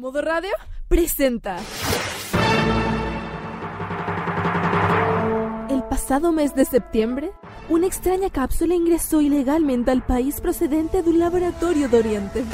[0.00, 0.48] Modo Radio
[0.88, 1.58] presenta.
[5.68, 7.32] El pasado mes de septiembre,
[7.68, 12.44] una extraña cápsula ingresó ilegalmente al país procedente de un laboratorio de Oriente.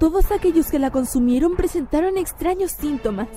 [0.00, 3.28] Todos aquellos que la consumieron presentaron extraños síntomas,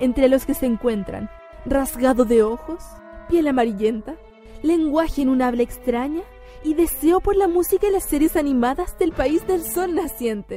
[0.00, 1.28] entre los que se encuentran
[1.66, 2.82] rasgado de ojos,
[3.28, 4.16] piel amarillenta,
[4.62, 6.22] lenguaje en un habla extraña
[6.64, 10.56] y deseo por la música y las series animadas del país del sol naciente.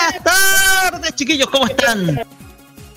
[0.00, 2.22] Buenas tardes, chiquillos, ¿cómo están?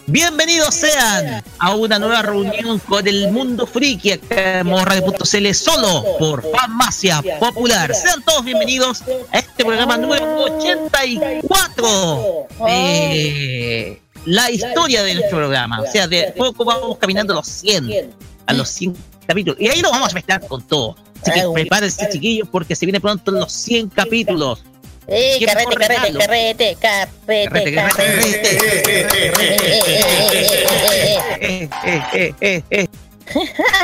[0.08, 6.50] Bienvenidos sean a una nueva reunión con el mundo friki acá en Radio.cl solo por
[6.50, 7.94] Farmacia Popular.
[7.94, 15.82] Sean todos bienvenidos a este programa número 84 de la historia de nuestro programa.
[15.82, 18.14] O sea, de poco vamos caminando a los 100,
[18.46, 18.96] a los 100
[19.28, 19.60] capítulos.
[19.60, 20.96] Y ahí nos vamos a mezclar con todo.
[21.22, 24.64] Así que prepárense, chiquillos, porque se viene pronto los 100 capítulos.
[25.08, 28.60] Eh, carrete, carrete, carrete, carrete, carrete.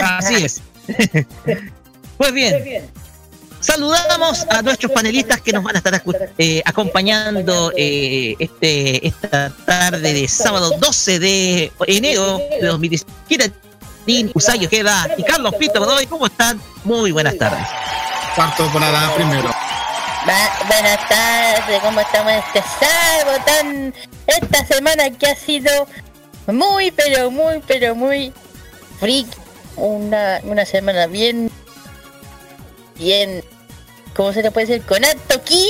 [0.02, 0.62] Así es.
[2.18, 2.90] Pues bien,
[3.60, 6.04] saludamos a nuestros panelistas que nos van a estar
[6.38, 13.54] eh, acompañando eh, este esta tarde de sábado 12 de enero de 2017.
[14.34, 16.60] Usayo Queda y Carlos Pito ¿cómo están?
[16.84, 17.68] Muy buenas tardes.
[18.36, 19.50] Cuarto temporada primero.
[20.26, 23.94] Buenas tardes, ¿cómo estamos este sábado tan...
[24.28, 25.88] Esta semana que ha sido
[26.48, 28.34] muy, pero muy, pero muy
[29.00, 29.28] freak.
[29.76, 31.50] Una, una semana bien...
[32.98, 33.44] Bien...
[34.16, 34.86] ¿Cómo se le puede decir?
[34.86, 35.66] Con alto ki.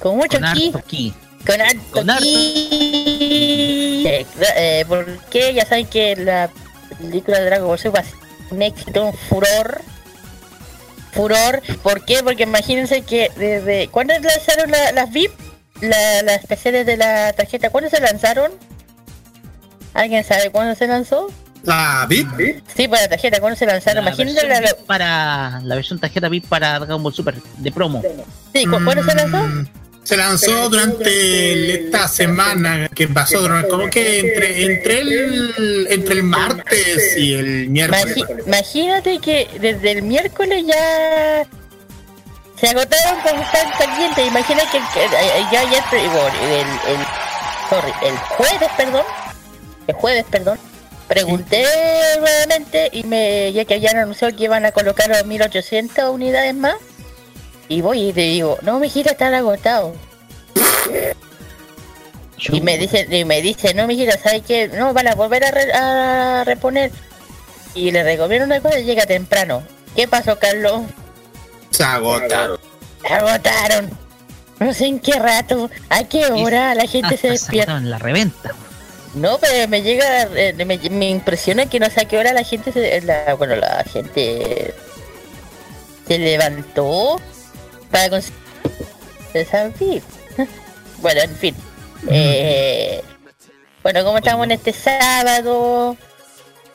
[0.00, 1.14] Con mucho Con ki.
[1.46, 4.02] Con alto Con harto- ki.
[4.06, 4.26] Eh,
[4.56, 6.50] eh, porque ya saben que la
[6.98, 8.14] película de Dragon Ball Z va a ser
[8.50, 9.80] un éxito, un furor.
[11.18, 11.60] Furor.
[11.82, 12.22] ¿Por qué?
[12.22, 13.88] Porque imagínense que desde...
[13.88, 15.32] ¿Cuándo lanzaron la- las VIP?
[15.80, 17.70] La- las especiales de la tarjeta.
[17.70, 18.52] ¿Cuándo se lanzaron?
[19.94, 21.28] ¿Alguien sabe cuándo se lanzó?
[21.64, 22.62] La VIP.
[22.74, 23.40] Sí, para la tarjeta.
[23.40, 24.04] ¿Cuándo se lanzaron?
[24.04, 24.70] La Imagínense versión la...
[24.70, 28.00] VIP para la versión tarjeta VIP para Dragon Ball Super de promo.
[28.54, 29.38] Sí, ¿cu- ¿cuándo se lanzó?
[30.08, 37.14] Se lanzó durante esta semana que pasó, como que entre, entre, el, entre el martes
[37.18, 38.16] y el miércoles.
[38.46, 41.46] Imagínate que desde el miércoles ya
[42.58, 44.26] se agotaron como están calientes.
[44.26, 47.06] Imagina que, que, eh, ya ayer, el, el,
[47.68, 49.04] sorry, el jueves, perdón,
[49.88, 50.58] el jueves, perdón,
[51.06, 51.66] pregunté
[52.18, 56.76] nuevamente y me ya que habían anunciado que iban a colocar 1800 unidades más.
[57.68, 59.94] Y voy y te digo, no, mi gira están agotados.
[62.38, 64.68] Y me dice, y me dice, no, mi gira, ¿sabes qué?
[64.68, 66.90] No, van a volver a, re- a reponer.
[67.74, 69.62] Y le recomiendo una cosa, llega temprano.
[69.94, 70.82] ¿Qué pasó, Carlos?
[71.70, 72.58] Se agotaron.
[73.02, 73.90] Se agotaron.
[74.60, 77.76] No sé en qué rato, a qué hora la gente se despierta.
[77.76, 78.52] en la reventa.
[79.14, 82.44] No, pero me llega, eh, me, me impresiona que no sé a qué hora la
[82.44, 84.74] gente se, la, bueno, la gente
[86.06, 87.20] se levantó
[87.90, 90.02] para conseguir.
[91.00, 91.54] Bueno, en fin.
[92.10, 93.00] Eh,
[93.84, 95.96] bueno, como estamos en este sábado,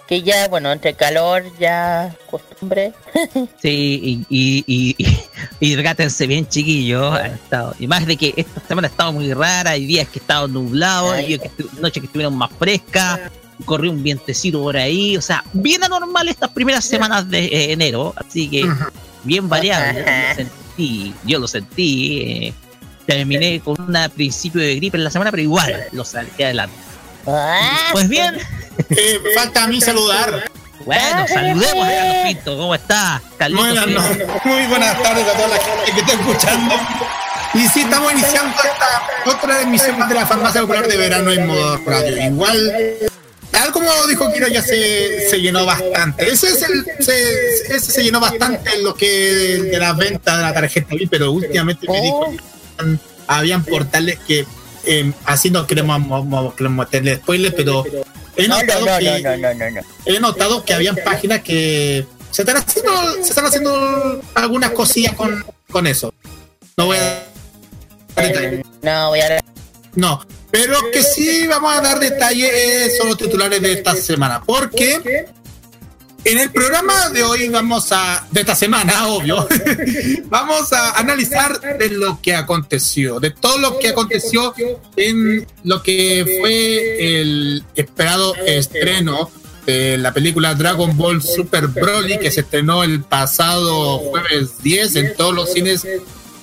[0.08, 2.94] que ya, bueno, entre calor, ya costumbre.
[3.62, 4.96] Sí, y, y, y,
[5.60, 7.20] y, hidrátense bien, chiquillos.
[7.20, 9.72] Estado- y más de que esta semana ha estado muy rara.
[9.72, 13.20] Hay días que ha estado nublado, hay días que estu- noches que estuvieron más frescas.
[13.66, 15.18] Corrió un vientecito por ahí.
[15.18, 18.14] O sea, bien anormal estas primeras semanas de eh, enero.
[18.16, 18.66] Así que
[19.26, 20.06] bien variable.
[20.78, 21.14] Yo lo sentí.
[21.26, 22.22] Yo lo sentí.
[22.48, 22.54] eh,
[23.06, 26.76] terminé con un principio de gripe en la semana, pero igual lo saqué adelante.
[27.28, 28.38] Ah, Pues bien,
[28.90, 30.50] Eh, falta a mí saludar.
[30.86, 32.58] Bueno, saludemos a Carlos Pinto.
[32.58, 33.22] ¿Cómo está?
[33.52, 34.02] Buenas, no,
[34.46, 36.76] muy buenas tardes a toda la gente que está escuchando.
[37.54, 41.78] Y sí, estamos iniciando esta otra emisión de la farmacia popular de verano en modo
[41.86, 42.22] radio.
[42.26, 42.98] Igual,
[43.54, 46.28] tal como dijo Kira, ya se, se llenó bastante.
[46.28, 50.42] Ese, es el, se, ese se llenó bastante en lo que de la venta de
[50.44, 52.98] la tarjeta pero últimamente me dijo que
[53.28, 54.46] habían portales que
[54.86, 56.02] eh, así no queremos,
[56.60, 57.86] meterle spoilers, pero
[58.36, 62.92] he notado, que, he notado que habían páginas que se están haciendo,
[63.22, 66.14] se están haciendo algunas cosillas con, con eso.
[66.76, 67.24] No voy a
[68.82, 69.44] no voy a
[69.96, 75.26] No, pero que sí vamos a dar detalles son los titulares de esta semana, porque
[76.24, 79.48] en el programa de hoy vamos a, de esta semana, obvio,
[80.26, 84.54] vamos a analizar de lo que aconteció, de todo lo que aconteció
[84.96, 89.32] en lo que fue el esperado estreno
[89.66, 95.16] de la película Dragon Ball Super Broly que se estrenó el pasado jueves 10 en
[95.16, 95.82] todos los cines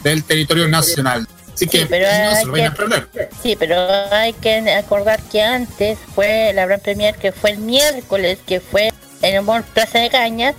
[0.03, 1.29] del territorio nacional.
[1.61, 3.09] Así que pero no se lo vayan a perder.
[3.43, 3.77] Sí, pero
[4.11, 8.91] hay que acordar que antes fue la gran premier que fue el miércoles, que fue
[9.21, 10.55] en el Plaza de Cañas,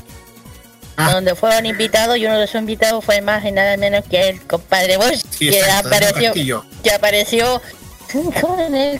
[0.97, 1.13] ah.
[1.13, 4.41] donde fueron invitados y uno de esos invitados fue más y nada menos que el
[4.45, 7.61] compadre Bosch, que, apareció, que apareció
[8.39, 8.99] con el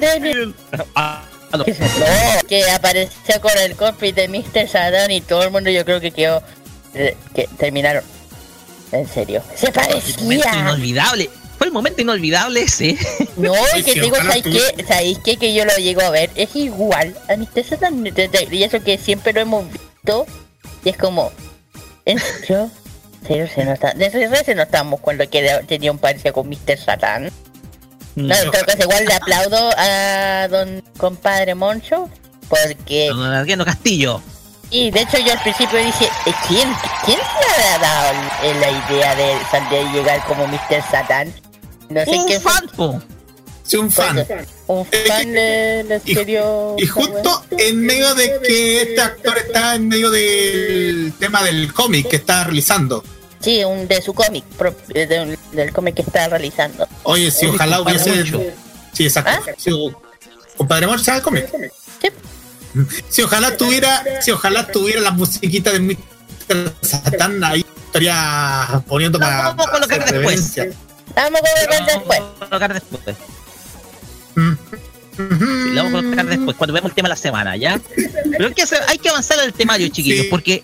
[0.00, 0.52] de...
[0.96, 1.24] Ah,
[2.48, 4.68] que apareció con el cosplay de Mr.
[4.68, 6.42] Sadan y todo el mundo yo creo que quedó
[6.94, 8.02] eh, que terminaron
[8.92, 12.96] en serio se parecía inolvidable fue el momento inolvidable ese.
[13.36, 14.84] No, es que digo, ¿sabéis qué?
[14.84, 15.36] ¿Sabéis qué?
[15.36, 16.30] Que yo lo llego a ver.
[16.36, 17.64] Es igual a Mr.
[17.64, 18.04] Satan.
[18.50, 20.26] Y eso que siempre lo hemos visto.
[20.84, 21.32] Y es como.
[22.04, 22.70] ¿En serio?
[23.26, 23.92] ¿Serio se nota?
[23.92, 26.78] De eso se notamos cuando tenía un parecido con Mr.
[26.78, 27.30] Satan.
[28.14, 32.08] No, creo que igual le aplaudo a don compadre Moncho.
[32.48, 33.08] Porque.
[33.08, 34.22] Don Adriano Castillo.
[34.70, 36.68] Y de hecho yo al principio dije, eh, ¿quién,
[37.04, 38.18] quién le ha dado
[38.60, 40.82] la idea de, de llegar como Mr.
[40.90, 41.32] Satan?
[41.88, 42.68] No sé un qué fan,
[43.68, 44.26] Sí, un fan.
[44.66, 51.12] Un fan le, y, justo en medio de que este actor está en medio del
[51.18, 53.04] tema del cómic que está realizando.
[53.40, 54.44] Sí, un, de su cómic,
[54.88, 56.88] del cómic que está realizando.
[57.02, 58.54] Oye, si ojalá hubiese.
[58.94, 59.30] Sí, exacto.
[59.34, 59.52] ¿Ah?
[59.58, 59.70] Si,
[60.56, 61.72] compadre Moncho, ¿sabe el cómic?
[63.08, 66.74] Si ojalá tuviera, si ojalá tuviera la musiquita de Mr.
[66.82, 69.54] Satan ahí estaría poniendo para.
[69.54, 70.56] Vamos a colocar después.
[71.16, 71.40] Vamos
[72.40, 73.16] a colocar después.
[75.18, 77.80] Sí, lo vamos a colocar después, cuando vemos el tema de la semana, ¿ya?
[78.30, 80.62] Pero hay que, hacer, hay que avanzar el temario, chiquillos, porque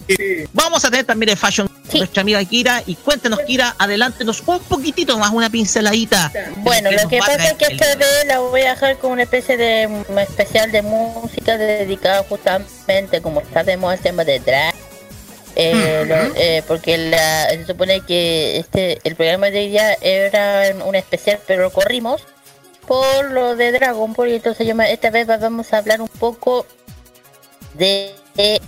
[0.53, 2.83] vamos a tener también el fashion nuestra amiga Kira.
[2.87, 6.33] Y cuéntenos, Kira, adelántenos un poquitito más, una pinceladita.
[6.59, 9.57] Bueno, lo que pasa es que esta vez la voy a dejar con una especie
[9.57, 9.89] de
[10.23, 14.75] especial de música dedicada justamente, como está de moda el tema de drag
[15.57, 21.39] eh, eh, porque la, se supone que este el programa de ella era un especial,
[21.47, 22.23] pero corrimos
[22.87, 24.31] por lo de Dragon Ball.
[24.31, 26.67] Y entonces yo esta vez vamos a hablar un poco
[27.75, 28.61] de eh,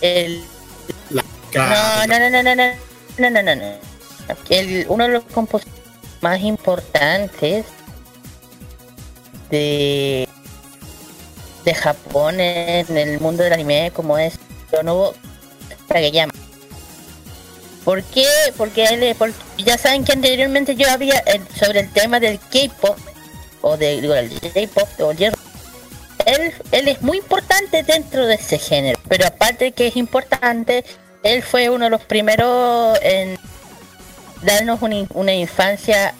[0.00, 0.44] el.
[1.54, 2.64] No, no, no, no, no, no,
[3.18, 3.72] no, no, no, no.
[4.50, 5.82] El, uno de los compositores
[6.20, 7.66] más importantes
[9.50, 10.28] de
[11.64, 14.38] de Japón en el mundo del anime como es
[14.84, 15.14] nuevo
[16.12, 16.32] llama
[17.86, 18.26] ¿Por qué?
[18.56, 19.16] Porque, él,
[19.58, 21.22] ya saben que anteriormente yo había
[21.56, 22.98] sobre el tema del K-pop
[23.60, 28.58] o de, digo, el J-pop o el él, él es muy importante dentro de ese
[28.58, 30.84] género, pero aparte de que es importante,
[31.22, 33.38] él fue uno de los primeros en
[34.42, 36.12] darnos una, infancia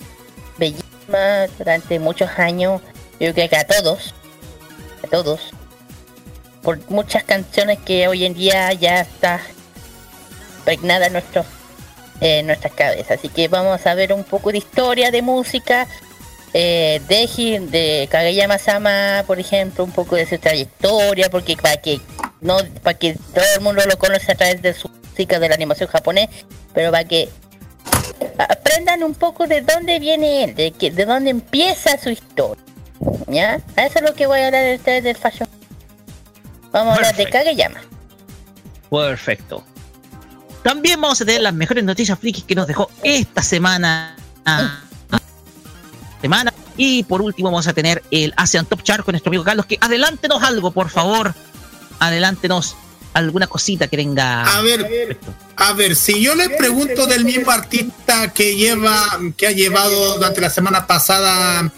[0.58, 2.80] bellísima durante muchos años.
[3.18, 4.14] Yo creo que a todos,
[5.02, 5.40] a todos,
[6.62, 9.40] por muchas canciones que hoy en día ya está
[10.58, 11.44] impregnada en, nuestro,
[12.20, 13.18] en nuestras cabezas.
[13.18, 15.87] Así que vamos a ver un poco de historia de música.
[16.58, 22.00] Eh, de, de Kageyama Sama, por ejemplo, un poco de su trayectoria, porque para que
[22.40, 25.54] no para que todo el mundo lo conoce a través de su música de la
[25.54, 26.30] animación japonés,
[26.73, 27.28] pero para que
[28.38, 32.62] aprendan un poco de dónde viene él, de que de dónde empieza su historia.
[33.26, 33.61] ¿Ya?
[33.76, 35.49] Eso es lo que voy a hablar de ustedes del fashion.
[36.70, 37.82] Vamos a hablar de Kageyama.
[38.90, 39.62] Perfecto.
[40.66, 44.16] También vamos a tener las mejores noticias frikis que nos dejó esta semana.
[46.20, 46.52] Semana.
[46.76, 49.66] Y por último vamos a tener el ASEAN Top Chart con nuestro amigo Carlos.
[49.66, 51.37] Que adelántenos algo, por favor.
[52.00, 52.75] Adelántenos
[53.14, 54.42] alguna cosita que tenga.
[54.42, 55.20] A ver,
[55.54, 60.40] a ver, si yo le pregunto del mismo artista que lleva, que ha llevado durante
[60.40, 61.70] la semana pasada,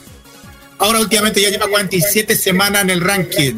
[0.79, 3.57] ahora últimamente ya lleva 47 semanas en el ranking.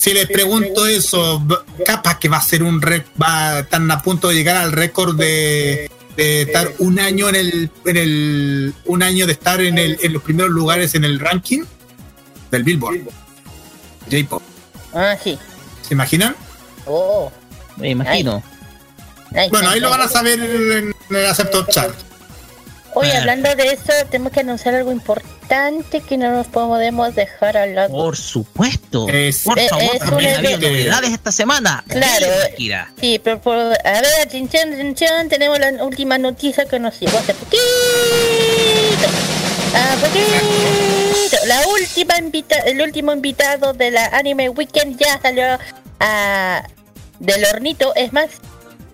[0.00, 1.46] Si les pregunto eso,
[1.84, 5.14] capaz que va a ser un récord, va tan a punto de llegar al récord
[5.14, 9.98] de, de estar un año en el, en el, un año de estar en, el,
[10.00, 11.64] en los primeros lugares en el ranking
[12.50, 13.00] del Billboard.
[14.10, 14.42] J-Pop.
[14.94, 15.38] Ah, sí.
[15.86, 16.34] ¿Se imaginan?
[16.86, 17.30] Oh.
[17.76, 18.42] Me imagino.
[19.50, 21.94] Bueno, ahí lo van a saber en el Acepto Chart.
[22.94, 23.18] Oye, Ah.
[23.20, 27.94] hablando de eso, tenemos que anunciar algo importante que no nos podemos dejar al lado.
[27.94, 29.08] Por supuesto.
[29.08, 31.84] Es- Por Eh, favor, es también novedades esta semana.
[31.88, 32.26] Claro.
[33.00, 33.68] Sí, pero por, a
[34.00, 37.60] ver, atención, atención, tenemos la última noticia que nos llegó hace poquito.
[39.74, 41.36] A poquito.
[41.46, 45.58] La última invita el último invitado de la Anime Weekend ya salió
[46.00, 46.62] a
[47.20, 48.30] del hornito, es más,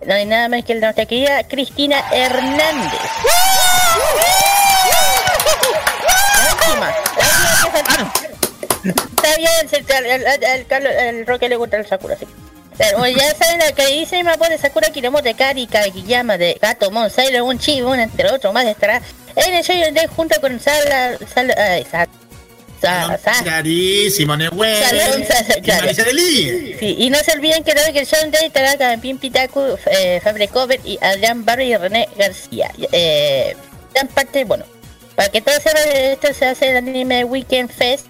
[0.06, 3.00] no hay nada más que nuestra querida Cristina Hernández.
[6.34, 8.12] La última, la última.
[8.84, 12.26] Está bien, al, al, Roque le gusta el Sakura, sí.
[12.78, 16.90] Pero ya saben lo que dice mi de Sakura Kiramo de Kari Kagiyama de Gato
[16.90, 19.00] Mon Sailor un un entre otros más estará
[19.34, 21.54] en el show de junto con Sala Sala
[21.90, 22.06] Sa-
[25.62, 26.78] Clarísimo.
[26.78, 29.78] Sí, y no se olviden que también que el show de estará con Pim Pitaku,
[29.86, 32.70] eh, Fabre Cover y Adrián Barrio y René García.
[32.92, 33.56] Eh,
[34.14, 34.64] parte, bueno,
[35.14, 38.06] para que todos sepan, esto se hace el Anime Weekend Fest.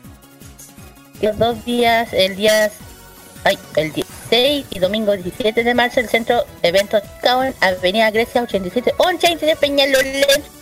[1.23, 2.70] Los dos días, el día
[3.44, 8.42] ay, el 16 y domingo 17 de marzo, el centro de eventos Caon, Avenida Grecia
[8.42, 10.55] 87, 11 de Peñalolén.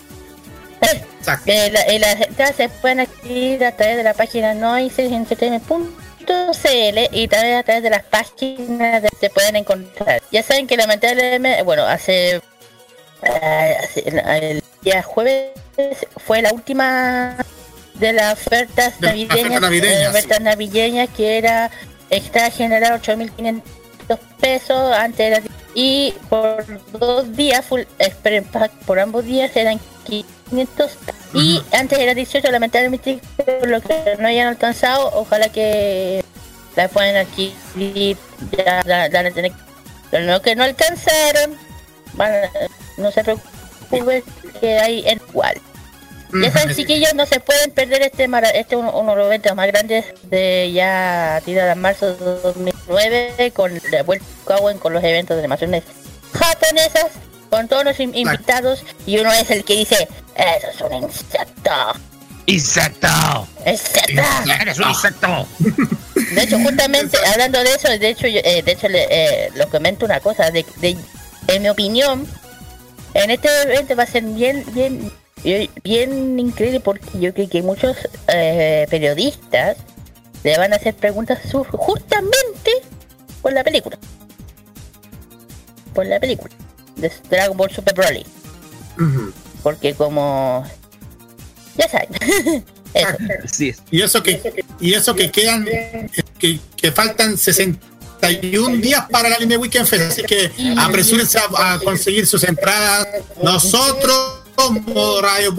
[0.92, 1.50] Exacto.
[1.50, 7.28] Eh, la- eh, las entradas se pueden adquirir a través de la página noisesentertainment.cl y
[7.28, 10.22] también a través de las páginas que se pueden encontrar.
[10.30, 12.36] Ya saben que lamentablemente, bueno, hace,
[13.22, 15.50] eh, hace- el día jueves
[16.26, 17.36] fue la última
[17.94, 21.70] de las ofertas De las navideñas, ofertas navideñas, eh, ofertas navideñas que era
[22.10, 25.40] extra generar 8.500 pesos antes era
[25.74, 26.64] y por
[26.98, 29.80] dos días full express pack por ambos días eran
[30.50, 30.90] 500
[31.34, 36.24] y antes era 18 lamentablemente por lo que no hayan alcanzado ojalá que
[36.76, 38.16] la puedan adquirir
[38.56, 39.30] ya la, la
[40.10, 41.56] pero lo que no alcanzaron
[42.14, 42.50] van a-
[42.98, 44.22] no se preocupen
[44.60, 45.60] que hay en igual
[46.42, 49.54] ya saben, chiquillos, no se pueden perder este mara- este uno, uno de los eventos
[49.54, 54.26] más grandes de ya tirada en marzo de 2009 con la vuelta
[54.80, 55.84] con los eventos de animaciones
[56.32, 57.06] japonesas
[57.54, 61.70] con todos los in- invitados y uno es el que dice eso es un insecto
[62.46, 63.08] ¡Insecto!
[63.64, 64.22] insecto.
[64.60, 65.46] ¡Eres un insecto!
[66.34, 69.68] de hecho justamente hablando de eso de hecho yo, eh, de hecho le, eh, lo
[69.70, 70.96] comento una cosa de, de-
[71.46, 72.26] en mi opinión
[73.14, 75.12] en este evento va a ser bien bien
[75.44, 77.96] bien- bien increíble porque yo creo que muchos
[78.28, 79.76] eh, periodistas
[80.42, 81.38] le van a hacer preguntas
[81.70, 82.72] justamente
[83.40, 83.96] por la película.
[85.94, 86.52] Por la película
[86.96, 88.26] de Dragon Ball Super Broly
[89.64, 90.64] porque como
[91.76, 92.08] ya saben
[92.94, 93.74] eso Sí.
[93.90, 95.66] Y eso que, y eso que quedan,
[96.38, 101.78] que, que faltan 61 días para el Anime Weekend Fest, así que apresúrense a, a
[101.80, 103.08] conseguir sus entradas.
[103.42, 105.52] Nosotros, como Radio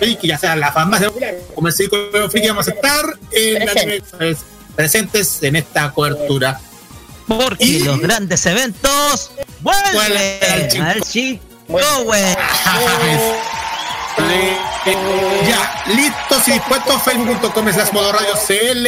[0.00, 1.12] Friki, ya sea la farmacia
[1.54, 4.42] como el Círculo Friki, vamos a estar en Anime Fest
[4.74, 6.60] presentes en esta cobertura.
[7.26, 11.42] Porque Y- los grandes eventos Vuelven al Chico.
[12.04, 12.22] güey.
[15.48, 18.86] Ya, listos y dispuestos, facebook.com slash modo radio CL,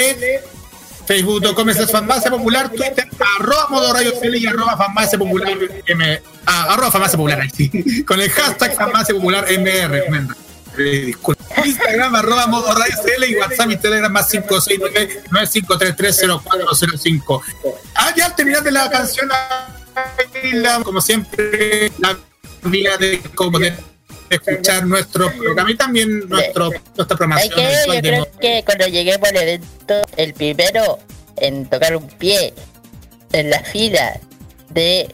[1.07, 5.49] facebook.com slash farmacia popular, twitter, arroba modo radio CL y arroba farmacia popular
[5.87, 10.05] M, ah, arroba farmacia popular, ahí sí, con el hashtag farmacia popular MR,
[10.85, 11.45] disculpa.
[11.65, 17.43] Instagram arroba modo radio CL y WhatsApp y Telegram más 569 95330405.
[17.95, 19.29] Ah, ya de la canción,
[20.85, 22.17] como siempre, la
[22.65, 23.75] vía de como de
[24.31, 27.55] escuchar nuestro programa y también nuestro, nuestra programación.
[27.55, 30.99] que, yo creo que cuando lleguemos al evento, el primero
[31.37, 32.55] en tocar un pie
[33.33, 34.19] en la fila
[34.71, 35.09] de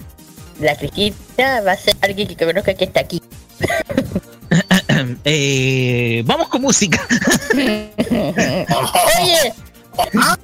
[0.60, 3.22] la Cristina va a ser alguien que conozca que está aquí.
[5.24, 7.06] Eh, vamos con música.
[7.54, 9.52] Oye,
[10.18, 10.38] Ah,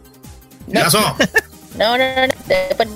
[0.71, 1.17] ¿Qué pasó?
[1.79, 2.89] no, no, no, después.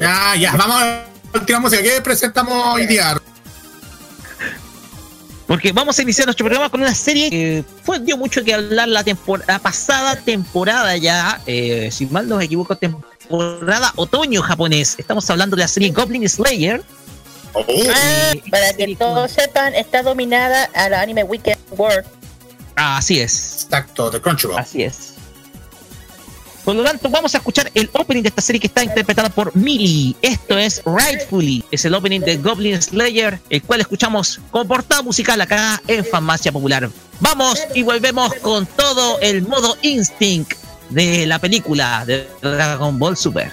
[0.00, 1.82] Ya, ya, vamos a la última música.
[1.82, 3.16] ¿Qué presentamos hoy día?
[5.46, 8.88] Porque vamos a iniciar nuestro programa con una serie que fue, dio mucho que hablar
[8.88, 14.94] la, tempor- la pasada temporada ya, eh, si mal no me equivoco, temporada otoño japonés.
[14.98, 16.82] Estamos hablando de la serie Goblin Slayer.
[17.52, 17.64] Oh,
[17.94, 22.04] Ah, para que todos sepan, está dominada a la Anime Weekend World.
[22.76, 24.58] Así es, exacto, de Crunchyroll.
[24.58, 25.14] así es.
[26.64, 29.56] Por lo tanto, vamos a escuchar el opening de esta serie que está interpretada por
[29.56, 30.14] Millie.
[30.20, 35.40] Esto es Rightfully, es el opening de Goblin Slayer, el cual escuchamos con portada musical
[35.40, 36.88] acá en Farmacia Popular.
[37.18, 40.52] Vamos y volvemos con todo el modo Instinct
[40.90, 43.50] de la película de Dragon Ball Super.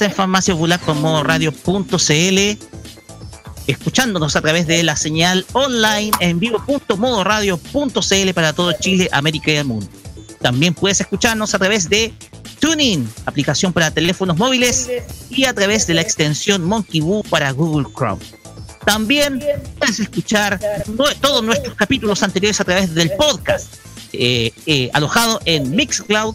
[0.00, 2.58] En Farmacia Popular por modo radio.cl,
[3.66, 9.66] escuchándonos a través de la señal online en vivo.modoradio.cl para todo Chile, América y el
[9.66, 9.86] mundo.
[10.40, 12.14] También puedes escucharnos a través de
[12.60, 14.88] TuneIn, aplicación para teléfonos móviles,
[15.28, 18.22] y a través de la extensión Monkey Boo para Google Chrome.
[18.84, 19.42] También
[19.78, 20.58] puedes escuchar
[21.20, 23.74] todos nuestros capítulos anteriores a través del podcast,
[24.12, 26.34] eh, eh, alojado en Mixcloud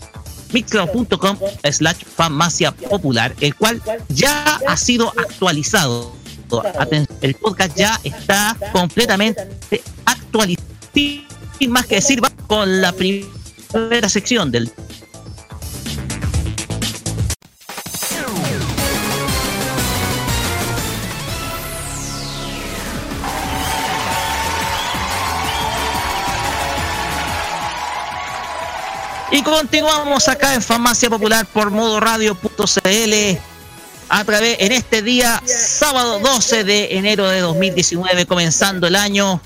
[0.51, 1.37] mixcloud.com
[1.71, 6.13] slash farmacia popular, el cual ya ha sido actualizado.
[7.21, 9.47] El podcast ya está completamente
[10.05, 10.67] actualizado.
[10.93, 14.71] Sin más que decir, con la primera sección del
[29.45, 33.37] continuamos acá en Farmacia Popular por modoradio.cl
[34.09, 39.39] a través en este día, sábado 12 de enero de 2019, comenzando el año.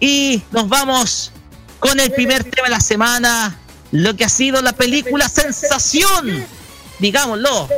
[0.00, 1.32] Y nos vamos
[1.78, 3.58] con el primer tema de la semana,
[3.92, 6.46] lo que ha sido la película sensación,
[6.98, 7.68] digámoslo,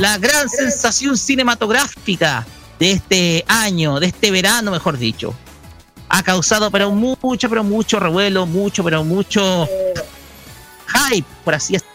[0.00, 2.44] la gran sensación cinematográfica
[2.80, 5.32] de este año, de este verano, mejor dicho.
[6.08, 9.68] Ha causado pero mucho, pero mucho revuelo, mucho, pero mucho
[11.10, 11.94] hype, por así decirlo.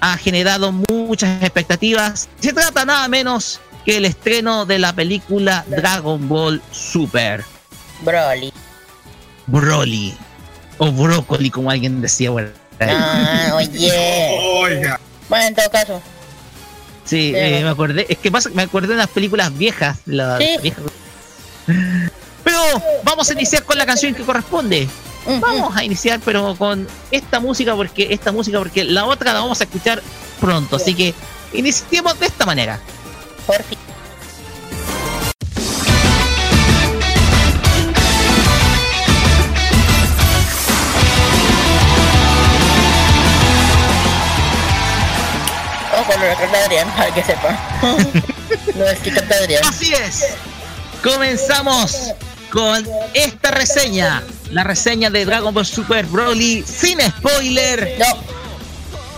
[0.00, 2.28] Ha generado muchas expectativas.
[2.40, 7.44] Se trata nada menos que el estreno de la película Dragon Ball Super.
[8.02, 8.52] Broly.
[9.46, 10.14] Broly.
[10.78, 12.50] O brócoli, como alguien decía, bueno.
[12.80, 13.90] Ah, oye.
[14.60, 15.00] Oiga.
[15.28, 16.02] Bueno, en todo caso.
[17.04, 20.56] Sí, eh, me acordé, es que pasa, me acordé de las películas viejas, las Sí.
[20.60, 20.82] viejas.
[22.44, 22.58] Pero
[23.04, 24.88] vamos a iniciar con la canción que corresponde.
[25.26, 29.60] Vamos a iniciar, pero con esta música, porque esta música, porque la otra la vamos
[29.60, 30.02] a escuchar
[30.40, 30.76] pronto.
[30.76, 31.14] Así que
[31.52, 32.78] iniciemos de esta manera.
[33.46, 33.78] Por fin.
[45.92, 47.58] O con lo Adrián, para que sepa.
[48.76, 49.62] no es que canta Adrián.
[49.66, 50.26] Así es.
[51.02, 52.12] Comenzamos
[52.52, 54.22] con esta reseña.
[54.50, 57.96] La reseña de Dragon Ball Super Broly sin spoiler.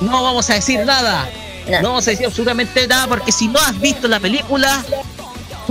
[0.01, 1.29] No, No vamos a decir nada.
[1.69, 1.83] no.
[1.83, 4.83] No vamos a decir absolutamente nada porque si no has visto la película,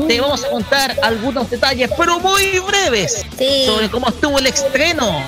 [0.08, 3.64] te vamos a contar algunos detalles, pero muy breves, Sí.
[3.66, 5.24] sobre cómo estuvo el estreno.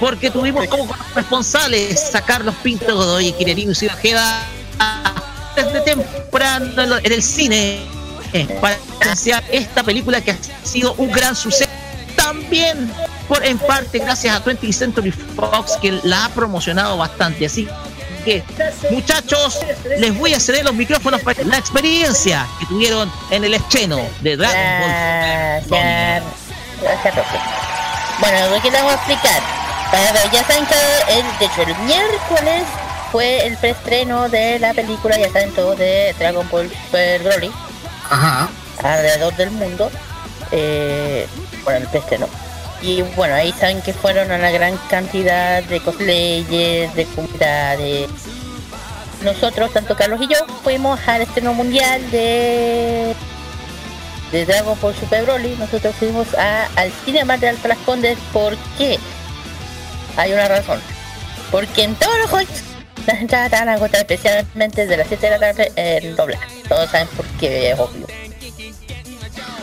[0.00, 4.42] Porque tuvimos como responsables a Carlos Pinto Godoy y Quirerino y Ojeda
[5.54, 7.78] desde temprano en el cine
[8.60, 11.70] para presenciar esta película que ha sido un gran suceso.
[12.16, 12.92] También,
[13.28, 17.46] por en parte, gracias a 20th Century Fox, que la ha promocionado bastante.
[17.46, 17.68] Así
[18.24, 18.42] que,
[18.90, 19.60] muchachos,
[19.98, 24.36] les voy a ceder los micrófonos para la experiencia que tuvieron en el estreno de
[24.36, 26.22] Dragon Ball.
[26.80, 27.14] Gracias.
[28.20, 29.42] Bueno, lo que les voy a explicar.
[29.92, 30.74] Ver, ya saben que
[31.12, 32.62] el, de hecho el miércoles
[33.10, 37.52] fue el preestreno de la película, ya saben todos, de Dragon Ball Super Broly
[38.82, 39.90] Alrededor del mundo.
[40.50, 41.26] Eh,
[41.64, 42.28] bueno, el preestreno.
[42.82, 48.10] Y bueno, ahí saben que fueron una gran cantidad de cosplayers, de comunidades.
[49.22, 53.14] Nosotros, tanto Carlos y yo, fuimos al estreno mundial de
[54.32, 55.54] de Dragon Ball Super Broly.
[55.56, 58.18] Nosotros fuimos a, al Cinemark de Alto Las Condes.
[58.32, 58.98] ¿Por qué?
[60.16, 60.80] Hay una razón.
[61.50, 62.64] Porque en todos los hosts
[63.06, 66.61] las entradas estaban agotadas especialmente de las 7 de la tarde en.
[66.72, 68.06] Todos saben por qué, es obvio.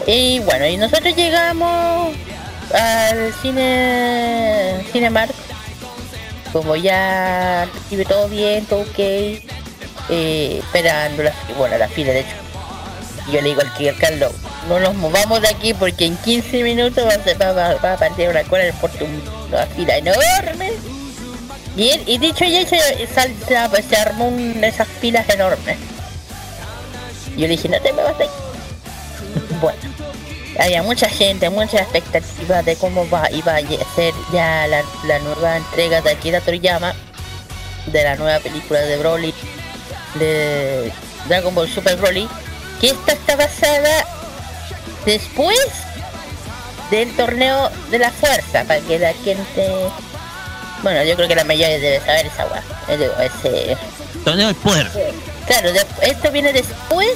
[0.05, 2.13] Y bueno, y nosotros llegamos
[2.73, 5.33] al cine Cinemark.
[6.53, 8.99] Como ya iba todo bien, todo ok.
[8.99, 9.41] eh,
[10.59, 12.35] esperando la, bueno, la fila de hecho.
[13.31, 14.31] Yo le digo al que Carlos,
[14.67, 18.29] no nos movamos de aquí porque en 15 minutos va a, va, va- a partir
[18.29, 20.73] una cola por una fila enorme.
[21.75, 23.47] Y, él- y dicho y hecho, se,
[23.87, 25.77] se armó un- esas filas enormes.
[27.39, 28.33] Y yo le dije, no te muevas de aquí.
[29.61, 29.79] Bueno,
[30.59, 33.61] había mucha gente, mucha expectativa de cómo va iba a
[33.95, 36.93] ser ya la, la nueva entrega de Akira Toriyama,
[37.85, 39.33] de la nueva película de Broly,
[40.15, 40.91] de
[41.29, 42.27] Dragon Ball Super Broly,
[42.81, 44.05] que esta está basada
[45.05, 45.57] después
[46.91, 49.65] del torneo de la fuerza, para que la gente...
[50.83, 53.25] Bueno, yo creo que la mayoría debe saber esa weá.
[53.25, 53.77] Ese...
[54.25, 54.91] Torneo del poder.
[55.49, 57.15] Claro, de- esto viene después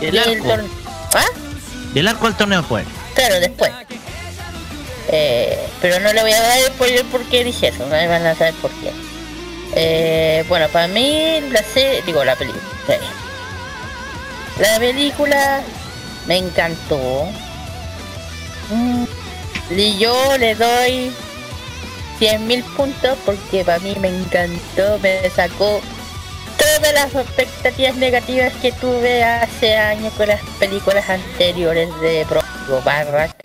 [0.00, 0.70] Del arco, torneo...
[1.14, 1.24] ¿Ah?
[1.92, 2.86] del arco del torneo poder.
[3.14, 3.70] Claro, después.
[5.08, 8.34] Eh, pero no le voy a dar spoiler porque dije eso, no me van a
[8.34, 8.92] saber por qué.
[9.74, 12.62] Eh, bueno, para mí la serie, digo la película.
[14.60, 15.60] La película
[16.26, 17.26] me encantó.
[18.70, 19.04] Mm,
[19.70, 21.12] y yo le doy
[22.20, 25.80] 100.000 puntos porque para mí me encantó, me sacó
[26.56, 33.44] todas las expectativas negativas que tuve hace años con las películas anteriores de Bronco Barrack.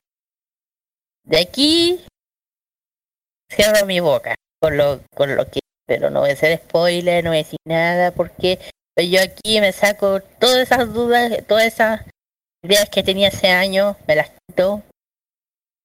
[1.23, 1.99] De aquí
[3.51, 7.31] cierro mi boca con lo, con lo que, pero no voy a hacer spoiler, no
[7.31, 8.59] voy a decir nada porque
[8.97, 12.01] yo aquí me saco todas esas dudas, todas esas
[12.63, 14.81] ideas que tenía hace años, me las quito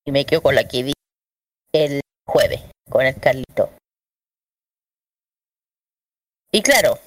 [0.06, 0.92] y me quedo con la que vi
[1.72, 3.70] el jueves con el Carlito.
[6.50, 6.98] Y claro,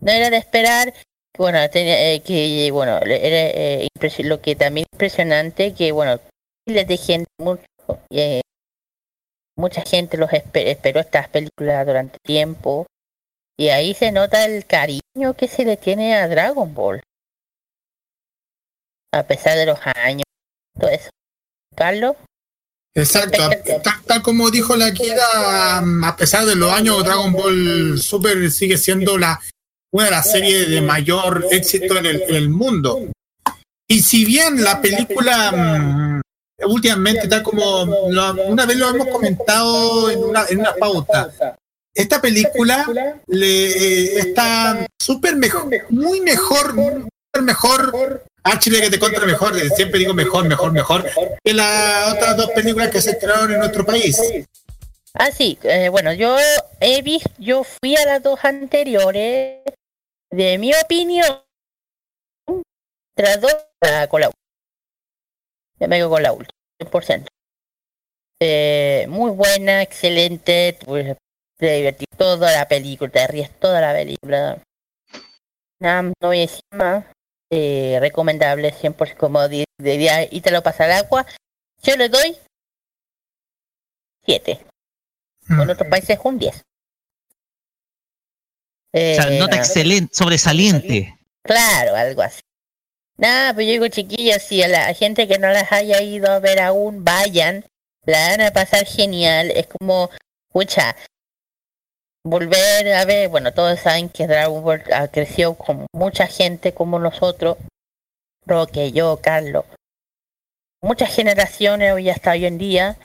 [0.00, 0.94] no era de esperar
[1.36, 3.50] bueno tenía, eh, que bueno era
[3.82, 3.88] eh,
[4.24, 6.20] lo que también impresionante que bueno
[6.66, 7.62] miles de gente mucho
[8.10, 8.40] eh,
[9.56, 12.86] mucha gente los espe- esperó estas películas durante tiempo.
[13.58, 17.02] Y ahí se nota el cariño que se le tiene a Dragon Ball.
[19.12, 20.22] A pesar de los años
[20.78, 21.10] todo eso.
[21.74, 22.14] Carlos.
[22.94, 23.50] Exacto,
[24.06, 29.18] tal, como dijo la Kira, a pesar de los años, Dragon Ball Super sigue siendo
[29.18, 29.40] la
[29.92, 33.10] una de las series de mayor éxito en el, mundo.
[33.88, 36.20] Y si bien la película mm,
[36.66, 41.30] últimamente, tal como una vez lo hemos comentado en una, en una pauta,
[41.94, 42.86] esta película
[43.26, 46.74] le eh, está súper mejor, muy mejor,
[47.42, 51.04] mejor Ah, Chile que te contra mejor, siempre digo mejor, mejor, mejor,
[51.44, 54.18] que las otras dos películas que se estrenaron en nuestro país.
[55.12, 56.36] Ah, sí, eh, bueno, yo
[56.80, 59.60] he visto, yo fui a las dos anteriores,
[60.30, 61.42] de mi opinión,
[63.14, 63.54] tras dos,
[64.08, 64.30] con la
[65.80, 67.26] Ya me quedo con la última, 100%.
[68.40, 71.16] Eh, muy buena, excelente, pues,
[71.58, 74.62] te divertí toda la película, te ríes toda la película.
[75.80, 77.04] Nada, no voy a decir más
[77.50, 81.26] eh, recomendable, siempre como diría y te lo pasa al agua.
[81.82, 82.36] Yo le doy
[84.24, 84.60] 7.
[85.48, 85.60] Mm.
[85.60, 86.62] En otros países un 10.
[88.92, 91.16] Eh, nota excelente, sobresaliente.
[91.42, 92.40] Claro, algo así.
[93.16, 96.38] Nada, pues yo digo chiquillos, si a la gente que no las haya ido a
[96.38, 97.64] ver aún, vayan,
[98.06, 99.50] la van a pasar genial.
[99.50, 100.08] Es como,
[100.48, 100.94] escucha,
[102.24, 106.98] volver a ver, bueno, todos saben que Dragon Ball ha crecido con mucha gente como
[106.98, 107.56] nosotros,
[108.46, 109.64] Roque, yo, Carlos,
[110.80, 112.98] muchas generaciones hoy hasta hoy en día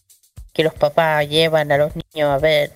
[0.54, 2.72] que los papás llevan a los niños a ver.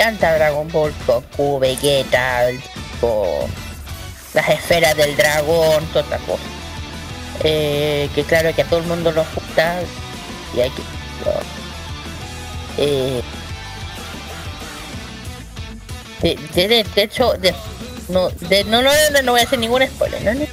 [0.00, 2.48] Canta Dragon Ball, Goku, Vegeta,
[4.32, 6.42] las esferas del dragón, toda otra cosa.
[7.44, 9.82] Eh, que claro que a todo el mundo nos gusta
[10.56, 10.82] y hay que...
[12.78, 13.22] Eh,
[16.22, 17.54] de, de, de hecho, de,
[18.08, 20.46] no, de, no, no, no, no voy a hacer ningún spoiler, ¿no?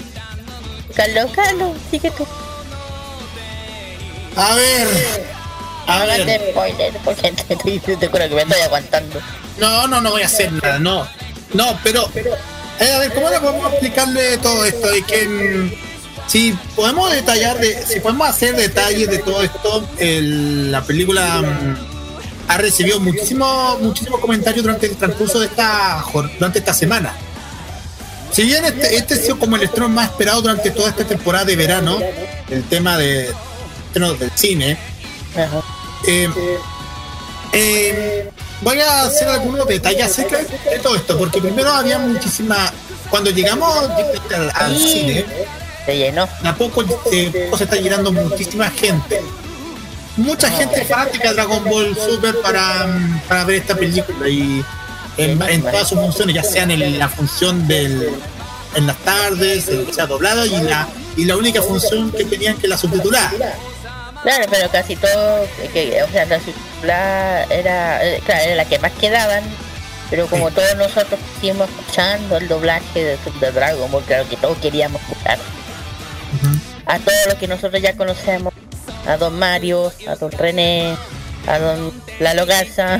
[0.93, 2.27] Carlos, Carlos, sigue tú.
[4.35, 5.36] A ver.
[5.87, 6.25] A ver.
[6.25, 9.21] De spoiler, porque te, te, te juro que me estoy aguantando.
[9.57, 11.07] No, no, no voy a hacer nada, no.
[11.53, 12.09] No, pero.
[12.79, 14.95] Eh, a ver, ¿cómo le podemos explicarle todo esto?
[14.95, 15.27] Y que.
[15.27, 15.71] Mm,
[16.27, 21.41] si podemos detallar, de, si podemos hacer detalles de todo esto, el, la película.
[21.41, 21.97] Mm,
[22.49, 27.13] ha recibido muchísimos muchísimo comentarios durante el transcurso de esta durante esta semana.
[28.31, 31.45] Si bien este, este ha sido como el estreno más esperado durante toda esta temporada
[31.45, 31.99] de verano,
[32.49, 33.33] el tema de
[33.93, 34.77] del cine,
[36.07, 36.29] eh,
[37.53, 42.71] eh, voy a hacer algunos detalles acerca de todo esto, porque primero había muchísima.
[43.09, 43.89] Cuando llegamos
[44.53, 45.25] al, cine,
[45.85, 46.27] se llenó.
[46.43, 49.21] A poco eh, se está llenando muchísima gente
[50.17, 52.87] mucha gente fanática de Dragon Ball Super para,
[53.27, 54.63] para ver esta película y
[55.17, 58.09] en, todas sus funciones, ya sean en la función del
[58.75, 62.67] en las tardes, que sea doblada y la y la única función que tenían que
[62.67, 63.31] la subtitular.
[64.27, 68.77] Claro, pero casi todo, que, o sea, la subtitulada era, eh, claro, era la que
[68.77, 69.41] más quedaban,
[70.09, 74.57] pero como todos nosotros seguimos escuchando el doblaje de, de, Dragon Ball, claro que todos
[74.57, 75.39] queríamos escuchar.
[76.87, 78.53] A todos los que nosotros ya conocemos,
[79.07, 80.97] a don Mario, a don René,
[81.47, 82.99] a don Lalo Garza,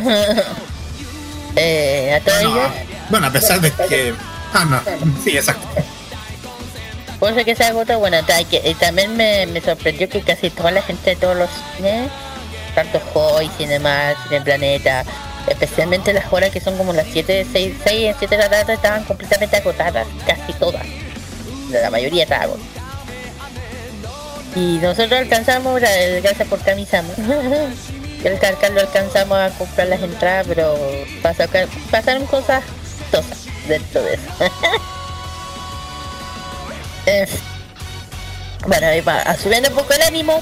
[1.57, 2.71] eh, a todos ellos.
[3.09, 4.13] Bueno, a pesar de que.
[4.53, 4.81] Ah, no,
[5.25, 5.67] sí, exacto.
[7.19, 8.17] Eso que se agotó, bueno,
[8.63, 12.09] y también me, me, sorprendió que casi toda la gente de todos los cines,
[12.75, 15.03] tanto Hoy, Cinema, Cine Planeta,
[15.47, 19.03] especialmente las horas que son como las 7, 6, 6 7 de la tarde, estaban
[19.03, 20.85] completamente agotadas, casi todas.
[21.71, 22.65] La mayoría estaba agotada.
[24.55, 27.13] Y nosotros alcanzamos, gracias por camisamos.
[28.23, 30.77] el Carcar lo alcanzamos a comprar las entradas, pero
[31.91, 32.63] pasaron cosas
[33.11, 34.23] tosas dentro de eso.
[38.67, 38.87] bueno,
[39.25, 40.41] a subiendo un poco el ánimo.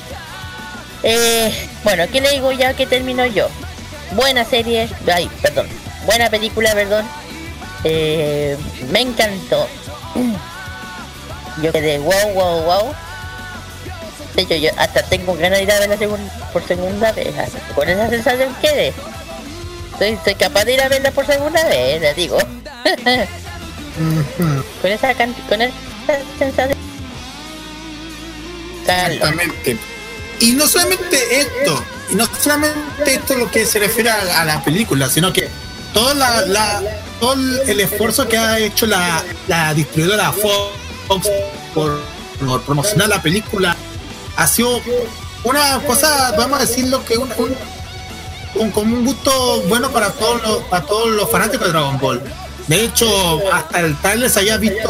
[1.04, 3.48] Eh, bueno, ¿qué le digo ya que termino yo?
[4.12, 5.68] Buena serie, ay, perdón,
[6.06, 7.06] buena película, perdón.
[7.84, 8.58] Eh,
[8.92, 9.68] me encantó.
[11.62, 12.96] Yo quedé wow, wow, wow
[14.44, 15.98] yo hasta tengo ganas de ir a verla
[16.52, 17.34] por segunda vez.
[17.74, 18.94] Con esa sensación quedé.
[19.98, 22.38] Soy, soy capaz de ir a verla por segunda vez, le digo.
[24.82, 25.74] con esa con esa
[28.82, 29.78] Exactamente.
[30.40, 35.10] Y no solamente esto, y no solamente esto lo que se refiere a, la película,
[35.10, 35.50] sino que
[35.94, 36.82] todo, la,
[37.20, 39.24] todo el esfuerzo que ha hecho la,
[39.74, 41.30] distribuidora Fox
[41.74, 42.02] por,
[42.66, 43.76] promocionar la película
[44.36, 44.82] ha sido
[45.44, 47.30] una cosa, vamos a decirlo, que un,
[48.56, 52.22] un, como un gusto bueno para todos los fanáticos de Dragon Ball.
[52.68, 53.08] De hecho,
[53.54, 54.90] hasta el trailer se haya visto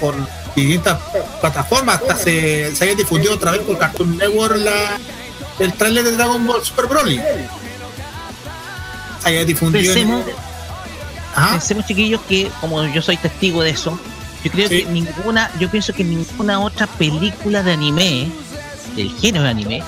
[0.00, 0.14] por
[0.54, 0.98] distintas
[1.40, 4.98] plataformas, hasta se, se haya difundido otra vez por Cartoon Network la,
[5.58, 7.20] el trailer de Dragon Ball Super Broly.
[9.22, 9.92] Se haya difundido.
[9.92, 10.24] en- Pensemos,
[11.52, 13.98] pensemos, chiquillos, que como yo soy testigo de eso,
[14.44, 14.84] yo creo Sí.
[14.84, 18.30] que ninguna, yo pienso que ninguna otra película de anime,
[18.96, 19.82] del género de anime,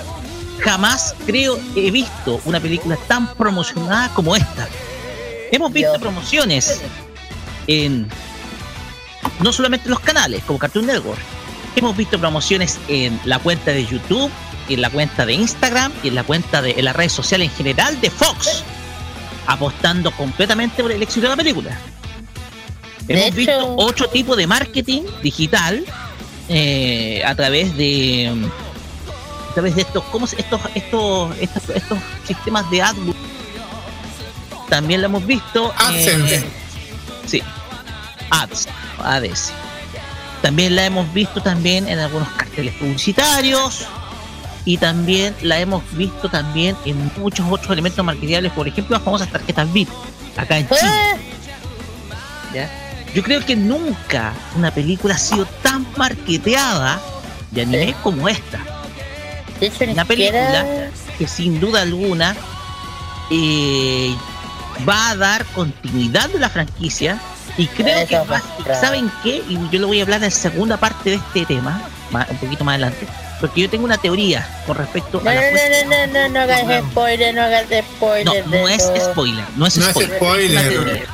[0.60, 4.68] jamás creo he visto una película tan promocionada como esta.
[5.52, 6.80] Hemos visto promociones
[7.68, 8.08] en
[9.40, 11.20] no solamente en los canales como Cartoon Network,
[11.76, 14.30] hemos visto promociones en la cuenta de YouTube,
[14.68, 17.54] en la cuenta de Instagram y en la cuenta de en las redes sociales en
[17.56, 18.64] general de Fox,
[19.46, 21.78] apostando completamente por el éxito de la película.
[23.02, 25.84] De Hemos hecho- visto otro tipo de marketing digital
[26.48, 28.32] eh, a través de
[29.50, 33.16] a través de estos ¿cómo se- estos estos estos, estos sistemas de AdWords.
[34.72, 36.36] También lo hemos visto AdSense.
[36.36, 36.44] eh,
[37.26, 37.42] sí,
[38.30, 38.66] ads,
[39.04, 39.52] ADS.
[40.40, 43.84] También la hemos visto también en algunos carteles publicitarios
[44.64, 49.30] y también la hemos visto también en muchos otros elementos marketeables, por ejemplo, las famosas
[49.30, 49.90] tarjetas VIP
[50.38, 50.80] acá en Chile.
[52.54, 52.70] ¿ya?
[53.14, 56.98] Yo creo que nunca una película ha sido tan marketeada
[57.50, 58.58] de anime como esta.
[59.86, 62.34] Una película que sin duda alguna
[63.30, 64.16] eh,
[64.88, 67.18] va a dar continuidad de la franquicia
[67.56, 68.42] y creo Eso que va.
[68.80, 69.42] ¿saben qué?
[69.48, 72.36] Y yo lo voy a hablar en la segunda parte de este tema, más- un
[72.38, 73.06] poquito más adelante,
[73.40, 76.28] porque yo tengo una teoría con respecto No, a no, la cuestión- no, no, no,
[76.28, 77.64] no hagas spoiler, no hagas
[77.96, 78.46] spoiler.
[78.46, 80.50] No, no es spoiler, no es No es spoiler, spoiler.
[80.50, 81.04] es una teoría,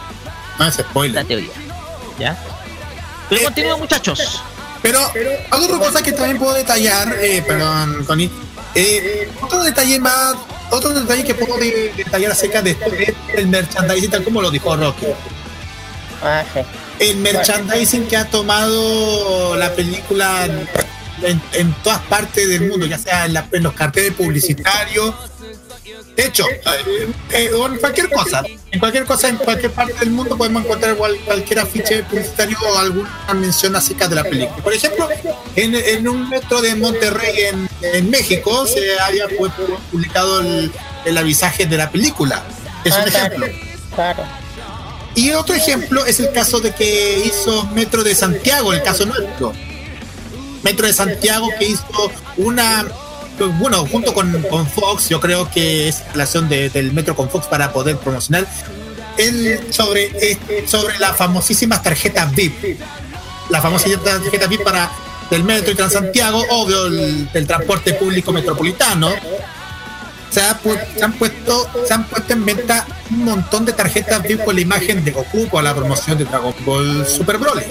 [0.59, 1.25] No es la spoiler.
[1.27, 1.51] teoría,
[2.19, 2.37] ¿ya?
[3.29, 4.43] Pero continúa muchachos.
[4.81, 5.01] Pero
[5.51, 8.31] hay otra cosa que también puedo detallar, eh, perdón, Connie.
[8.75, 10.35] Eh, otro detalle más,
[10.71, 14.51] otro detalle que puedo de- detallar acerca de esto es el merchandising, tal como lo
[14.51, 15.07] dijo Rocky.
[16.23, 16.61] Ah, sí.
[16.99, 20.47] El merchandising que ha tomado la película
[21.23, 25.15] en, en todas partes del mundo, ya sea en, la- en los carteles publicitarios.
[26.17, 30.37] De hecho, eh, eh, en cualquier cosa, en cualquier cosa, en cualquier parte del mundo
[30.37, 34.63] podemos encontrar cualquier afiche publicitario o alguna mención acerca de la película.
[34.63, 35.09] Por ejemplo,
[35.57, 39.51] en, en un metro de Monterrey, en, en México, se había pu-
[39.93, 40.73] publicado el,
[41.05, 42.43] el avisaje de la película.
[42.85, 43.47] Es Ah, un ejemplo.
[43.95, 44.23] Claro.
[44.25, 44.29] claro.
[45.15, 49.53] Y otro ejemplo es el caso de que hizo Metro de Santiago, el caso nuestro.
[50.63, 52.85] Metro de Santiago que hizo una,
[53.47, 57.31] bueno, junto con, con Fox, yo creo que es la relación de- del Metro con
[57.31, 58.47] Fox para poder promocionar
[59.17, 62.79] el, sobre, sobre las famosísimas tarjetas VIP.
[63.51, 64.91] La famosísima tarjeta VIP para
[65.31, 69.11] del Metro y Transantiago, obvio, el, del transporte público metropolitano
[70.31, 70.51] se, ha
[71.03, 75.05] han puesto se han puesto en venta un montón de tarjetas VIP con la imagen
[75.05, 77.63] de Goku con la promoción de Dragon Ball Super Broly.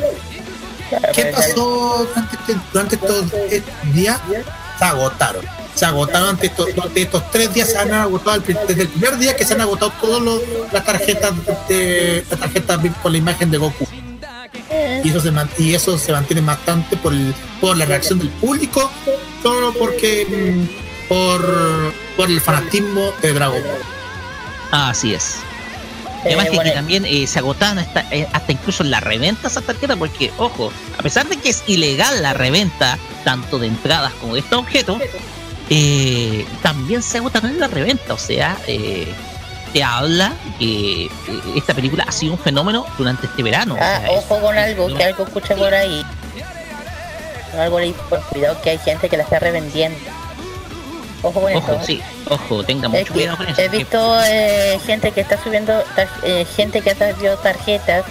[1.14, 3.62] ¿Qué pasó durante, este- durante estos eh,
[3.94, 4.20] días?
[4.80, 5.44] Se agotaron.
[5.78, 9.36] Se agotaron durante estos, durante estos tres días, se han agotado desde el primer día
[9.36, 10.22] que se han agotado todas
[10.72, 11.34] las tarjetas
[11.70, 13.88] de las tarjetas VIP con la imagen de Goku.
[15.04, 15.32] Y eso se,
[15.64, 18.90] y eso se mantiene bastante por, el- por la reacción del público,
[19.44, 23.82] solo porque mm, por, por el fanatismo de Dragon Ball.
[24.72, 25.36] Así es.
[26.26, 29.00] Y Eh, además que, bueno, que también eh, se agotaban hasta, eh, hasta incluso la
[29.00, 33.68] reventa esas tarjetas, porque, ojo, a pesar de que es ilegal la reventa, tanto de
[33.68, 35.00] entradas como de estos objetos,
[35.70, 38.14] eh, también se agotan en la reventa.
[38.14, 39.08] O sea, eh,
[39.74, 41.10] te habla que eh,
[41.56, 43.74] esta película ha sido un fenómeno durante este verano.
[43.76, 46.04] o Ah, sea, ojo con algo, que algo escuché por ahí.
[47.58, 49.98] Algo leí por cuidado que hay gente que la está revendiendo.
[51.24, 51.86] Ojo con Ojo, esto.
[51.86, 53.60] sí, ojo, tenga mucho cuidado con eso.
[53.62, 58.06] he visto eh, gente que está subiendo, tar- eh, gente que ha traído tarjetas.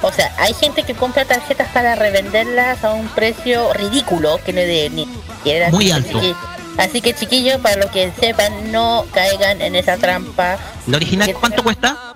[0.00, 4.60] O sea, hay gente que compra tarjetas para revenderlas a un precio ridículo, que no
[4.60, 5.04] es de ni
[5.36, 6.20] siquiera Muy alto.
[6.78, 10.56] Así que chiquillos, para los que sepan, no caigan en esa trampa.
[10.86, 12.14] ¿La original cuánto cuesta?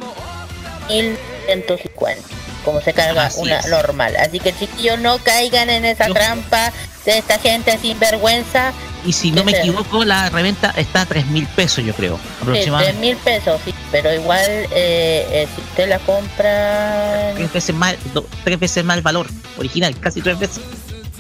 [0.89, 2.23] 1150,
[2.65, 3.67] como se carga Así una es.
[3.69, 4.17] normal.
[4.17, 6.73] Así que chiquillos, no caigan en esa Yo- trampa
[7.05, 8.73] de esta gente sin vergüenza.
[9.05, 12.23] Y si no me equivoco, la reventa está a 3 mil pesos, yo creo, Sí,
[12.43, 12.93] aproximadamente.
[12.93, 17.33] tres mil pesos, sí, pero igual eh, eh, si usted la compra...
[17.35, 19.27] tres veces más, do- tres veces más el valor
[19.59, 20.61] original, casi tres veces.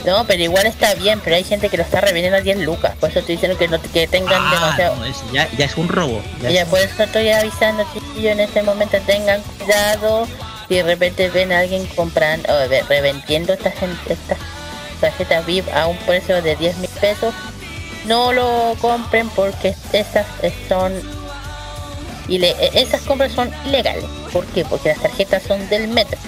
[0.04, 2.96] No, pero igual está bien, pero hay gente que lo está revendiendo a 10 lucas.
[2.98, 4.96] Por eso estoy diciendo que no que tengan Ah, demasiado.
[4.96, 6.20] no, ya, ya es un robo.
[6.42, 10.26] ya Y ya es- por eso estoy avisando, chiquillos, en este momento tengan cuidado.
[10.68, 13.74] Si de repente ven a alguien comprando, o revendiendo estas
[14.08, 14.38] estas
[15.00, 17.32] tarjetas VIP a un precio de 10 mil pesos,
[18.06, 20.26] no lo compren porque estas
[20.68, 20.92] son
[22.28, 24.04] ile- esas compras son ilegales.
[24.32, 24.64] ¿Por qué?
[24.64, 26.18] Porque las tarjetas son del metro.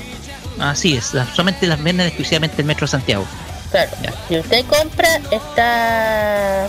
[0.60, 3.26] Así es, solamente las venden exclusivamente el Metro Santiago.
[3.74, 3.90] Claro,
[4.28, 6.68] si usted compra, está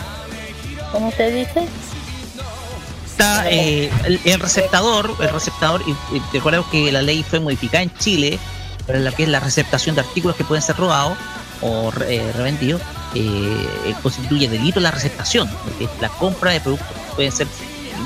[0.92, 1.68] ¿Cómo se dice?
[3.06, 7.84] Está eh, el, el receptador, el receptador, y, y recordemos que la ley fue modificada
[7.84, 8.40] en Chile
[8.88, 11.16] para la que es la receptación de artículos que pueden ser robados
[11.62, 12.82] o eh, revendidos,
[13.14, 17.48] eh, constituye delito la receptación, porque la compra de productos que pueden ser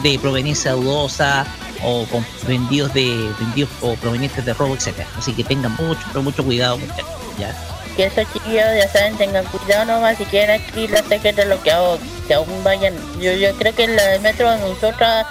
[0.03, 1.45] de proveniencia dudosa
[1.85, 5.07] o con vendidos de vendidos o provenientes de robo, etcétera.
[5.17, 7.05] Así que tengan mucho, pero mucho cuidado, muchachos.
[7.39, 7.55] ¿ya?
[7.99, 11.69] Que esos chiquillos ya saben, tengan cuidado nomás si quieren adquirir las tarjetas lo que
[11.69, 12.93] hago, que aún vayan.
[13.19, 15.27] Yo, yo creo que la de Metro anunció otra,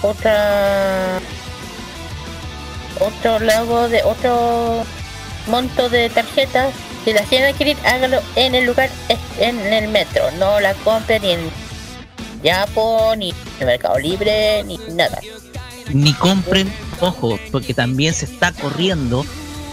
[0.00, 1.20] otra,
[2.98, 4.82] otro logo de otro
[5.48, 6.72] monto de tarjetas.
[7.04, 8.88] Si las quieren adquirir, hágalo en el lugar,
[9.38, 10.30] en el metro.
[10.38, 11.50] No la compren ni en
[12.42, 15.20] Yapo, ni en Mercado Libre, ni nada.
[15.92, 19.26] Ni compren, ojo, porque también se está corriendo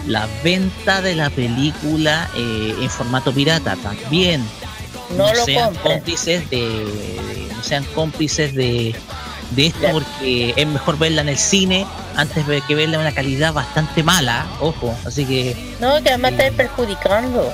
[0.06, 3.76] la venta de la película eh, en formato pirata.
[3.76, 4.44] También
[5.16, 8.94] No, lo sean cómplices de, de- no sean cómplices de,
[9.52, 11.86] de esto porque es mejor verla en el cine
[12.16, 16.32] antes de que verla en una calidad bastante mala, ojo, así que No, que además
[16.32, 17.52] está perjudicando.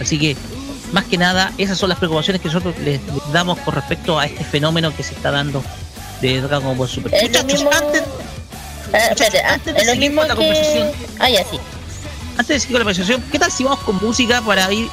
[0.00, 0.36] Así que,
[0.92, 4.26] más que nada, esas son las preocupaciones que nosotros les, les damos con respecto a
[4.26, 5.62] este fenómeno que se está dando
[6.20, 7.12] de Dragon Ball Super.
[7.14, 7.70] Es lo Muchachos, mismo.
[7.72, 8.02] antes,
[8.92, 10.40] Ah, espérate, ah, antes de es lo seguir mismo con la que.
[10.40, 10.90] conversación.
[11.18, 11.58] Ah, ya sí.
[12.32, 14.88] antes de seguir con la presentación, ¿qué tal si vamos con música para ir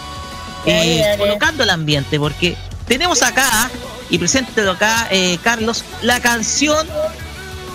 [0.66, 1.18] eh, dale.
[1.18, 2.20] colocando el ambiente?
[2.20, 2.56] Porque
[2.88, 3.70] tenemos acá,
[4.10, 6.88] y preséntelo acá, eh, Carlos, la canción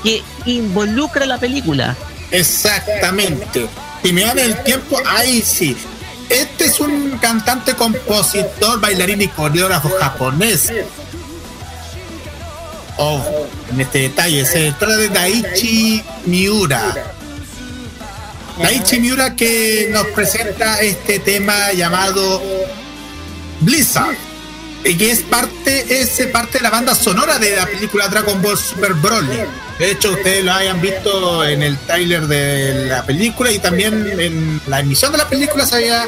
[0.02, 1.96] que involucra la película.
[2.30, 3.66] Exactamente.
[4.02, 5.76] Si me dan el tiempo, ahí sí.
[6.28, 10.72] Este es un cantante, compositor, bailarín y coreógrafo japonés.
[13.02, 13.18] Oh,
[13.72, 17.14] en este detalle, se trata de Daichi Miura.
[18.58, 22.42] Daichi Miura que nos presenta este tema llamado
[23.60, 24.14] Blizzard.
[24.84, 28.58] Y que es parte, es parte de la banda sonora de la película Dragon Ball
[28.58, 29.38] Super Broly.
[29.78, 34.60] De hecho, ustedes lo hayan visto en el tráiler de la película y también en
[34.66, 36.04] la emisión de la película se había.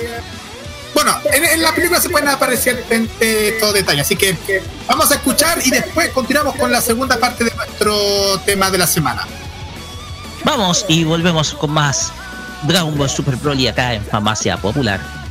[0.95, 4.07] Bueno, en, en la película se pueden aparecer este, estos detalles.
[4.07, 4.36] Así que
[4.86, 8.86] vamos a escuchar y después continuamos con la segunda parte de nuestro tema de la
[8.86, 9.26] semana.
[10.45, 12.12] Vamos y volvemos con más
[12.62, 15.22] Dragon Ball Super Broly acá en Farmacia Popular.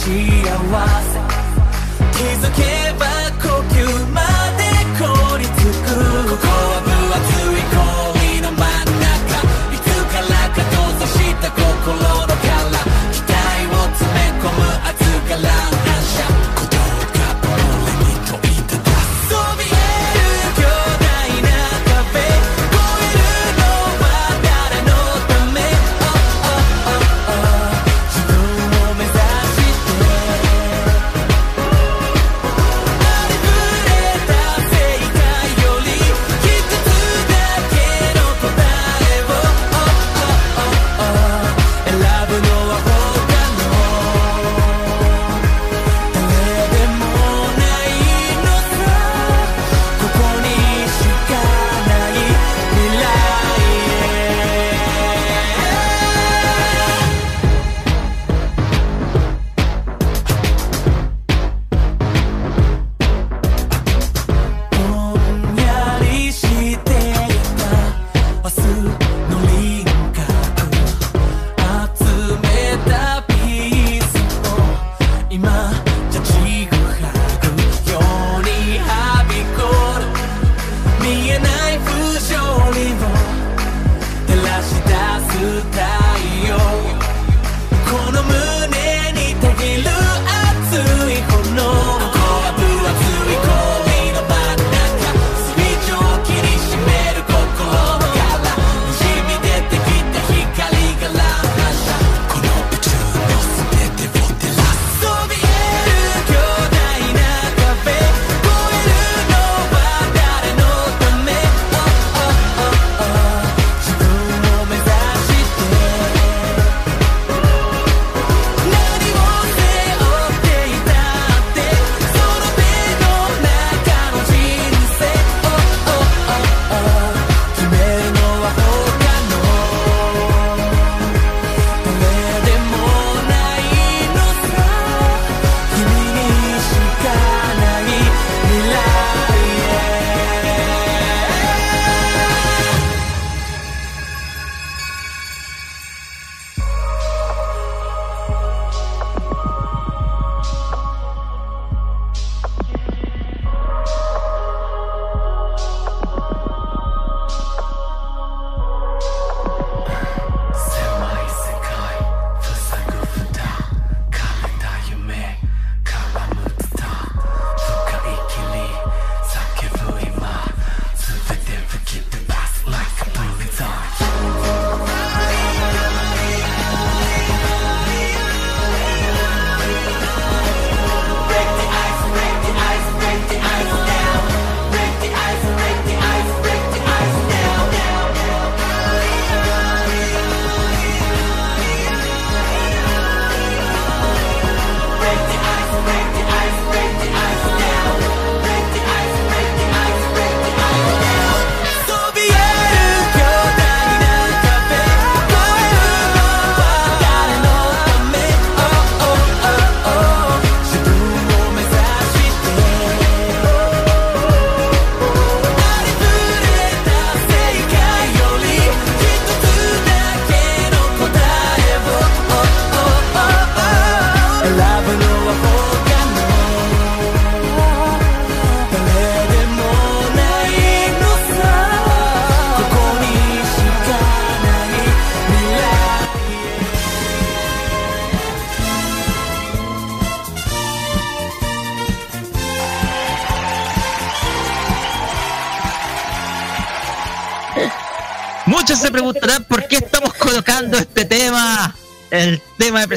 [0.00, 1.20] 幸せ
[2.12, 2.79] 気づけ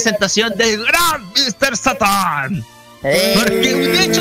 [0.04, 1.76] presentación del gran Mr.
[1.76, 2.64] Satan.
[3.02, 4.20] Eh, Porque un hecho,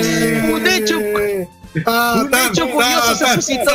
[0.54, 3.72] un hecho, un hecho curioso se suscitó.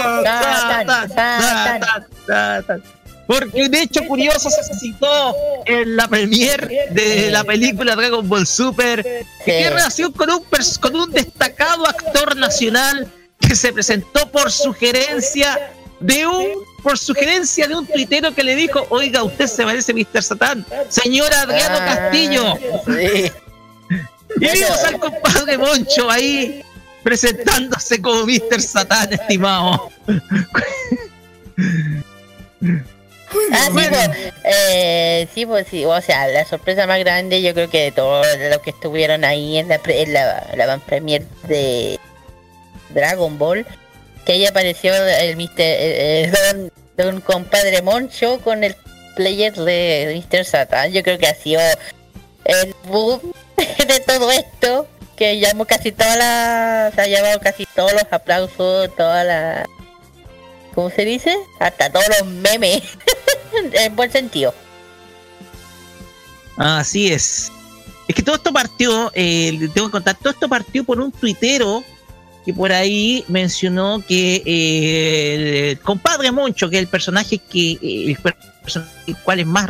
[3.26, 5.34] Porque un hecho curioso se suscitó
[5.66, 9.04] en la premiere de la película Dragon Ball Super.
[9.44, 10.42] ¿Qué relación con un,
[10.80, 13.06] con un destacado actor nacional
[13.38, 16.57] que se presentó por sugerencia de un
[16.88, 20.22] por sugerencia de un tuitero que le dijo, oiga, usted se parece a Mr.
[20.22, 22.54] Satán, señor Adriano Ah, Castillo.
[22.86, 23.30] Sí.
[24.40, 26.64] Y vimos al compadre Moncho ahí
[27.02, 28.62] presentándose como Mr.
[28.62, 29.90] Satán, estimado.
[33.52, 33.90] Ah, sí, Bueno.
[33.90, 37.92] pues, eh, sí, pues sí, o sea, la sorpresa más grande yo creo que de
[37.92, 42.00] todos los que estuvieron ahí en la, pre- en la, la van premier de
[42.94, 43.66] Dragon Ball,
[44.24, 46.70] que ahí apareció el Mr.
[46.98, 48.76] don, don compadre Moncho con el
[49.16, 50.44] player de Mr.
[50.44, 50.92] Satan.
[50.92, 51.60] Yo creo que ha sido
[52.44, 53.20] el boom
[53.56, 54.86] de todo esto,
[55.16, 59.68] que llamó casi toda la, se ha llevado casi todos los aplausos, toda la,
[60.74, 61.36] ¿cómo se dice?
[61.58, 62.82] Hasta todos los memes,
[63.72, 64.54] en buen sentido.
[66.56, 67.52] Así es.
[68.08, 71.84] Es que todo esto partió, eh, tengo que contar, todo esto partió por un tuitero
[72.44, 78.04] que por ahí mencionó que eh, el compadre Moncho, que es el personaje que eh,
[78.10, 79.68] el, per- personaje cual es más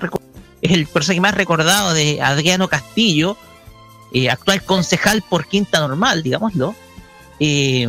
[0.60, 3.36] es el personaje más recordado de Adriano Castillo,
[4.12, 6.74] eh, actual concejal por Quinta Normal, digámoslo.
[7.40, 7.88] eh,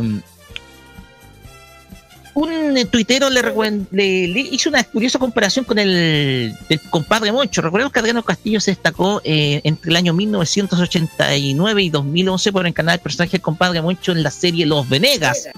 [2.40, 7.32] un eh, tuitero le, recuen- le- le hizo una curiosa comparación con el, el compadre
[7.32, 7.62] Moncho.
[7.62, 12.94] Recordemos que Adriano Castillo se destacó eh, entre el año 1989 y 2011 por encarnar
[12.96, 15.48] el personaje del compadre Moncho en la serie Los Venegas,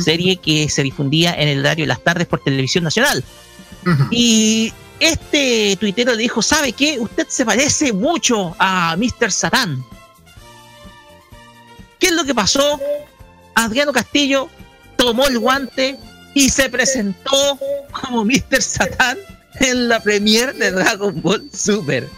[0.00, 3.24] serie que se difundía en el horario de las tardes por televisión nacional.
[4.10, 6.98] Y este tuitero le dijo, ¿sabe qué?
[6.98, 9.30] Usted se parece mucho a Mr.
[9.30, 9.84] Satán.
[11.98, 12.80] ¿Qué es lo que pasó?
[13.54, 14.48] Adriano Castillo
[14.96, 15.98] tomó el guante
[16.34, 17.58] y se presentó
[17.92, 18.60] como Mr.
[18.60, 19.18] Satán
[19.60, 22.08] en la premiere de Dragon Ball Super.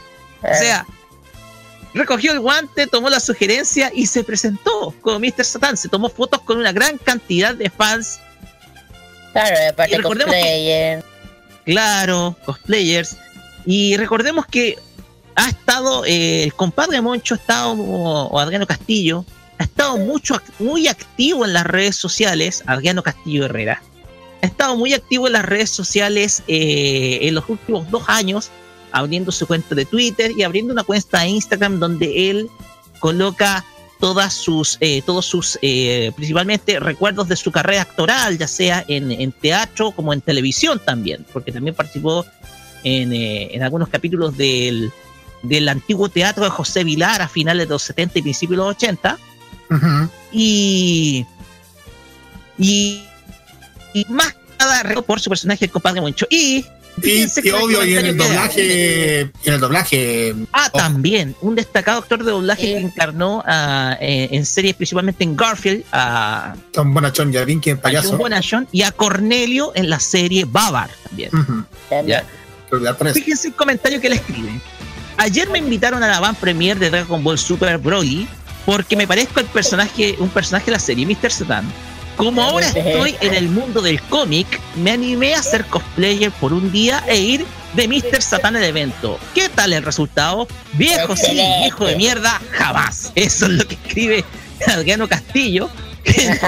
[0.43, 0.87] O sea,
[1.95, 5.45] recogió el guante, tomó la sugerencia y se presentó como Mr.
[5.45, 5.77] Satán.
[5.77, 8.21] Se tomó fotos con una gran cantidad de fans
[9.33, 11.05] claro, aparte y recordemos que- cosplayer.
[11.65, 13.17] claro, cosplayers.
[13.67, 14.79] Y recordemos que
[15.35, 19.25] ha estado, eh, el compadre Moncho ha estado, o, o Adriano Castillo,
[19.59, 23.83] ha estado mucho, muy activo en las redes sociales, Adriano Castillo Herrera,
[24.43, 28.51] ha estado muy activo en las redes sociales eh, en los últimos dos años,
[28.93, 32.51] abriendo su cuenta de Twitter y abriendo una cuenta de Instagram donde él
[33.01, 33.65] coloca
[33.99, 39.11] todas sus, eh, todos sus, eh, principalmente recuerdos de su carrera actoral, ya sea en,
[39.11, 42.27] en teatro como en televisión también, porque también participó
[42.85, 44.93] en, eh, en algunos capítulos del,
[45.43, 48.77] del antiguo teatro de José Vilar a finales de los 70 y principios de los
[48.77, 49.19] 80
[49.71, 50.11] Ujú.
[50.31, 51.27] y,
[52.59, 53.03] y,
[54.01, 54.35] y más
[54.83, 56.65] recuerdo por su personaje el compadre Moncho y
[56.99, 61.55] Y, fíjense y que obvio, y en el doblaje, en el doblaje, Ah, también, un
[61.55, 62.69] destacado actor de doblaje Sí.
[62.73, 66.95] que encarnó ah, en, en series, principalmente en Garfield, a, Tom
[67.61, 68.17] que es a payaso.
[68.17, 71.31] Bonachon y a Cornelio en la serie Babar también.
[72.07, 72.25] Ya.
[73.13, 74.61] Fíjense el comentario que le escribe.
[75.19, 78.27] Ayer me invitaron a la van premier de Dragon Ball Super Broly
[78.65, 81.31] porque me parezco al personaje, un personaje de la serie Mr.
[81.31, 81.65] Satan.
[82.17, 86.73] Como ahora estoy en el mundo del cómic, me animé a ser cosplayer por un
[86.73, 88.23] día e ir de Mr.
[88.23, 89.19] Satan al evento.
[89.35, 90.49] ¿Qué tal el resultado?
[90.73, 93.13] Viejo sí, viejo de mierda, jamás.
[93.15, 94.25] Eso es lo que escribe
[94.67, 95.69] Adriano Castillo,
[96.03, 96.39] que que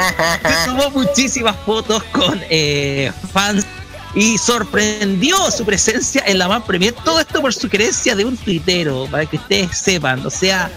[0.64, 3.66] tomó muchísimas fotos con eh, fans
[4.14, 6.94] y sorprendió su presencia en la Man Premier.
[7.04, 10.24] Todo esto por sugerencia de un tuitero, para que ustedes sepan.
[10.24, 10.70] O sea,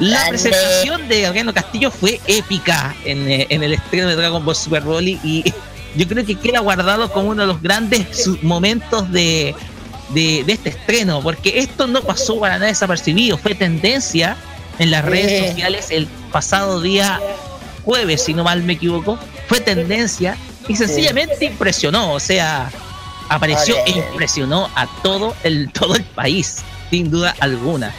[0.00, 4.56] la presentación de Adriano Castillo fue épica en, eh, en el estreno de Dragon Ball
[4.56, 5.44] Super Broly y
[5.96, 9.54] yo creo que queda guardado como uno de los grandes momentos de,
[10.10, 14.36] de, de este estreno, porque esto no pasó para nada desapercibido, fue tendencia
[14.78, 17.20] en las redes sociales el pasado día
[17.84, 20.36] jueves, si no mal me equivoco, fue tendencia
[20.68, 22.70] y sencillamente impresionó, o sea,
[23.28, 26.58] apareció e impresionó a todo el, todo el país,
[26.90, 27.92] sin duda alguna.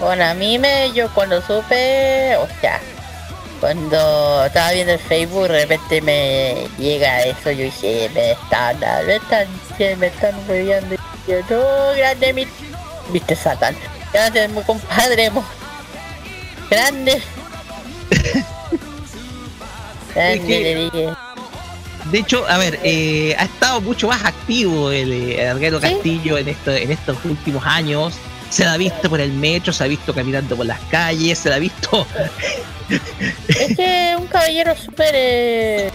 [0.00, 2.80] Bueno, a mí me, yo cuando supe, o sea,
[3.60, 9.16] cuando estaba viendo el Facebook, de repente me llega eso, yo dije, me están, me
[9.16, 9.46] están,
[10.00, 10.94] me están hueveando.
[10.94, 10.98] Y
[11.30, 12.46] yo, no, grande, mi,
[13.12, 13.76] viste, Satan.
[14.12, 15.44] Grande, mi compadre, mo.
[16.68, 17.22] Grande.
[20.14, 21.08] Grande, Es que- le dije.
[22.06, 25.12] De hecho, a ver, eh, ha estado mucho más activo el
[25.80, 25.86] Sí.
[25.94, 28.14] Castillo en, esto, en estos últimos años.
[28.52, 31.48] Se la ha visto por el metro, se ha visto caminando por las calles, se
[31.48, 32.06] la ha visto.
[33.48, 35.14] Es que un caballero súper.
[35.14, 35.90] Eh,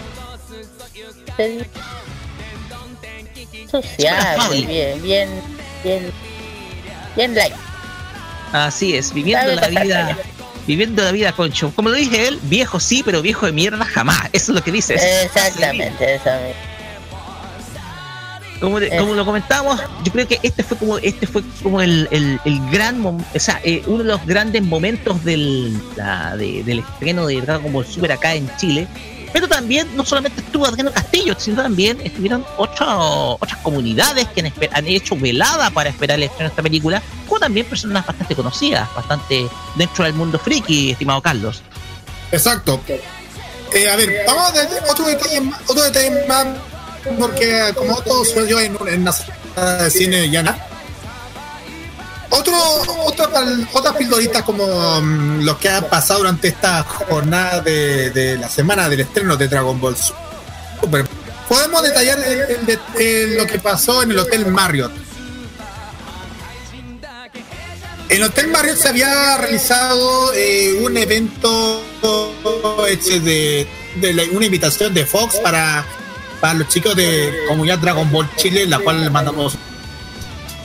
[4.10, 4.66] afable.
[4.66, 5.28] bien, bien,
[5.84, 6.12] bien,
[7.14, 7.54] bien light.
[8.52, 10.18] Así es, viviendo la vida.
[10.66, 11.72] Viviendo la vida con show.
[11.72, 14.30] Como lo dije él, viejo sí, pero viejo de mierda jamás.
[14.32, 14.96] Eso es lo que dice.
[15.22, 16.77] Exactamente, eso mismo.
[18.60, 22.08] Como, de- como lo comentamos, yo creo que este fue como este fue como el,
[22.10, 22.40] el,
[22.72, 27.40] gran o sea, eh, uno de los grandes momentos del, la- de- del estreno de
[27.40, 28.88] Dragon Ball Super acá en Chile.
[29.30, 34.40] Pero también no solamente estuvo Adriano Castillo, sino también estuvieron otro- otras comunidades que
[34.72, 38.88] han, hecho velada para esperar el estreno de esta película, como también personas bastante conocidas,
[38.96, 39.46] bastante
[39.76, 41.62] dentro del mundo friki, estimado Carlos.
[42.32, 42.80] Exacto.
[42.88, 46.46] Eh, a ver, vamos a ver otro detalle otro detalle más,
[47.18, 50.58] porque como todo sucedió en, en una sala de cine llana.
[52.30, 52.54] Otro,
[53.06, 53.28] otra,
[53.72, 58.86] otras pildoritas como mm, lo que ha pasado durante esta jornada de, de la semana
[58.88, 61.06] del estreno de Dragon Ball Super.
[61.48, 64.92] Podemos detallar el- el lo que pasó en el Hotel Marriott.
[68.10, 71.82] En el Hotel Marriott se había realizado eh, un evento
[72.88, 75.84] hecho de, de una invitación de Fox para,
[76.40, 79.56] para los chicos de Comunidad Dragon Ball Chile, la cual le mandamos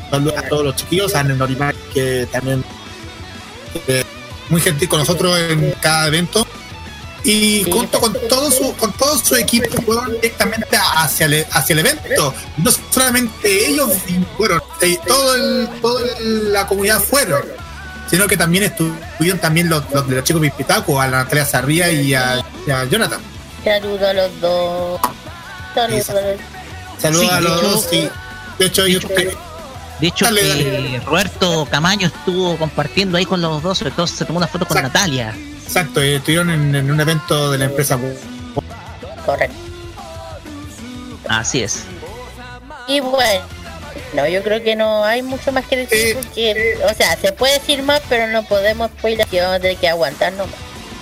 [0.10, 2.64] saludos a todos los chiquillos, a Nenorimar, que también
[3.88, 4.04] eh,
[4.50, 6.46] muy gentil con nosotros en cada evento.
[7.26, 11.80] Y junto con todo su con todo su equipo fueron directamente hacia el, hacia el
[11.80, 12.34] evento.
[12.58, 13.92] No solamente ellos
[14.36, 17.42] fueron, eh, todo toda la comunidad fueron,
[18.12, 21.92] sino que también estuvieron también los, los de los chicos Pipitaco, a la Natalia Sarría
[21.92, 23.22] y a, y a Jonathan.
[23.64, 25.02] Saludo a los dos.
[25.74, 26.40] Saludos a los
[27.02, 27.88] Saludos Sí, a de los hecho- dos.
[27.90, 28.10] sí.
[28.60, 29.38] De hecho, ellos hecho-
[30.00, 34.26] De hecho, Dale, que Roberto Camaño estuvo compartiendo ahí con los dos, sobre todo se
[34.26, 34.98] tomó una foto con Exacto.
[35.00, 35.34] Natalia.
[35.66, 37.98] exacto, eh, estuvieron en, en un evento de la empresa.
[39.26, 39.56] correcto.
[41.30, 41.84] Así es.
[42.88, 43.46] Y bueno,
[44.14, 47.32] no, yo creo que no hay mucho más que decir Eh, porque, o sea, se
[47.32, 50.56] puede decir más, pero no podemos spoiler que vamos a tener que aguantar nomás.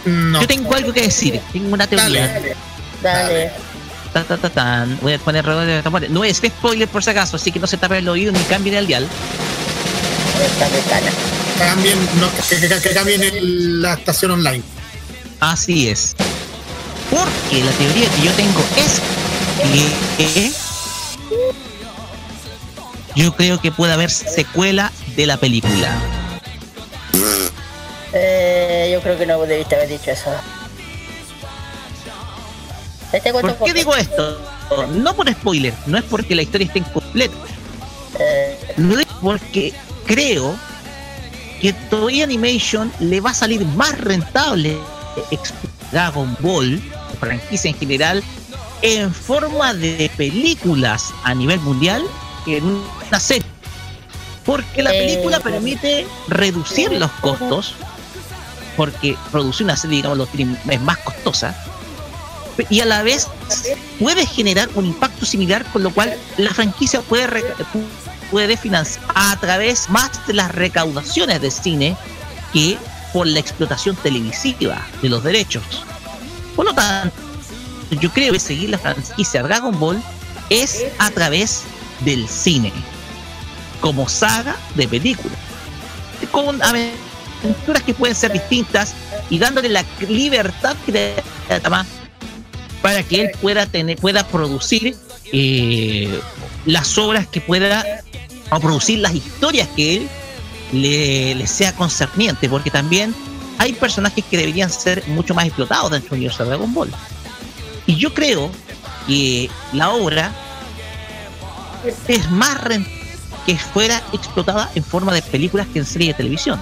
[0.06, 0.42] No.
[0.42, 2.28] Yo tengo algo que decir, tengo una teoría.
[2.28, 2.56] Dale.
[3.02, 3.52] Dale.
[4.14, 4.99] Ta, ta, ta, tan.
[5.01, 6.09] Voy a poner reloj de tambores.
[6.09, 8.76] No es spoiler por si acaso, así que no se tapen el oído ni cambien
[8.76, 9.07] el dial.
[11.57, 14.64] Cambien, no, que, que- que cambien el- la estación online.
[15.39, 16.16] Así es.
[17.09, 19.01] Porque la teoría que yo tengo es
[20.18, 20.51] que
[23.16, 25.89] yo creo que puede haber secuela de la película.
[28.14, 30.32] Eh, yo creo que no debiste haber dicho eso.
[33.12, 34.39] Este ¿Por qué digo esto?
[34.93, 37.36] No por spoiler, no es porque la historia esté incompleta.
[38.20, 39.74] Eh, Lo digo porque
[40.05, 40.55] creo
[41.62, 44.78] que Toei Animation le va a salir más rentable
[45.91, 46.82] Dragon Ball,
[47.20, 48.24] franquicia en general,
[48.82, 52.03] en forma de películas a nivel mundial
[52.45, 53.45] que en una serie.
[54.45, 57.76] Porque la Eh, película permite reducir los costos,
[58.76, 60.28] porque producir una serie, digamos,
[60.70, 61.55] es más costosa,
[62.70, 63.28] y a la vez
[63.99, 67.43] puede generar un impacto similar, con lo cual la franquicia puede,
[68.30, 71.97] puede financiar a través más de las recaudaciones de cine
[72.54, 72.78] que
[73.14, 75.64] por la explotación televisiva de los derechos.
[76.56, 77.16] Por lo tanto,
[77.99, 80.02] yo creo que seguir la franquicia Dragon Ball
[80.49, 81.64] es a través
[82.02, 82.72] del cine,
[83.80, 85.38] como saga de películas,
[86.32, 88.93] con aventuras que pueden ser distintas
[89.30, 91.86] y dándole la libertad creativa
[92.82, 94.96] para que él pueda tener, pueda producir
[95.32, 96.20] eh,
[96.66, 97.86] las obras que pueda
[98.50, 100.10] o producir las historias que él
[100.74, 103.14] le, le sea concerniente, porque también
[103.58, 106.90] hay personajes que deberían ser mucho más explotados dentro del universo de Dragon Ball.
[107.86, 108.50] Y yo creo
[109.08, 110.32] que la obra
[112.08, 112.58] es más
[113.46, 116.60] que fuera explotada en forma de películas que en serie de televisión.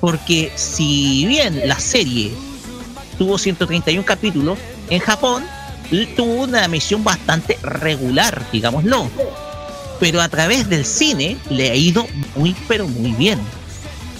[0.00, 2.32] Porque si bien la serie
[3.18, 4.58] tuvo 131 capítulos,
[4.90, 5.44] en Japón
[6.16, 9.10] tuvo una emisión bastante regular, digámoslo.
[9.98, 13.40] Pero a través del cine le ha ido muy, pero muy bien.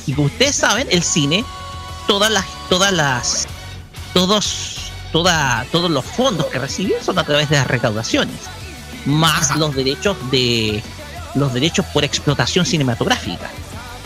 [0.07, 1.45] Y como ustedes saben, el cine,
[2.07, 3.47] todas las, todas las,
[4.12, 8.37] todos, toda, todos los fondos que reciben son a través de las recaudaciones,
[9.07, 10.83] más los derechos de,
[11.35, 13.51] los derechos por explotación cinematográfica,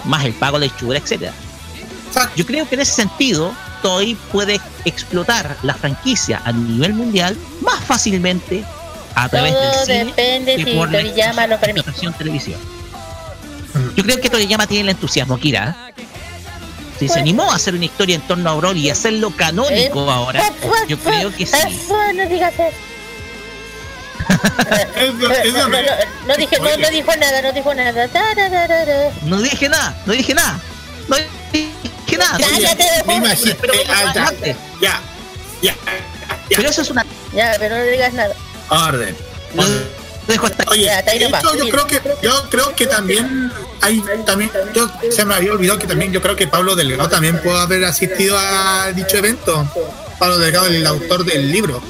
[0.05, 1.33] más el pago de hechura, etcétera.
[2.37, 3.53] Yo creo que en ese sentido,
[3.85, 8.64] Toei puede explotar la franquicia a nivel mundial más fácilmente
[9.14, 11.93] a través Todo del cine depende que si por la Toriyama lo permite.
[12.16, 12.59] televisión.
[13.95, 15.93] Yo creo que Toriyama tiene el entusiasmo, Kira.
[16.99, 20.11] Si se animó a hacer una historia en torno a Broly y hacerlo canónico Eh,
[20.12, 20.43] ahora,
[20.89, 21.55] yo creo que sí.
[21.55, 22.64] Eso, no digas eso.
[24.97, 25.91] Eso, No, eso no, me- no,
[26.28, 28.09] no dije, no, no dijo nada, no dijo nada.
[29.26, 30.59] No dije nada, no dije nada.
[31.09, 31.16] No
[31.53, 31.68] dije
[32.13, 32.39] nada.
[32.39, 33.07] Ya, ya te dejo.
[33.07, 33.57] me imagino.
[33.61, 34.57] Pero eh, ah, ya, antes.
[34.81, 35.01] ya,
[35.63, 35.75] ya,
[36.51, 36.57] ya.
[36.57, 37.05] Pero eso es una.
[37.35, 38.35] Ya, pero no digas nada.
[38.69, 39.17] Orden.
[39.55, 39.65] Lo
[40.27, 40.91] dejo hasta Oye,
[41.21, 43.53] nomás, hecho, yo creo que yo creo que también
[43.83, 47.41] hay también yo se me había olvidado que también yo creo que Pablo Delgado también
[47.43, 49.69] puede haber asistido a dicho evento.
[50.19, 51.83] Pablo Delgado, el autor del libro.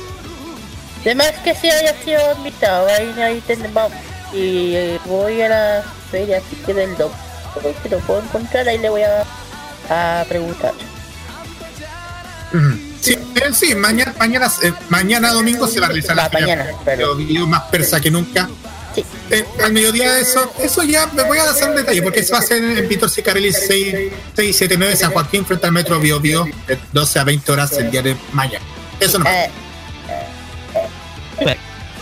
[1.03, 3.93] Además que si haya sido invitado, ahí, ahí tenemos.
[4.33, 8.79] Y eh, voy a la feria así que del doctor, si lo puedo encontrar, ahí
[8.79, 9.25] le voy a,
[9.91, 10.72] a preguntar.
[13.05, 14.51] Sí, eh, sí, mañana, mañana,
[14.89, 17.28] mañana domingo se va a realizar la mañana, perdón.
[17.28, 18.49] Yo más persa que nunca.
[18.95, 19.05] Sí.
[19.30, 22.32] Eh, al mediodía de eso, eso ya me voy a hacer un detalle, porque eso
[22.32, 23.95] va a ser en Víctor Sicarelli 6,
[24.35, 28.01] 679 San Joaquín frente al metro Bio Bio, de 12 a 20 horas el día
[28.01, 28.64] de mañana.
[28.99, 29.26] Eso no.
[29.28, 29.51] Eh,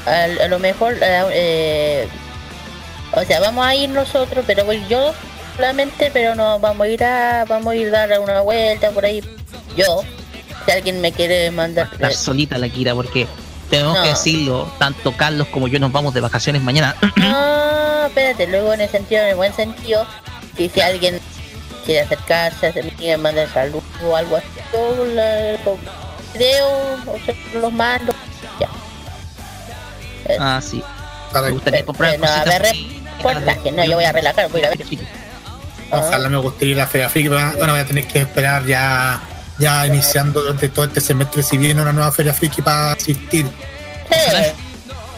[0.07, 0.99] a, a lo mejor, o
[3.25, 5.13] sea, vamos a ir nosotros, pero voy yo
[5.57, 9.05] solamente, pero no vamos a ir a, vamos a ir a dar una vuelta por
[9.05, 9.23] ahí.
[9.77, 10.03] Yo,
[10.65, 13.27] si alguien me quiere mandar, estar eh, solita la Kira porque
[13.71, 14.03] tenemos No.
[14.03, 16.95] que decirlo, tanto Carlos como yo nos vamos de vacaciones mañana.
[17.17, 20.07] no, espérate, luego en el sentido, en el buen sentido,
[20.57, 21.21] si, si alguien
[21.87, 25.79] quiere acercarse, a mí me manda salud o algo así, yo con
[26.35, 26.69] video,
[27.07, 28.15] o sea, los mando,
[28.61, 28.69] ya.
[30.39, 30.83] ah, sí.
[31.35, 32.63] Me gustaría comprar no, a ver,
[33.17, 34.85] reportaje, no, yo voy a relajar, voy a ver.
[35.93, 37.29] Ojalá me gustaría ir a la Feria Friki.
[37.29, 39.21] pero Bueno, voy a tener que esperar ya,
[39.59, 43.47] ya iniciando durante todo este semestre si viene una nueva Feria Friki para asistir.
[44.11, 44.37] Sí.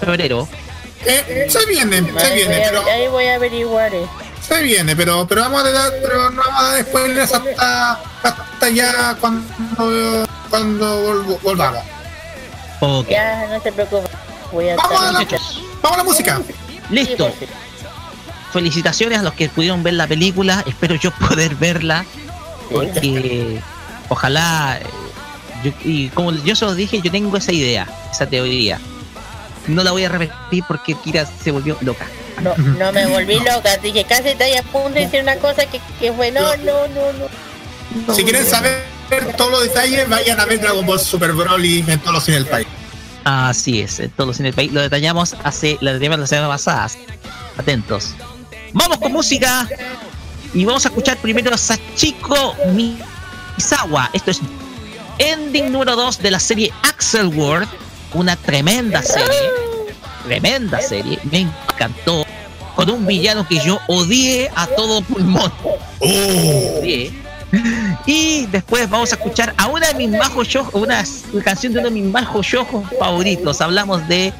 [0.00, 0.48] en febrero.
[1.06, 4.06] Eh, se viene, se viene, voy a- pero ahí voy a averiguar eh.
[4.46, 8.68] se viene, pero, pero vamos a dar, pero no vamos a dar spoilers hasta, hasta
[8.70, 11.82] ya cuando, cuando vol- volvamos.
[12.80, 13.08] Ok.
[13.08, 14.08] Ya, no se preocupe.
[14.52, 15.18] Voy a Vamos a la,
[15.82, 16.40] vamos a la música.
[16.90, 17.32] listo.
[18.54, 20.62] Felicitaciones a los que pudieron ver la película.
[20.64, 22.04] Espero yo poder verla.
[22.70, 23.60] Porque
[24.08, 24.78] ojalá.
[25.64, 28.78] yo- y como yo se los dije, yo tengo esa idea, esa teoría.
[29.66, 32.06] No la voy a repetir porque Kira se volvió loca.
[32.42, 35.80] No, no me volví loca, dije casi estoy a punto de decir una cosa que,
[35.98, 37.12] que fue no, no, no,
[38.06, 38.14] no.
[38.14, 38.84] Si quieren saber
[39.36, 42.50] todos los detalles, vayan a ver Dragon Ball Super Broly en todos los cines del
[42.50, 42.66] país.
[43.24, 44.70] Así es, en todos en el país.
[44.72, 46.88] Lo detallamos hace, lo detallamos la semana pasada.
[47.56, 48.14] Atentos.
[48.74, 49.68] Vamos con música.
[50.52, 54.10] Y vamos a escuchar primero a Sachiko Misawa.
[54.12, 54.40] Esto es
[55.18, 57.68] ending número 2 de la serie Axel World.
[58.14, 59.50] Una tremenda serie.
[60.24, 61.18] Tremenda serie.
[61.30, 62.26] Me encantó.
[62.74, 65.52] Con un villano que yo odié a todo pulmón.
[68.04, 71.04] Y después vamos a escuchar a una de mis majos una
[71.44, 73.60] canción de uno de mis majos yojos favoritos.
[73.60, 74.32] Hablamos de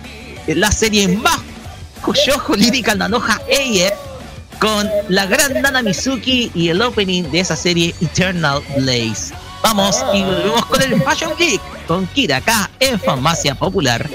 [0.49, 3.95] la serie Majo Yojo Lyrical Nanoja Ayer
[4.59, 9.35] con la gran Nana Mizuki y el opening de esa serie Eternal Blaze.
[9.63, 14.09] Vamos y volvemos con el Fashion Geek con Kira acá en Farmacia Popular.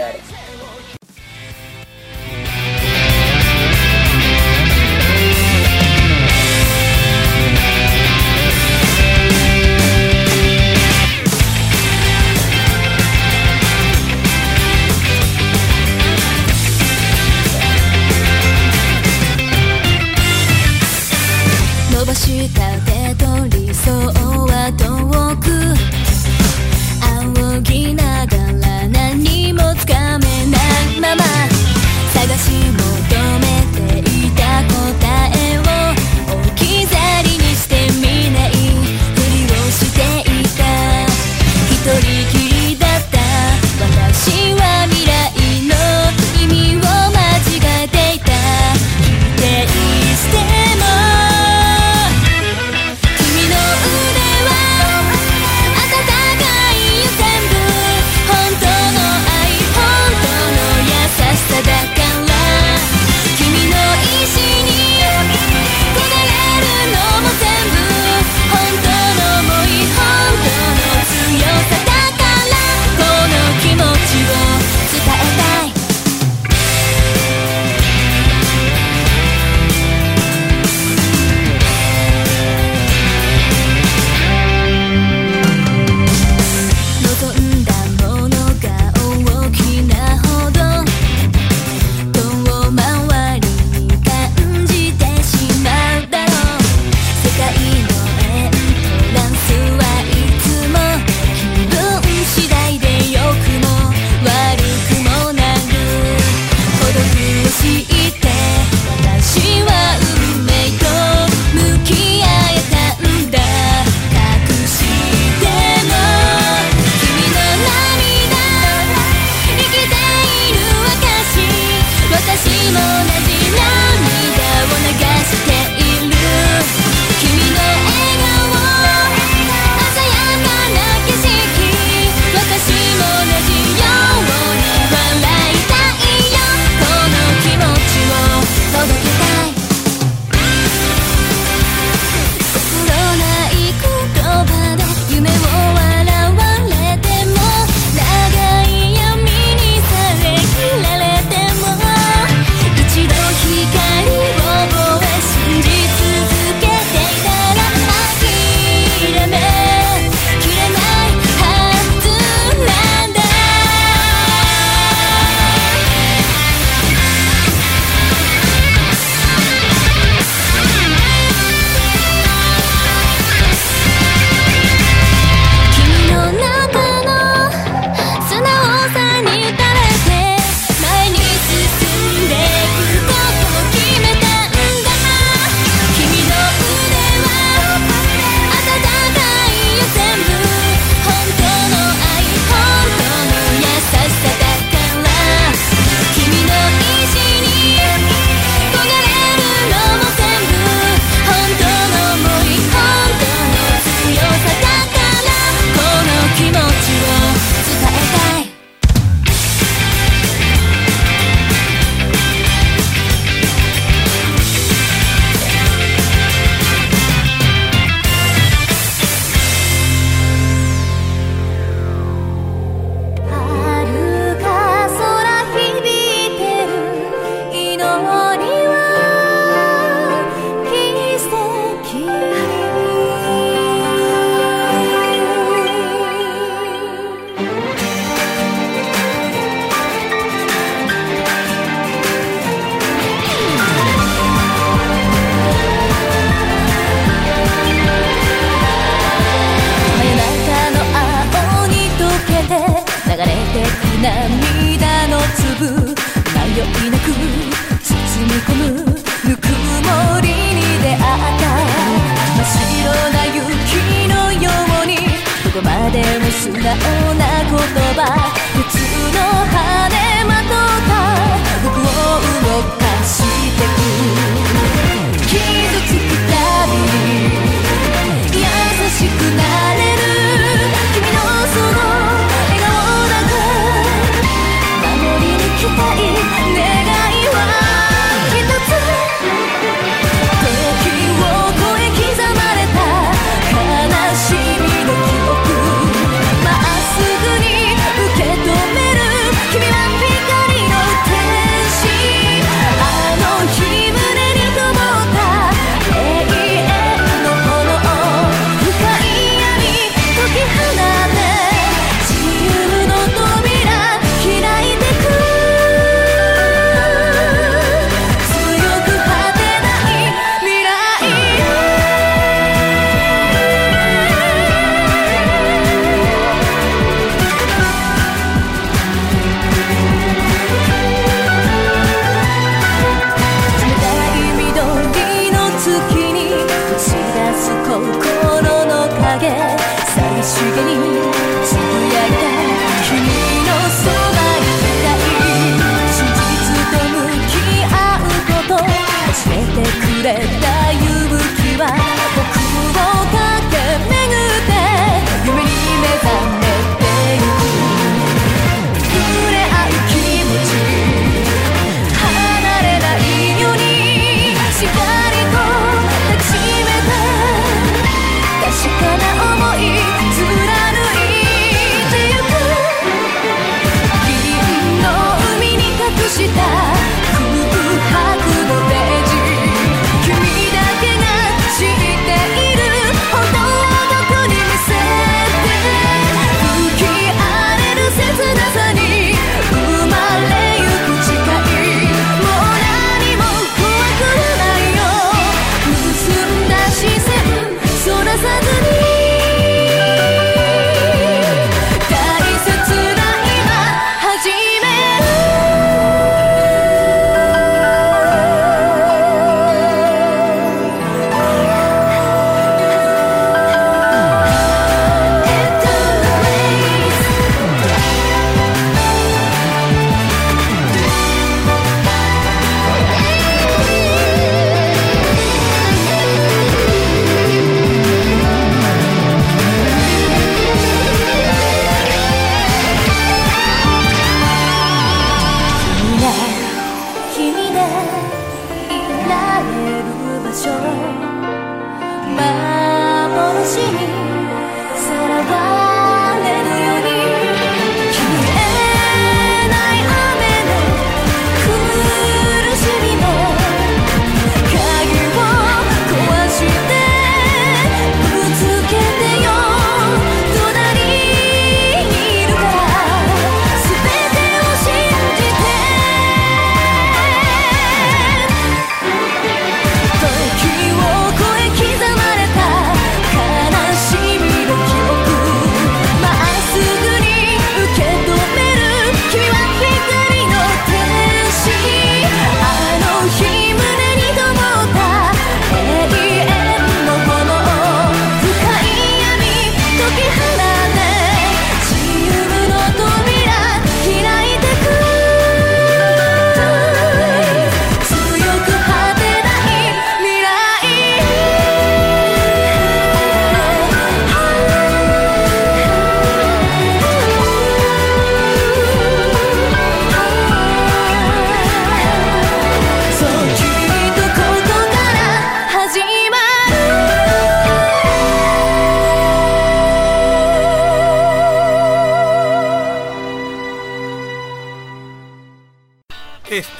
[267.11, 267.57] うな言
[267.95, 268.38] 葉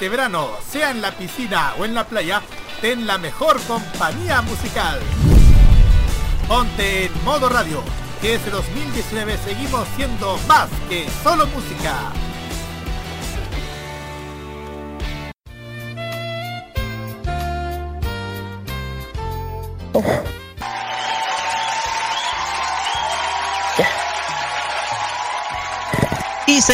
[0.00, 2.40] Este verano, sea en la piscina o en la playa,
[2.80, 4.98] ten la mejor compañía musical.
[6.48, 7.82] Ponte en modo radio,
[8.22, 12.14] que desde 2019 seguimos siendo más que solo música.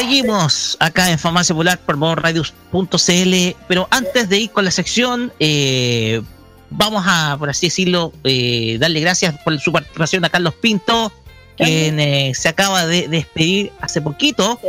[0.07, 6.23] Seguimos acá en Farmacia Popular por radios.cl, pero antes de ir con la sección, eh,
[6.71, 11.13] vamos a, por así decirlo, eh, darle gracias por su participación a Carlos Pinto,
[11.57, 14.61] quien eh, se acaba de despedir hace poquito,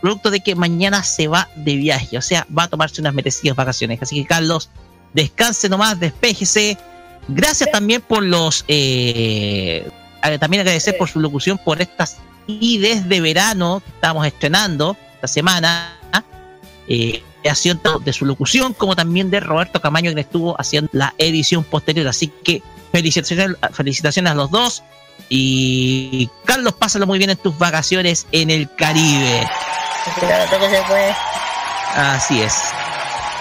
[0.00, 3.56] producto de que mañana se va de viaje, o sea, va a tomarse unas merecidas
[3.56, 4.00] vacaciones.
[4.00, 4.70] Así que Carlos,
[5.12, 6.78] descanse nomás, despéjese.
[7.26, 8.64] Gracias también por los...
[8.64, 15.98] también agradecer por su locución, por estas IDs de verano que estamos estrenando esta semana.
[16.86, 20.90] Eh, ha sido tanto de su locución como también de Roberto Camaño quien estuvo haciendo
[20.92, 22.06] la edición posterior.
[22.08, 24.82] Así que felicitaciones, felicitaciones a los dos.
[25.28, 29.48] Y Carlos, pásalo muy bien en tus vacaciones en el Caribe.
[30.18, 31.14] Claro, todo que se puede.
[31.94, 32.54] Así es.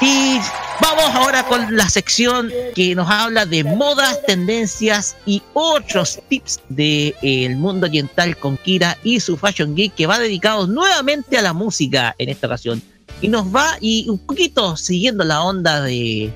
[0.01, 0.39] Y
[0.81, 7.55] vamos ahora con la sección que nos habla de modas, tendencias y otros tips del
[7.57, 12.15] mundo oriental con Kira y su Fashion Geek que va dedicado nuevamente a la música
[12.17, 12.81] en esta ocasión.
[13.21, 16.31] Y nos va y un poquito siguiendo la onda de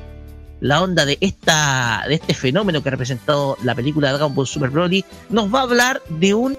[0.59, 4.69] la onda de esta de este fenómeno que ha representado la película Dragon Ball Super
[4.69, 6.57] Broly, nos va a hablar de un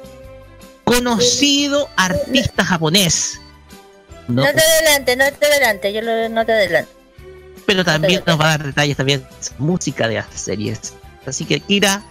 [0.84, 3.40] conocido artista japonés.
[4.28, 6.97] No, No, te adelante, no te adelante, yo lo, no te adelante.
[7.68, 9.26] Pero también nos va a dar detalles también
[9.58, 10.94] música de las series.
[11.26, 12.02] Así que Kira,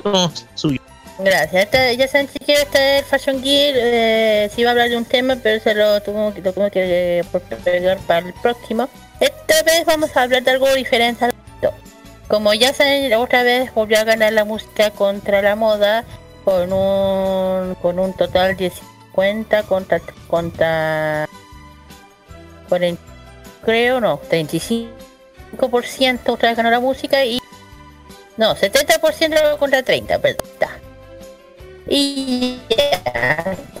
[0.00, 0.80] todo suyo.
[1.18, 1.64] Gracias.
[1.64, 3.74] Esta, ya saben, chiquillos, este es el Fashion Gear.
[3.76, 7.18] Eh, sí iba a hablar de un tema, pero se lo tuvo, lo tuvo que
[7.18, 8.88] eh, postergar para el próximo.
[9.18, 11.30] Esta vez vamos a hablar de algo diferente.
[12.28, 16.04] Como ya saben, la otra vez volvió a ganar la música contra la moda
[16.44, 21.28] con un con un total de 50 contra contra
[22.68, 23.11] 40,
[23.64, 27.40] creo no 35% otra vez ganó la música y
[28.36, 30.82] no 70% contra 30 perdón está.
[31.88, 32.58] Y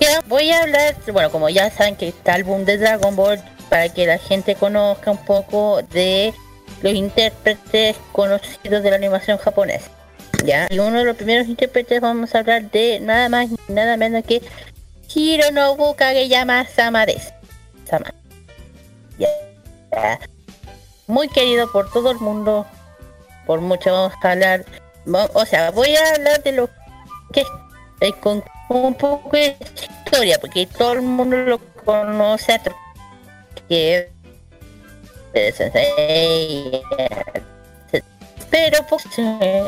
[0.00, 3.88] ya, voy a hablar, bueno, como ya saben que este álbum de Dragon Ball, para
[3.88, 6.34] que la gente conozca un poco de
[6.82, 9.90] los intérpretes conocidos de la animación japonesa.
[10.44, 14.24] Ya, y uno de los primeros intérpretes vamos a hablar de nada más nada menos
[14.24, 14.42] que
[15.14, 17.30] Hironobu Kageyama Sama desu.
[17.88, 18.12] Sama.
[19.18, 19.28] Ya.
[21.06, 22.66] Muy querido por todo el mundo.
[23.46, 24.64] Por mucho vamos a hablar.
[25.34, 26.70] O sea, voy a hablar de lo
[27.32, 27.44] que
[28.00, 29.56] eh, con un poco de
[30.04, 32.60] historia, porque todo el mundo lo conoce
[33.68, 34.12] que
[38.50, 39.04] pero pues,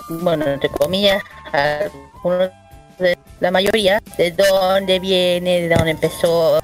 [0.09, 1.22] bueno, entre comillas,
[1.53, 2.51] algunos
[2.99, 6.61] de la mayoría, de dónde viene, de dónde empezó,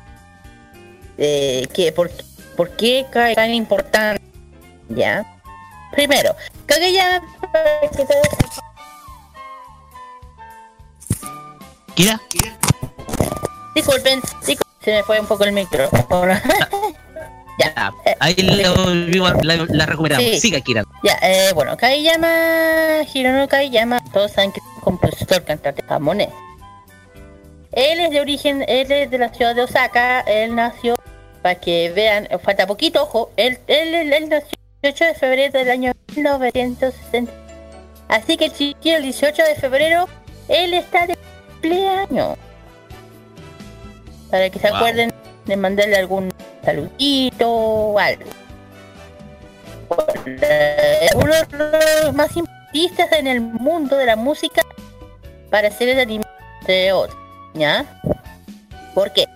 [1.16, 2.10] eh, que, por,
[2.60, 4.20] por qué cae tan importante,
[4.90, 5.24] ya.
[5.92, 6.36] Primero,
[6.66, 6.82] todos
[11.94, 12.20] Kira,
[13.74, 16.34] Disculpen, disculpen, se me fue un poco el micrófono.
[17.58, 20.22] ya, Ah, eh, ahí la, volvimos- la, la recuperamos.
[20.32, 20.38] Sí.
[20.40, 20.84] Siga, Kira.
[21.02, 26.28] ya, eh, bueno, Kageyama, Hirono Kageyama, todos saben que es un compositor, cantante japonés.
[27.72, 30.94] Él es de origen, él es de la ciudad de Osaka, él nació,
[31.42, 34.50] para que vean, falta poquito, ojo, él, él, él, él nació
[34.82, 37.32] el 18 de febrero del año 1960.
[38.08, 40.08] Así que el chiquillo, el 18 de febrero,
[40.48, 41.16] él está de
[41.52, 42.36] cumpleaños.
[44.30, 44.76] Para que se Wow.
[44.76, 45.12] acuerden
[45.46, 46.32] de mandarle algún
[46.64, 48.30] saludito o algo.
[50.26, 51.58] Eh, Uno de
[52.04, 54.62] los más importantes en el mundo de la música
[55.50, 56.24] para ser el anime
[56.66, 57.16] de otro,
[57.54, 57.84] ¿ya?
[58.94, 59.26] ¿Por qué?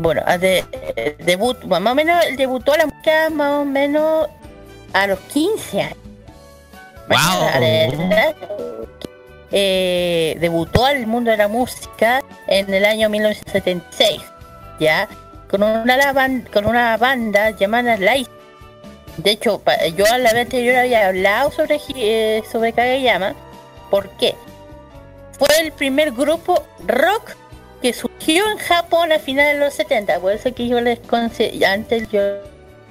[0.00, 0.64] Bueno, a de,
[1.18, 4.28] debut, más o menos, debutó la música más o menos
[4.92, 5.96] a los 15 años.
[7.08, 8.10] Wow.
[9.50, 14.20] Eh, debutó al mundo de la música en el año 1976,
[14.78, 15.08] ya
[15.50, 18.28] con una la ban- con una banda llamada Light.
[19.16, 23.34] De hecho, pa- yo a la vez anterior había hablado sobre eh, sobre Kageyama.
[23.90, 24.34] ¿Por qué?
[25.38, 27.34] Fue el primer grupo rock
[27.80, 30.18] que surgió en Japón a finales de los 70.
[30.20, 32.20] Por eso que yo les conse- antes yo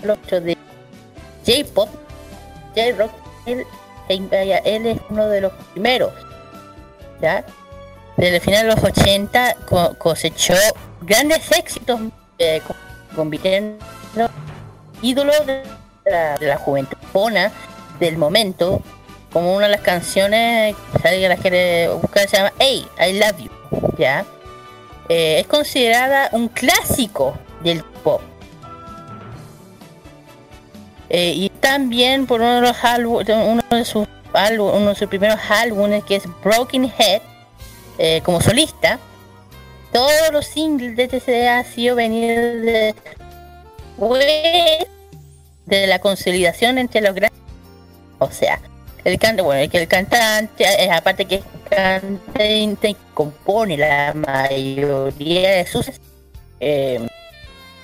[0.03, 0.57] lo he hecho de
[1.45, 1.89] J-pop,
[2.75, 3.11] J-rock.
[3.45, 3.65] Él,
[4.85, 6.11] es uno de los primeros.
[7.21, 7.43] ¿ya?
[8.15, 10.53] Desde el final de los 80 co- cosechó
[11.01, 11.99] grandes éxitos,
[12.39, 12.75] eh, co-
[13.15, 13.77] convirtiendo
[15.01, 15.63] ídolos de
[16.05, 17.51] la, de la juventud japona
[17.99, 18.81] del momento,
[19.33, 23.37] como una de las canciones, si alguien las quiere buscar, se llama Hey, I Love
[23.39, 23.51] You,
[23.97, 24.25] ¿ya?
[25.09, 28.21] Eh, es considerada un clásico del pop.
[31.09, 34.07] Eh, y también por uno de uno de sus
[34.59, 37.21] uno de sus primeros álbumes que es Broken Head,
[37.97, 38.99] eh, como solista,
[39.91, 42.61] todos los singles de TCD han sido venidos
[43.97, 44.25] después
[45.65, 47.41] de la consolidación entre los grandes.
[48.19, 48.59] O sea,
[49.07, 54.13] el cante, bueno, el que el cantante, eh, aparte que es canta y compone la
[54.13, 55.91] mayoría de sus
[56.59, 57.07] eh,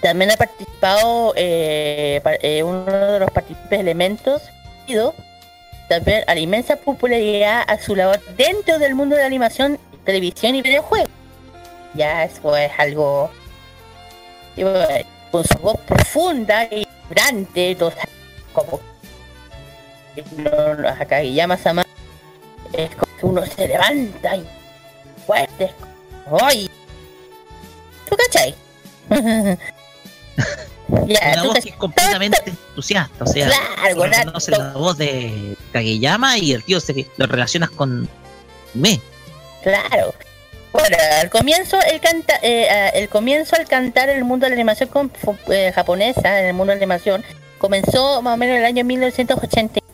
[0.02, 4.41] también ha participado eh, eh, uno de los participantes elementos
[5.88, 10.56] también a la inmensa popularidad a su labor dentro del mundo de la animación, televisión
[10.56, 11.10] y videojuegos.
[11.94, 13.32] Ya eso es algo
[15.32, 17.78] con su voz profunda y vibrante,
[18.52, 18.82] como
[20.38, 21.85] no, Akagiyama sama
[22.73, 24.45] es como que uno se levanta y
[25.26, 25.72] fuerte,
[26.41, 26.69] ¡ay!
[28.10, 28.56] ¿Tú cachai?
[31.07, 36.38] ya, Una voz que es completamente entusiasta, o sea, Claro, reconoce la voz de Kageyama
[36.38, 38.07] y el tío se lo relacionas con
[38.73, 38.99] me.
[39.61, 40.14] Claro.
[40.72, 44.49] Bueno, al comienzo el canta, eh, ah, el comienzo al cantar en el mundo de
[44.49, 45.11] la animación con-
[45.49, 47.23] eh, japonesa, en el mundo de la animación,
[47.60, 48.84] comenzó más o menos en el año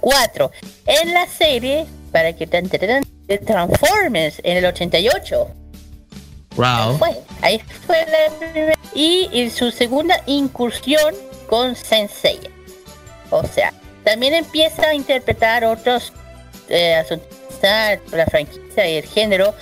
[0.02, 0.52] 1984
[0.86, 5.48] en la serie para que te de Transformers en el 88.
[6.56, 6.98] Wow.
[6.98, 11.14] Fue, ahí fue la primera y, y su segunda incursión
[11.48, 12.40] con Sensei.
[13.30, 13.74] O sea,
[14.04, 16.12] también empieza a interpretar otros
[16.68, 17.40] eh, asuntos
[18.12, 19.54] la franquicia y el género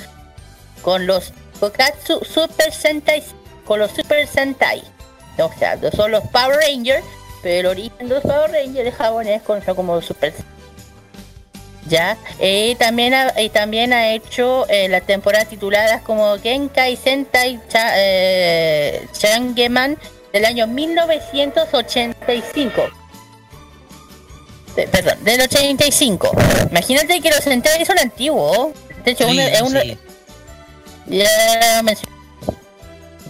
[0.82, 3.24] con los Kokatsu Super Sentai,
[3.66, 4.84] con los Super Sentai.
[5.40, 7.06] O sea, son los Power Rangers,
[7.42, 8.96] pero el origen de los Power Rangers
[9.44, 10.34] conocido como Super
[11.88, 17.62] ya, y también ha, y también ha hecho eh, las temporadas tituladas como Genkai Sentai
[17.70, 19.98] Cha, eh, Changeman
[20.34, 22.90] del año 1985.
[24.76, 26.32] De- perdón, del 85.
[26.72, 28.72] Imagínate que los Sentai son antiguos.
[29.06, 29.80] De hecho, Sí, uno, uno-
[31.08, 32.12] ya mencioné.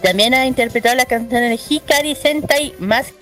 [0.02, 3.14] También ha interpretado la canción de Hikari Sentai más, ma- ma-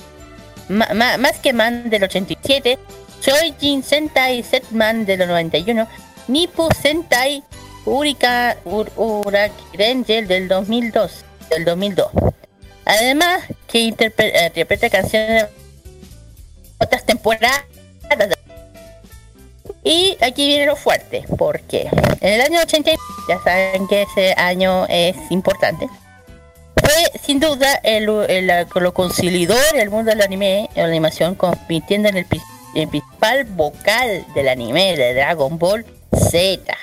[0.68, 2.78] más que Man del 87,
[3.20, 5.86] Choijin Sentai Setman del 91,
[6.28, 7.42] Nippu Sentai
[7.84, 8.90] Urika Ur,
[9.76, 12.08] del 2002, del 2002.
[12.84, 15.46] Además que eh, interpreta canciones
[16.78, 17.64] otras temporadas.
[19.82, 21.88] Y aquí viene lo fuerte, porque
[22.20, 22.90] en el año 80,
[23.28, 25.88] ya saben que ese año es importante,
[26.80, 32.16] fue sin duda el, el- lo conciliador del mundo del anime la animación, compitiendo en
[32.18, 32.40] el, pri-
[32.74, 36.76] el principal vocal del anime de Dragon Ball Z.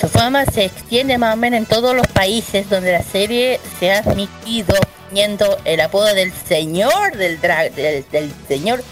[0.00, 3.90] Su fama se extiende más o menos en todos los países donde la serie se
[3.92, 4.74] ha emitido,
[5.08, 8.82] teniendo el apodo del señor del, dra- del, del señor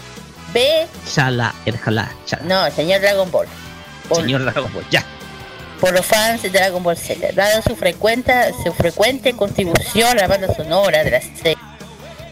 [0.53, 2.11] B, Shala, el shala.
[2.43, 3.47] no, señor Dragon Ball.
[4.07, 5.03] Por- Señor Dragon Ball, ya.
[5.79, 8.33] Por los fans de Dragon Ball Z, dado su frecuente,
[8.63, 11.57] su frecuente contribución a la banda sonora de la serie.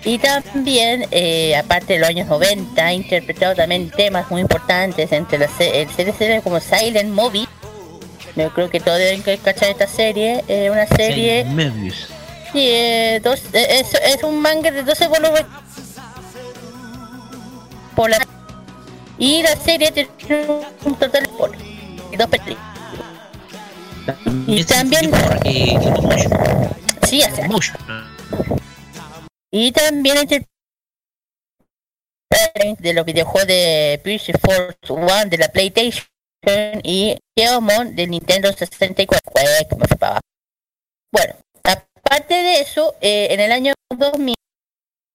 [0.04, 5.38] Y también, eh, aparte de los años 90, ha interpretado también temas muy importantes entre
[5.40, 7.48] las series como Silent Movie.
[8.36, 10.44] Yo creo que todos deben cachar esta serie.
[10.48, 11.44] eh, una serie.
[12.54, 15.46] Sí, eh, dos, eh, es, es un manga de 12 volúmenes.
[17.96, 18.20] Por la,
[19.18, 20.08] y la serie tiene
[20.86, 21.24] un total
[22.12, 22.77] de dos películas.
[24.48, 25.78] Y también- Porque.
[27.08, 27.78] Sí, o sea, Motion.
[29.52, 30.46] Y también inter-
[32.80, 36.06] de los videojuegos de Push Force One de la PlayStation
[36.84, 39.32] y Geomon del Nintendo 64.
[39.32, 40.22] Jue, que me fui para abajo.
[41.12, 41.36] Bueno,
[42.04, 44.36] aparte de eso, eh, en el año 2000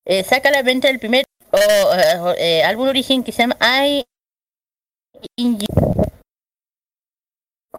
[0.07, 3.57] eh, saca a la venta el primer oh, eh, álbum origen que se llama
[3.87, 4.05] I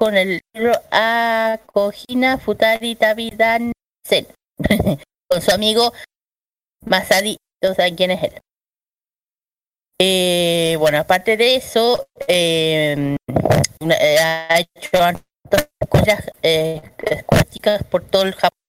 [0.03, 3.71] con el libro Akojina Futari Tabidan
[4.05, 4.27] Sen
[5.29, 5.93] con su amigo
[6.85, 8.33] Masadi, no saben quién es él.
[10.01, 13.15] Eh, bueno, aparte de eso, eh,
[13.79, 14.89] una- eh, ha hecho
[15.87, 16.81] cosas eh,
[17.89, 18.59] por todo el Japón.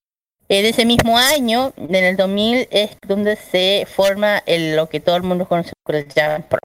[0.49, 5.17] En ese mismo año, en el 2000, es donde se forma el, lo que todo
[5.17, 6.61] el mundo conoce como el Japan Pro,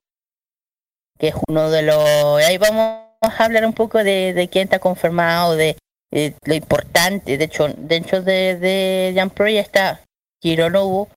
[1.17, 2.05] que es uno de los...
[2.45, 5.75] Ahí vamos a hablar un poco de, de quién está confirmado, de,
[6.11, 7.37] lo importante.
[7.37, 10.01] De hecho, dentro de, de Jump Pro ya está
[10.41, 11.07] Hironobu,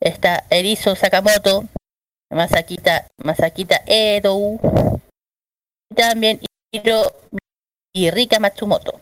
[0.00, 1.64] está Erizo Sakamoto,
[2.30, 4.58] Masakita, Masakita Edo,
[5.90, 6.40] y también
[6.72, 7.12] Hiro
[7.92, 9.00] y Rika Matsumoto.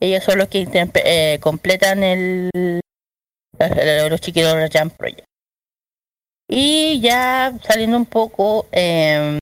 [0.00, 0.66] Ellos son los que
[1.04, 2.80] eh, completan el
[3.58, 5.24] los, los chiquitos de Jump Project.
[6.48, 9.38] Y ya saliendo un poco, eh,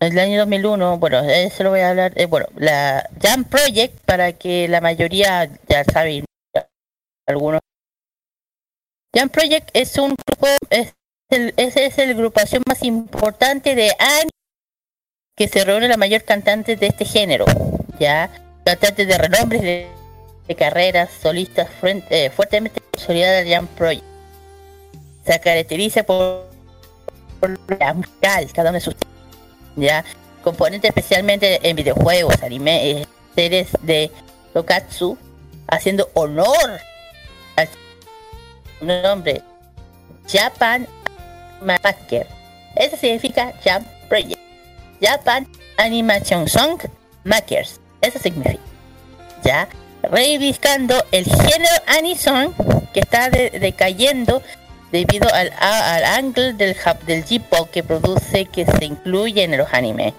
[0.00, 4.32] el año 2001, bueno, eso lo voy a hablar, eh, bueno, la Jump Project, para
[4.32, 6.24] que la mayoría ya saben,
[7.26, 7.60] algunos
[9.14, 10.94] Jump Project es un grupo, es
[11.30, 14.30] el, ese es el agrupación más importante de anime
[15.36, 17.44] que se reúne la mayor cantante de este género,
[17.98, 18.30] ya
[18.64, 19.88] cantante de renombre de,
[20.48, 24.04] de carreras solistas eh, fuertemente consolidada del Jam Project.
[25.24, 26.50] Se caracteriza por,
[27.40, 28.94] por la musical, cada uno de sus
[29.76, 30.04] ya
[30.42, 34.10] componente especialmente en videojuegos, anime, eh, series de
[34.52, 35.16] Tokatsu,
[35.68, 36.80] haciendo honor
[37.56, 37.68] al
[38.80, 39.42] nombre
[40.28, 40.86] Japan
[41.62, 42.26] Maker.
[42.76, 44.40] Eso significa Jam Project.
[45.00, 45.46] Japan
[45.76, 46.78] Animation Song
[47.24, 47.80] Makers.
[48.00, 48.62] Eso significa.
[49.42, 49.68] Ya.
[50.02, 52.54] Reivindicando el género Anison
[52.92, 54.42] que está de- decayendo
[54.94, 60.14] debido al, al angle del, del J-pop que produce que se incluye en los animes.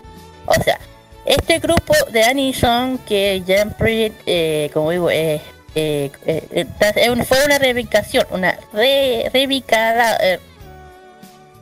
[0.46, 0.78] O sea,
[1.26, 5.40] este grupo de Anison que Jam Project, eh, como digo, eh,
[5.76, 6.66] eh, eh,
[7.26, 10.40] fue una reivindicación, una re, reivindicada, eh,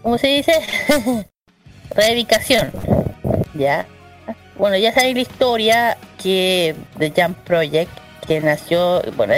[0.02, 0.60] ¿cómo se dice?
[1.92, 2.72] reivindicación,
[3.54, 3.86] ¿ya?
[4.58, 7.92] Bueno, ya sabéis la historia que de Jump Project,
[8.26, 9.36] que nació, bueno,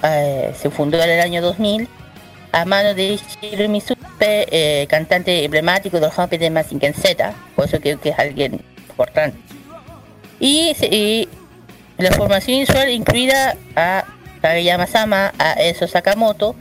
[0.00, 1.88] se fundó en el año 2000
[2.56, 7.66] a mano de Ichiro Mizupe, eh, cantante emblemático de los Jumpers de Mazinger Z, por
[7.66, 9.38] eso creo que es alguien importante.
[10.40, 11.28] Y,
[11.98, 14.04] la formación visual incluida a
[14.40, 16.56] Kageyama Sama, a Eso Sakamoto,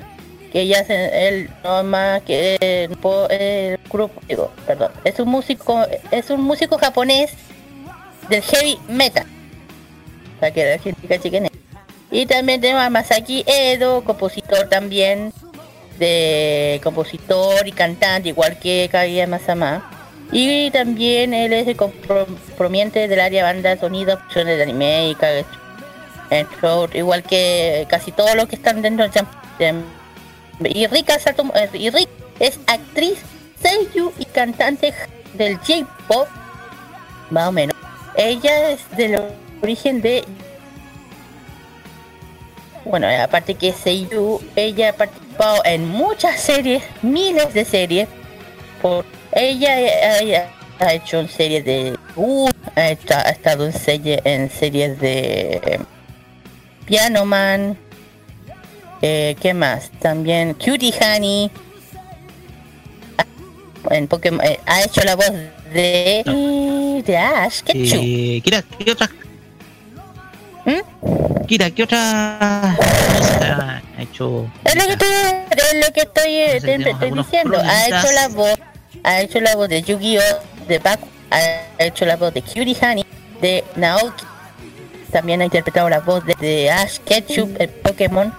[0.51, 4.21] que ya es el no más que el, po- el grupo,
[4.65, 7.31] perdón, es un músico, es un músico japonés
[8.29, 9.25] del heavy metal.
[10.41, 11.51] Para que la gente.
[12.11, 15.33] Y también tenemos a Masaki Edo, compositor también,
[15.99, 19.91] de compositor y cantante, igual que Kageyama Sama.
[20.31, 25.15] Y también él es el compromiente del área banda sonido, opciones de anime y
[26.31, 29.21] entre igual que casi todos los que están dentro de
[29.59, 33.19] de- y Rika Sato, eh, y Rika es actriz,
[33.61, 34.93] seiyuu y cantante
[35.33, 36.27] del J-pop,
[37.29, 37.75] más o menos.
[38.15, 39.21] Ella es del
[39.61, 40.23] origen de
[42.85, 44.93] bueno, aparte que seiyuu, ella ha
[45.35, 48.07] participado en muchas series, miles de series.
[48.81, 50.49] Por ella, ella
[50.79, 55.79] ha hecho en series de uh, ha, esta- ha estado en, serie, en series de
[56.85, 57.77] Piano Man.
[59.01, 59.91] Eh, ¿Qué más?
[59.99, 61.51] También Cutie Honey.
[63.91, 65.31] En Pokémon, eh, ha hecho la voz
[65.71, 67.99] de, de Ash Ketchum.
[68.01, 69.09] Eh, Kira, ¿qué otra?
[70.65, 71.45] ¿Mm?
[71.45, 74.47] Kira, ¿qué otra ha hecho?
[74.63, 75.09] Es lo que estoy,
[75.51, 77.59] es lo que estoy, eh, te- te estoy diciendo.
[77.63, 78.55] Ha hecho la voz,
[79.03, 81.39] ha hecho la voz de Yu-Gi-Oh, de Baku, ha
[81.83, 83.05] hecho la voz de Cutie Honey,
[83.41, 84.25] de Naoki.
[85.11, 88.33] También ha interpretado la voz de, de Ash Ketchum, el Pokémon.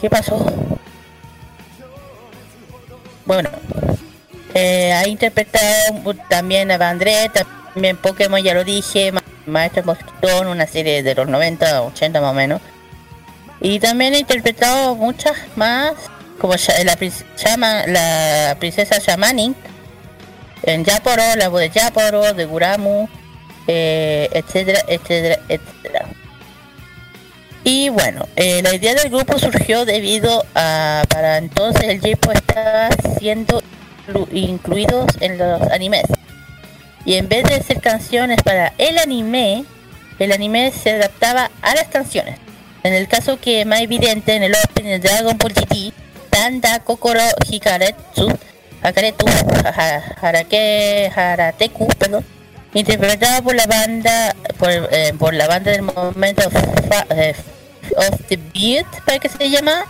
[0.00, 0.44] ¿Qué pasó?
[3.24, 3.48] Bueno,
[4.58, 10.66] eh, ha interpretado también a Bandret, también Pokémon, ya lo dije, Ma- Maestro Mosquitón, una
[10.66, 12.60] serie de los 90, 80 más o menos.
[13.60, 15.92] Y también ha interpretado muchas más,
[16.40, 16.96] como la,
[17.36, 19.56] Shama- la princesa Shamanic,
[20.62, 23.08] en Yaporo, la voz de Yaporo, de Guramu,
[23.66, 26.06] eh, etcétera, etcétera, etcétera.
[27.64, 32.88] Y bueno, eh, la idea del grupo surgió debido a, para entonces el J-pop estaba
[33.18, 33.60] siendo
[34.32, 36.04] incluidos en los animes.
[37.04, 39.64] Y en vez de ser canciones para el anime,
[40.18, 42.38] el anime se adaptaba a las canciones.
[42.82, 45.92] En el caso que más evidente en el opening de Dragon Ball GT,
[46.30, 48.28] Tanda Kokoro Hikaretsu,
[48.82, 49.26] Hakaretu,
[49.64, 52.24] ha- Harake, Harateku, perdón,
[52.74, 57.34] interpretada por la banda, por, eh, por la banda del momento Fa- eh,
[57.96, 59.84] of the Beat, para que se llama.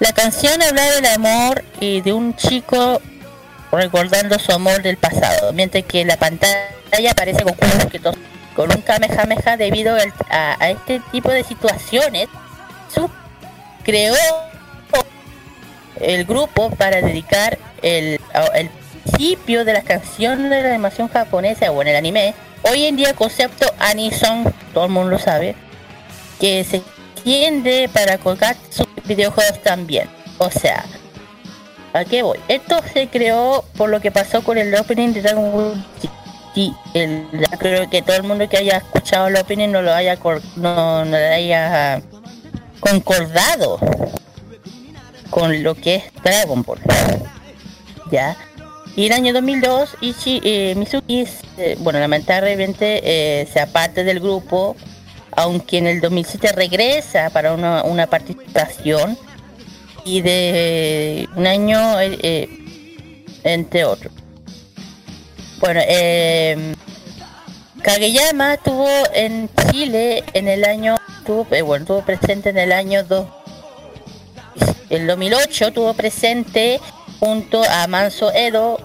[0.00, 3.00] La canción habla del amor y de un chico
[3.70, 7.66] recordando su amor del pasado, mientras que la pantalla aparece Goku
[8.56, 12.28] con un Kamehameha debido al- a, este tipo de situaciones.
[12.92, 13.08] Su
[13.84, 14.14] creó
[16.00, 18.20] el grupo para dedicar el,
[19.04, 22.34] principio de las canciones de la animación japonesa o en el anime.
[22.62, 25.54] Hoy en día concepto Anison, todo el mundo lo sabe,
[26.40, 30.08] que se extiende para colgar sus videojuegos también.
[30.38, 30.84] O sea,
[31.98, 32.38] ¿a voy?
[32.48, 35.84] Esto se creó por lo que pasó con el opening de Dragon Ball.
[36.94, 37.26] El,
[37.58, 40.18] creo que todo el mundo que haya escuchado el opening no lo haya
[40.56, 42.02] no, no lo haya
[42.80, 43.78] concordado
[45.30, 46.80] con lo que es Dragon Ball.
[48.10, 48.36] Ya.
[48.96, 51.24] Y el año 2002, Ichi, eh, Mizuki,
[51.58, 54.74] eh, bueno, lamentablemente eh, se aparte del grupo,
[55.32, 59.16] aunque en el 2007 regresa para una participación
[60.08, 64.12] y de un año, eh, eh, entre otros.
[65.60, 66.74] Bueno, eh,
[67.82, 73.04] Kageyama estuvo en Chile en el año, estuvo, eh, bueno, estuvo presente en el año
[73.04, 73.26] 2,
[74.90, 76.80] el 2008 estuvo presente
[77.20, 78.78] junto a Manso Edo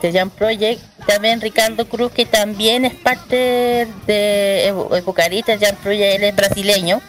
[0.00, 6.24] de Jam Project, también Ricardo Cruz que también es parte de de Jam Project, él
[6.24, 7.00] es brasileño.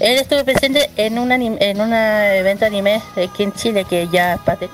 [0.00, 4.68] Él estuvo presente en un en un evento anime aquí en Chile que ya parte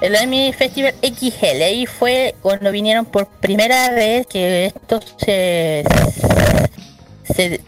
[0.00, 5.84] el Anime Festival XL ahí fue cuando vinieron por primera vez que esto se
[7.34, 7.60] se,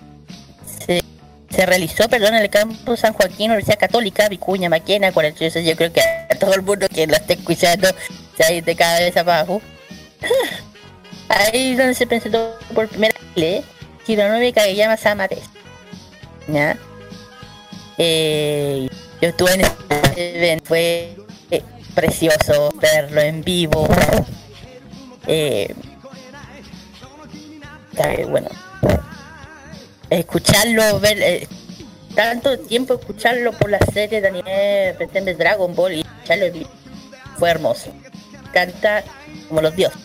[1.49, 5.93] se, realizó perdón en el campus San Joaquín Universidad Católica Vicuña Maquena 48 yo creo
[5.93, 7.89] que a todo el mundo que lo esté escuchando
[8.37, 9.63] se ha de cada vez abajo.
[11.29, 13.65] Ahí donde se presentó por primera vez
[14.07, 15.57] Hironobu Kageyama Samares
[16.49, 16.77] ¿ya?
[17.99, 18.89] Eh,
[19.21, 21.17] yo estuve en ese evento fue
[21.51, 21.63] eh,
[21.95, 23.89] precioso verlo en vivo.
[25.27, 25.75] Eh,
[28.29, 28.49] bueno,
[30.11, 31.49] escucharlo, ver eh,
[32.15, 36.71] tanto tiempo escucharlo por la serie de anime pretende Dragon Ball y escucharlo en vivo
[37.39, 37.93] fue hermoso.
[38.53, 39.05] Canta
[39.49, 40.01] como los dioses.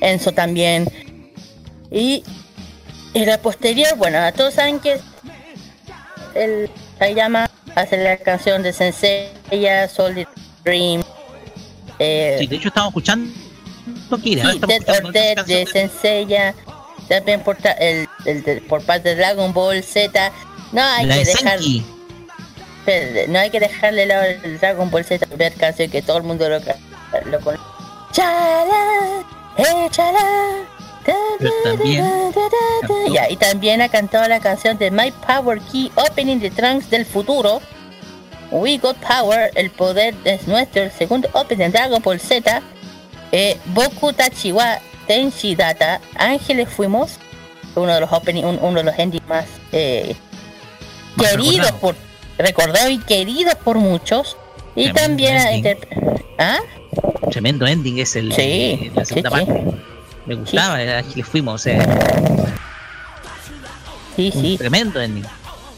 [0.00, 0.86] Enzo también.
[1.90, 2.24] Y,
[3.14, 5.00] y la posterior, bueno, todos saben que
[6.34, 10.26] el Sayama hace la canción de Senseiya, Solid
[10.64, 11.02] Dream,
[11.98, 13.30] eh, Sí, de hecho estamos escuchando
[14.22, 14.50] Kira.
[14.50, 16.54] sí, estamos Dead or de Senseiya,
[17.08, 20.32] también por, el, el de- por parte de Dragon Ball Z.
[20.72, 21.84] No hay la que de dejar, Senki.
[22.80, 26.22] espérate, no hay que dejarle lado el Dragon Ball Z ver canción que todo el
[26.24, 27.62] mundo lo, lo conoce.
[28.12, 29.22] Chala,
[29.56, 30.64] eh, chala.
[31.04, 32.04] Pero también.
[33.12, 37.04] Ya, y también ha cantado la canción de My Power Key Opening the Trunks del
[37.06, 37.60] futuro.
[38.50, 42.62] We Got Power, el poder es nuestro, el segundo opening de Dragon Ball Z.
[43.32, 47.18] Eh, Boku Tachiwa Tenshi Data, Ángeles Fuimos,
[47.74, 50.16] uno de los opening, un- uno de los endings más eh,
[51.16, 51.78] Más queridos recordado.
[51.80, 51.96] por
[52.38, 54.36] recordados y queridos por muchos.
[54.74, 55.76] Y Tremendo también ending.
[56.38, 56.58] ¿Ah?
[57.30, 59.44] Tremendo ending es el Sí, la sí, segunda sí.
[59.46, 59.64] parte.
[60.24, 61.78] Me gustaba, le fuimos, o sea,
[64.18, 65.24] Sí, un sí, tremendo ending.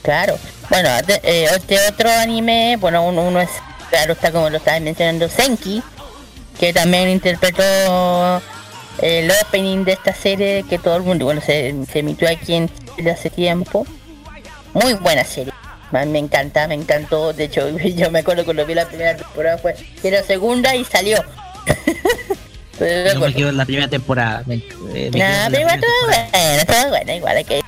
[0.03, 0.39] claro.
[0.71, 0.89] Bueno,
[1.23, 3.51] eh, este otro anime, bueno, uno, uno es,
[3.91, 5.83] claro, está como lo estaba mencionando, Senki,
[6.59, 8.41] que también interpretó
[9.03, 12.71] el opening de esta serie que todo el mundo, bueno, se, se emitió aquí en
[12.97, 13.87] Chile hace tiempo.
[14.73, 15.53] Muy buena serie.
[15.91, 17.33] Man, Me encanta, me encantó.
[17.33, 20.85] De hecho, yo me acuerdo cuando vi la primera temporada fue que la segunda y
[20.85, 21.23] salió.
[22.79, 23.37] Pero me Yo me acuerdo.
[23.37, 24.43] quedo en la primera temporada.
[24.47, 24.55] Me,
[24.95, 27.61] eh, me Nah, pero igual todo bueno, todo bueno, igual hay que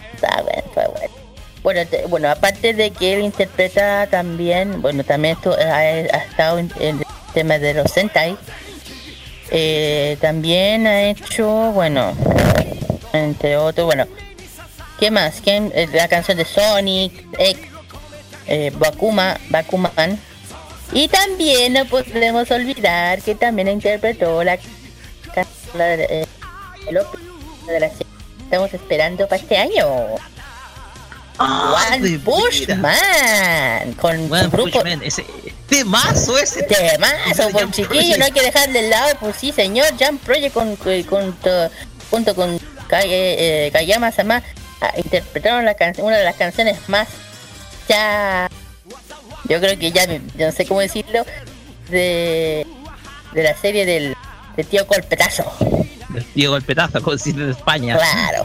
[0.43, 1.15] bueno, bueno.
[1.62, 6.59] Bueno, te- bueno, aparte de que él interpreta también, bueno, también esto, ha, ha estado
[6.59, 7.05] en, en el
[7.35, 8.36] tema de los Sentai.
[9.51, 12.15] Eh, también ha hecho, bueno,
[13.12, 14.07] entre otros, bueno,
[14.99, 15.40] ¿qué más?
[15.40, 15.70] ¿Quién?
[15.74, 17.59] Eh, La canción de Sonic, X,
[18.47, 20.19] eh, Bakuma, Bakuman.
[20.93, 24.59] Y también no podemos olvidar que también interpretó la
[25.32, 26.27] canción de, eh,
[27.66, 28.07] de la serie
[28.53, 29.87] estamos esperando para este año.
[31.39, 32.79] Ah, One de Push veras.
[32.79, 35.24] Man con One grupo Punch Man, ese
[35.70, 36.62] temazo ese.
[36.65, 40.77] Temazo, por chiquillo, no hay que dejarle de lado, pues sí, señor, Jump Project con,
[40.77, 41.70] con, con-
[42.11, 42.59] junto con
[42.89, 44.43] Kai- eh, Kayama Sama
[44.83, 47.09] ah, interpretaron la can- una de las canciones más
[47.89, 48.51] ya
[49.49, 51.24] yo creo que ya no sé cómo decirlo
[51.89, 52.66] de
[53.33, 54.15] de la serie del,
[54.57, 55.51] del tío Colpetazo.
[56.14, 57.97] El tío golpetazo, como decir de España.
[57.97, 58.44] Claro.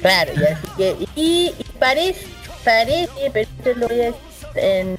[0.00, 0.96] Claro, y así que.
[1.16, 2.26] Y, y parece,
[2.64, 4.18] parece, pero esto lo voy a decir
[4.56, 4.98] en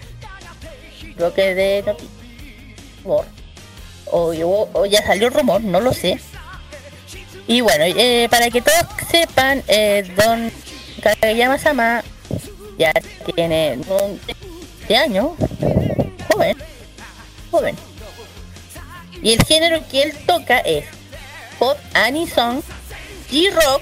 [1.17, 2.11] lo que de noticias.
[3.05, 3.23] O,
[4.11, 6.19] o- ya salió el rumor, no lo sé.
[7.47, 8.79] Y bueno, eh, para que todos
[9.11, 10.51] sepan, eh, Don
[11.01, 12.03] Kageyama Sama
[12.79, 12.91] ya
[13.35, 14.19] tiene un
[14.87, 15.29] de años,
[16.31, 16.57] joven,
[17.51, 17.75] joven.
[19.21, 20.85] Y el género que él toca es
[21.59, 22.61] pop, anisong,
[23.29, 23.81] G-rock,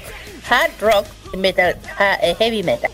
[0.49, 1.05] hard rock,
[1.35, 2.91] metal, ja- eh, heavy metal.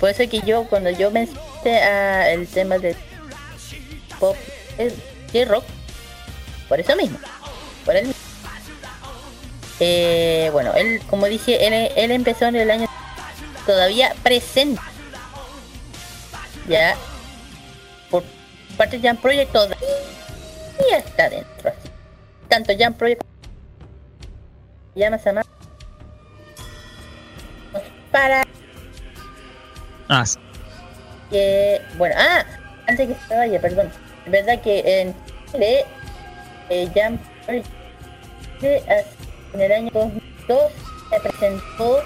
[0.00, 2.96] Por eso que yo, cuando yo mencioné a el tema de
[4.18, 4.36] pop,
[5.32, 5.64] G-rock,
[6.68, 7.18] por eso mismo,
[7.84, 8.22] por el mismo.
[9.80, 12.88] Eh, bueno, él, como dije, él, él empezó en el año
[13.66, 14.80] todavía presente.
[16.68, 16.96] Ya,
[18.10, 18.24] por
[18.76, 19.78] parte de Jam Project todavía
[20.90, 21.72] está dentro.
[22.48, 23.22] Tanto Jam Project
[24.98, 25.46] llama más
[28.10, 28.44] para
[30.08, 30.38] Ah, sí.
[31.30, 32.44] que bueno ah
[32.86, 33.90] antes que se vaya perdón
[34.24, 35.14] es verdad que en
[35.52, 35.84] Chile
[36.70, 36.88] eh,
[39.54, 40.72] en el año 2002
[41.10, 42.02] se presentó,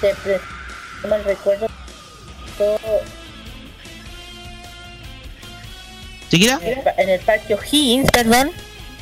[0.00, 0.46] se presentó,
[1.02, 1.66] no mal recuerdo,
[2.58, 2.78] todo
[6.32, 8.52] en el en el parque O'Higgins, perdón.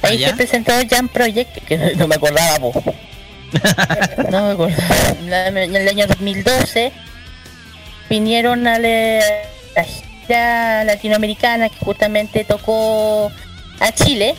[0.02, 2.72] Ahí Ah, se presentó Jump Project, que no, no me acordaba, po.
[4.31, 4.97] no me acordaba.
[5.20, 6.93] En el- año 2012
[8.09, 9.20] vinieron a la,
[9.77, 13.31] la gira latinoamericana que justamente tocó
[13.81, 14.35] a Chile.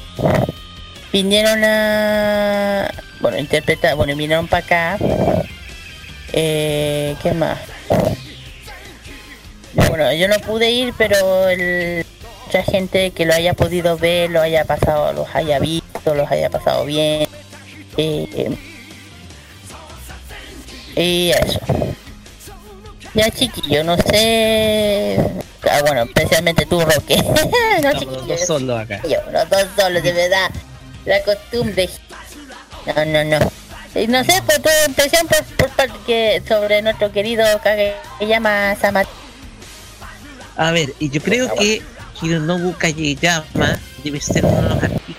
[1.11, 2.89] Vinieron a.
[3.19, 3.95] Bueno, interpretar.
[3.95, 4.97] Bueno, vinieron para acá.
[6.33, 7.59] Eh, ¿Qué más?
[9.73, 12.05] Bueno, yo no pude ir, pero el,
[12.51, 16.49] mucha gente que lo haya podido ver, lo haya pasado, los haya visto, los haya
[16.49, 17.25] pasado bien.
[17.95, 18.57] Eh,
[20.97, 21.59] y eso.
[23.13, 25.17] Ya chiquillo, no sé.
[25.63, 27.15] Ah, bueno, especialmente tú, Roque.
[27.23, 29.01] no, Estamos los chiquillo, dos solos acá.
[29.07, 30.51] yo, los dos solos, de verdad.
[31.05, 31.89] La costumbre.
[32.85, 33.51] No, no, no.
[33.95, 39.05] Y no sé, por tu impresión por, por parte que sobre nuestro querido Kageyama Sama.
[40.57, 41.81] A ver, y yo creo que
[42.21, 45.15] Hironobu Kageyama debe ser uno de los artistas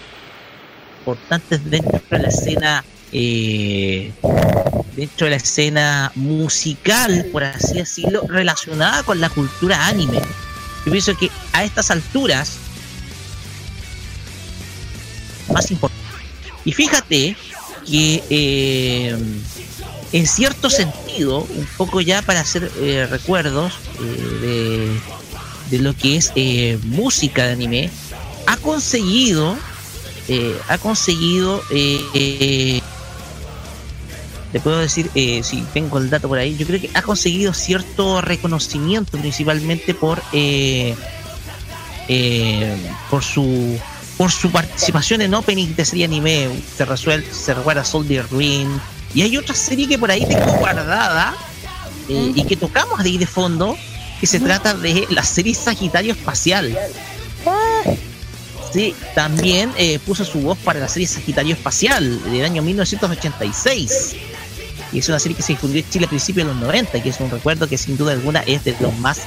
[0.99, 4.13] importantes dentro de la escena eh,
[4.97, 10.21] dentro de la escena musical, por así decirlo, relacionada con la cultura anime.
[10.85, 12.57] Yo pienso que a estas alturas
[15.53, 16.03] más importante.
[16.65, 17.37] Y fíjate
[17.87, 19.17] que eh,
[20.13, 24.99] en cierto sentido, un poco ya para hacer eh, recuerdos de,
[25.73, 27.91] de lo que es eh, música de anime,
[28.47, 29.57] ha conseguido,
[30.29, 32.81] eh, ha conseguido, eh, eh,
[34.53, 38.21] le puedo decir, si tengo el dato por ahí, yo creo que ha conseguido cierto
[38.21, 40.23] reconocimiento principalmente por,
[43.09, 43.79] por su
[44.19, 48.69] por su participación en opening de serie anime, se resuelve, se recuerda Soldier Ruin,
[49.15, 51.35] y hay otra serie que por ahí tengo guardada
[52.09, 53.75] y que tocamos de ahí de fondo,
[54.23, 56.79] que se trata de la serie Sagitario Espacial.
[58.73, 64.15] Sí, también eh, puso su voz para la serie Sagitario Espacial del año 1986.
[64.93, 67.09] Y es una serie que se difundió en Chile a principios de los 90, que
[67.09, 69.23] es un recuerdo que sin duda alguna es de los más,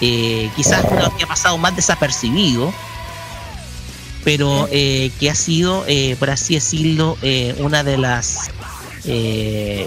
[0.00, 2.74] eh, quizás uno que ha pasado más desapercibido,
[4.24, 7.16] pero eh, que ha sido, eh, por así decirlo,
[7.58, 8.50] una de las,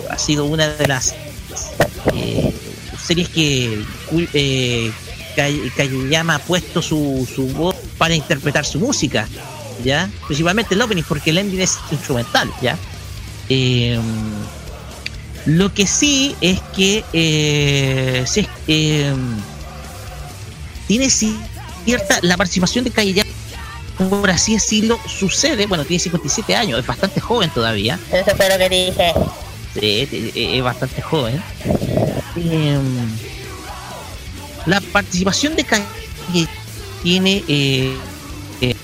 [0.10, 1.14] ha sido una de las
[3.06, 3.84] series que
[4.34, 4.92] eh,
[5.36, 9.28] Kageyama ha puesto su, su voz para interpretar su música,
[9.84, 10.10] ¿ya?
[10.26, 12.78] Principalmente el opening, porque el ending es instrumental, ¿ya?
[13.50, 14.00] Eh,
[15.46, 19.14] lo que sí es que eh, sí eh,
[20.88, 23.30] tiene cierta la participación de Kageyama
[24.10, 28.58] por así decirlo, sucede, bueno, tiene 57 años, es bastante joven todavía, Eso fue lo
[28.58, 29.14] que dije.
[29.74, 31.42] Sí, es bastante joven.
[32.38, 32.80] Eh,
[34.66, 36.48] la participación de Kanye
[37.04, 37.96] tiene, eh,
[38.62, 38.76] eh,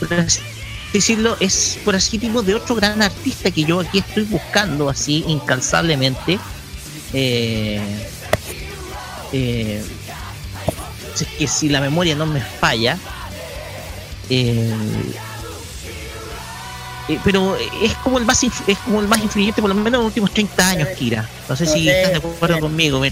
[0.00, 0.40] por así
[0.92, 5.24] decirlo, es por así tipo de otro gran artista que yo aquí estoy buscando así
[5.26, 6.38] incansablemente.
[7.12, 7.80] Eh,
[11.38, 12.98] que si la memoria no me falla,
[17.08, 19.88] eh, eh, pero es como el más es como el más influyente por lo menos
[19.88, 21.28] en los últimos 30 años, Kira.
[21.48, 23.02] No sé si estás de acuerdo conmigo.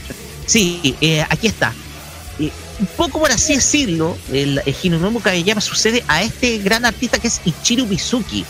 [0.46, 1.72] Sí, eh, aquí está.
[2.38, 2.50] Eh,
[2.80, 7.28] un poco por así decirlo, el, el Hinonobu Kageyama sucede a este gran artista que
[7.28, 8.44] es Ichiro Mizuki.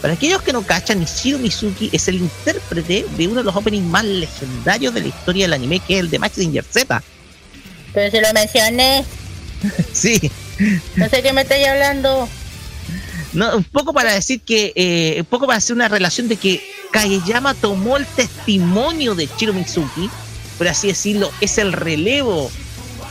[0.00, 3.86] Para aquellos que no cachan, Ichiro Mizuki es el intérprete de uno de los openings
[3.86, 7.02] más legendarios de la historia del anime, que es el de Mazinger Z.
[7.92, 9.04] Pero si lo mencioné,
[9.92, 10.30] Sí,
[10.96, 12.28] no sé qué me estáis hablando.
[13.32, 16.62] No, un poco para decir que, eh, un poco para hacer una relación de que
[16.92, 20.08] Kageyama tomó el testimonio de Chiro Mitsuki,
[20.56, 22.50] por así decirlo, es el relevo,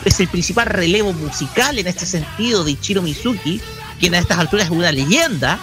[0.05, 3.61] es el principal relevo musical en este sentido de Ichiro Mizuki,
[3.99, 5.59] quien a estas alturas es una leyenda,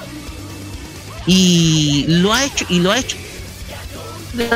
[1.27, 3.17] y lo ha hecho, y lo ha hecho
[4.35, 4.49] de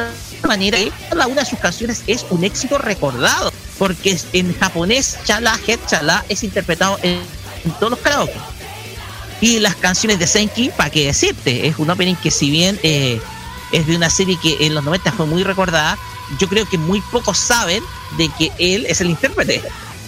[0.47, 5.59] manera que cada una de sus canciones es un éxito recordado, porque en japonés Chala
[5.67, 7.21] Het Chala es interpretado en,
[7.65, 8.39] en todos los karaoke.
[9.41, 11.69] Y las canciones de Senki, ¿para qué decirte?
[11.69, 13.21] Es un opening que si bien eh,
[13.73, 15.97] es de una serie que en los 90 fue muy recordada,
[16.39, 17.83] yo creo que muy pocos saben
[18.17, 19.63] de que él es el intérprete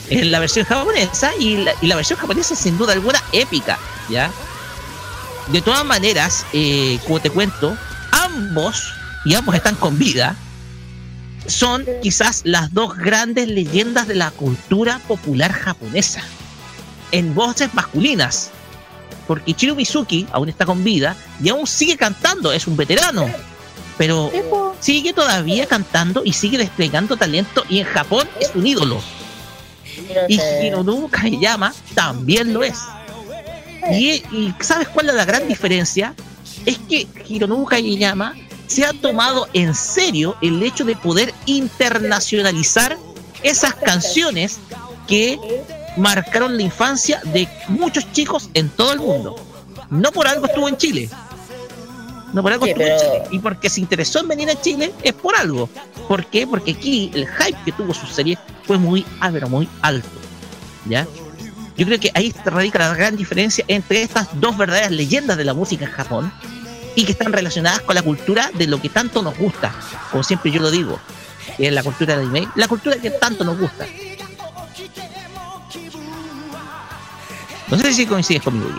[0.09, 3.78] en la versión japonesa y la, versión japonesa es sin duda alguna épica,
[4.09, 4.31] ¿ya?
[5.48, 7.77] De todas maneras, eh, como te cuento,
[8.11, 8.93] ambos,
[9.24, 10.35] y ambos están con vida,
[11.47, 16.23] son quizás las dos grandes leyendas de la cultura popular japonesa,
[17.12, 18.51] en voces masculinas
[19.27, 23.28] porque Ichiro Mizuki aún está con vida y aún sigue cantando, es un veterano.
[23.97, 24.32] Pero
[24.81, 29.01] sigue todavía cantando y sigue desplegando talento y en Japón es un ídolo.
[30.28, 30.41] Y.
[30.62, 32.78] Hironobu Kageyama también lo es.
[33.93, 36.15] Y, y ¿sabes cuál es la gran diferencia?
[36.65, 38.35] Es que Hironobu Kageyama
[38.66, 42.97] se ha tomado en serio el hecho de poder internacionalizar
[43.43, 44.59] esas canciones
[45.07, 45.39] que
[45.97, 49.37] marcaron la infancia de muchos chicos en todo el mundo.
[49.91, 51.09] No por algo estuvo en Chile.
[52.33, 53.23] No por algo Sí, estuvo en Chile.
[53.31, 55.69] Y porque se interesó en venir a Chile es por algo.
[56.09, 56.47] ¿Por qué?
[56.47, 60.09] Porque aquí el hype que tuvo su serie fue muy, ah, pero muy alto.
[60.87, 61.07] ¿Ya?
[61.77, 65.55] Yo creo que ahí radica la gran diferencia entre estas dos verdaderas leyendas de la
[65.55, 66.33] música en Japón
[66.95, 69.75] y que están relacionadas con la cultura de lo que tanto nos gusta.
[70.11, 70.99] Como siempre yo lo digo,
[71.57, 73.87] que es la cultura del anime, la cultura que tanto nos gusta.
[77.70, 78.78] No sé si coincides conmigo.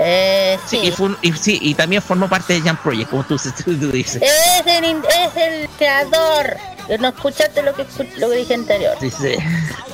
[0.00, 0.86] Eh, Sí, sí.
[0.88, 3.90] y, fue- y sí, y también formó parte de Jump Project, como tú, tú- tú
[3.92, 4.22] dices.
[4.22, 6.56] Es el, es el creador.
[7.00, 7.84] No escuchaste lo que,
[8.16, 8.96] lo que dije anterior.
[9.00, 9.34] Sí, sí.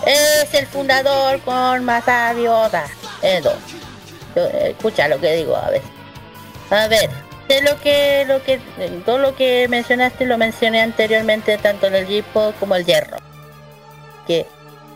[0.06, 2.84] Es el fundador con Masabi Oda.
[3.22, 3.52] Edo.
[4.36, 5.82] Eh, Escucha lo que digo a ver.
[6.70, 7.10] A ver,
[7.48, 8.58] de lo que, lo que,
[9.04, 13.16] todo lo que mencionaste lo mencioné anteriormente tanto en el J-Pop como el Hierro.
[14.26, 14.46] Que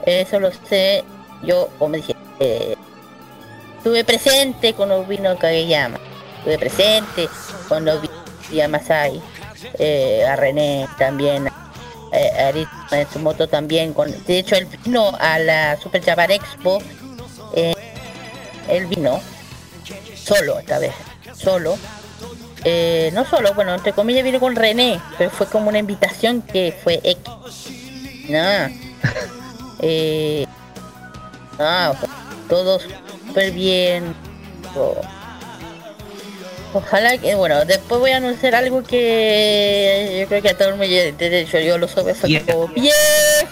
[0.06, 1.04] eso lo sé
[1.42, 2.76] yo, como dije, eh,
[3.78, 5.98] estuve presente cuando vino Kageyama.
[6.38, 7.28] Estuve presente
[7.68, 8.00] cuando
[8.50, 9.20] vi a Masai,
[9.78, 11.48] eh, a René también,
[12.12, 13.94] eh, a Arit Matsumoto también.
[13.94, 16.82] Con, de hecho, él vino a la Super Japan Expo.
[17.54, 17.74] eh,
[18.68, 19.20] él vino
[20.14, 20.92] solo esta vez,
[21.34, 21.78] solo.
[22.64, 26.76] Eh, no solo, bueno, entre comillas vino con René, pero fue como una invitación que
[26.82, 27.22] fue X.
[28.28, 28.88] No.
[29.80, 30.44] Eh,
[31.56, 31.94] no,
[32.48, 32.80] todo
[33.28, 34.14] súper bien.
[36.74, 40.74] Ojalá que, bueno, después voy a anunciar algo que yo creo que a todo el
[40.76, 42.92] mundo, de hecho yo lo supe, fue como, bien,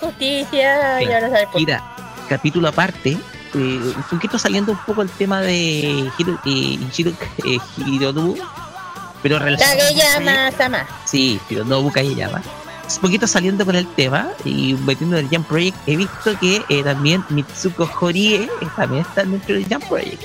[0.00, 1.82] justicia, y ahora sabe por Mira,
[2.28, 3.18] capítulo aparte, eh,
[3.54, 7.12] un poquito saliendo un poco el tema de Hiro, eh, Ichiro,
[7.44, 8.36] eh, Hironobu,
[9.22, 10.86] pero relacionado Kageyama Sama.
[11.06, 12.42] Sí, Hironobu Kageyama.
[12.94, 16.62] Un poquito saliendo con el tema y metiendo en el Jump Project, he visto que
[16.68, 20.22] eh, también Mitsuko Horie eh, también está dentro del Jump Project.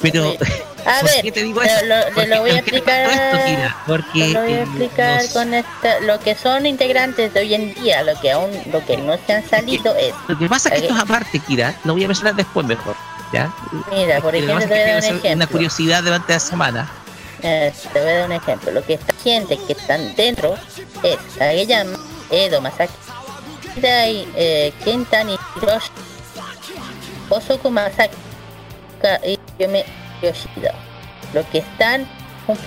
[0.00, 0.30] Pero,
[0.84, 2.90] A ¿por ver, qué te digo lo- Porque- lo voy a ¿por qué te cuento
[2.90, 3.76] explicar- esto?
[3.86, 7.54] Porque lo voy a eh, explicar los- con esta, lo que son integrantes de hoy
[7.54, 10.70] en día, lo que aún, lo que no se han salido es, Lo que pasa
[10.70, 12.96] es que esto es aparte, Kira, lo voy a mencionar después mejor.
[13.32, 13.50] ¿ya?
[13.92, 15.48] mira, por ejemplo, te voy a dar es que un quiero hacer una ejemplo.
[15.48, 16.90] curiosidad durante la semana.
[17.42, 18.70] Eh, te voy a dar un ejemplo.
[18.70, 20.54] Lo que está gente que están dentro
[21.02, 21.98] es Kageyama,
[22.30, 22.92] Edo Masaki,
[23.80, 25.90] Dai, eh, Kentani, Hiroshi,
[27.28, 28.14] Osoku Masaki
[29.24, 29.38] y
[30.22, 30.74] Yoshida.
[31.34, 32.06] Los que están,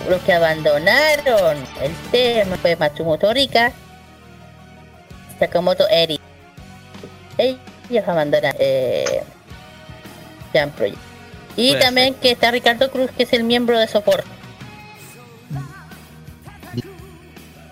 [0.09, 3.71] los que abandonaron el tema fue Matsumoto Rika,
[5.39, 6.19] Sakamoto Eri.
[7.37, 9.23] Ellos abandonan eh,
[10.75, 10.97] Project.
[11.57, 14.34] Y también que está Ricardo Cruz, que es el miembro de soporte.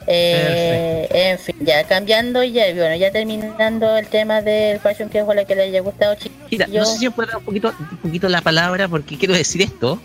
[0.08, 5.46] Eh, en fin, ya cambiando, ya bueno, ya terminando el tema del fashion que ojalá
[5.46, 6.16] que le haya gustado,
[6.52, 9.18] Mira, Yo- no sé si me puedo dar un poquito, un poquito la palabra porque
[9.18, 10.00] quiero decir esto.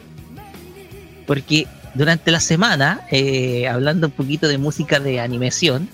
[1.27, 5.89] Porque durante la semana, eh, hablando un poquito de música de animación,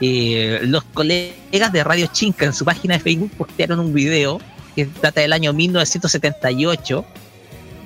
[0.00, 4.40] eh, los colegas de Radio Chinca en su página de Facebook postearon un video
[4.74, 7.04] que data del año 1978,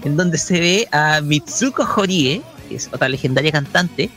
[0.04, 4.08] en donde se ve a Mitsuko Horie, que es otra legendaria cantante,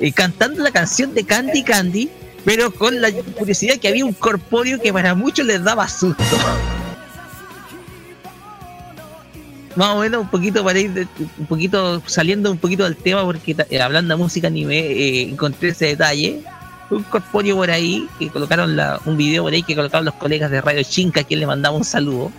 [0.00, 2.10] eh, cantando la canción de Candy Candy,
[2.44, 6.22] pero con la curiosidad que había un corpóreo que para muchos les daba susto.
[9.74, 11.08] Más o menos un poquito para ir de-
[11.38, 15.70] un poquito saliendo un poquito del tema porque eh, hablando de música anime eh, encontré
[15.70, 16.40] ese detalle
[16.90, 20.50] un corpóreo por ahí que colocaron la, un video por ahí que colocaron los colegas
[20.50, 22.30] de Radio Chinca a quien le mandaba un saludo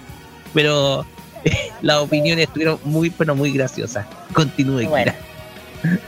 [0.54, 1.08] pero
[1.82, 5.12] las opiniones estuvieron muy pero muy graciosas continúe Bueno.
[5.12, 5.33] Kira.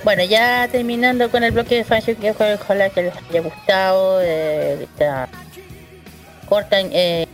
[0.04, 4.22] Bueno, ya terminando con el bloque de fashion que ojalá que les haya gustado.
[4.22, 5.28] Eh, esta
[6.48, 7.28] corta eh,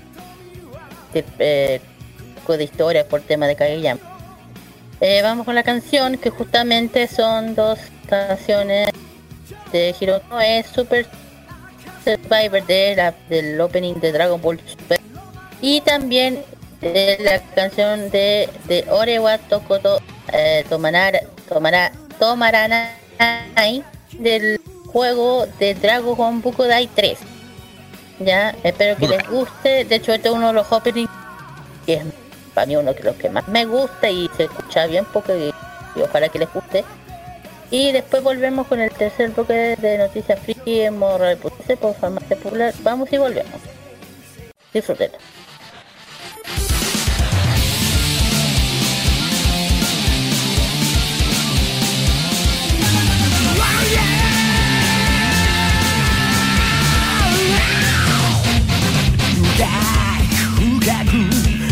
[1.13, 1.81] eh,
[2.47, 4.01] de historia por tema de Kageyama.
[4.99, 8.89] Eh, vamos con la canción que justamente son dos canciones
[9.71, 11.07] de Hiro no es Super
[12.03, 14.99] Survivor de la, del opening de Dragon Ball Super
[15.61, 16.43] y también
[16.81, 19.99] de la canción de, de Orewa Tokoto
[20.33, 21.21] eh, Tomanara,
[22.21, 23.83] Toma Aranai
[24.19, 27.17] del juego de Dragon Ball 3.
[28.19, 29.85] Ya, espero que les guste.
[29.85, 31.09] De hecho, este es uno de los openings
[31.83, 32.03] que es
[32.53, 35.51] para mí uno de los que más me gusta y se escucha bien porque
[35.95, 36.85] y ojalá que les guste.
[37.71, 42.71] Y después volvemos con el tercer bloque de Noticias Friki en Morral por Farmacia Popular.
[42.83, 43.59] Vamos y volvemos.
[44.71, 45.09] Disfruten.
[59.65, 60.61] 深
[61.05, 61.11] く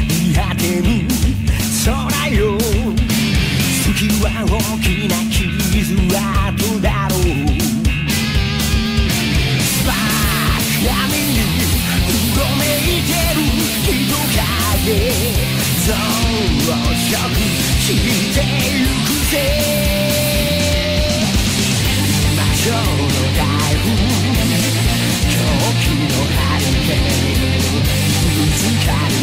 [0.08, 0.88] 見果てる。
[1.86, 2.58] 空よ
[3.84, 4.48] 月は大
[4.82, 5.40] きな傷
[6.06, 7.20] 跡だろう
[9.84, 10.88] さあ闇
[11.18, 13.40] にうごめいてる。
[13.82, 13.90] 人
[14.38, 14.90] 影
[15.86, 15.90] 増
[17.10, 17.12] 殖
[17.80, 17.88] し
[18.36, 18.38] て
[18.70, 19.34] ゆくぜ
[22.38, 23.09] 魔う
[28.70, 29.19] you can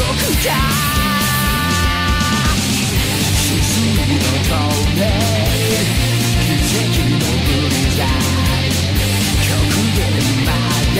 [0.00, 0.48] 僕だ
[3.36, 3.52] 沈
[3.92, 4.56] みの透
[4.96, 4.98] 明
[6.56, 7.76] 奇跡のブリ
[9.44, 9.52] 極
[9.94, 10.00] 限
[10.46, 10.48] ま
[10.94, 10.98] で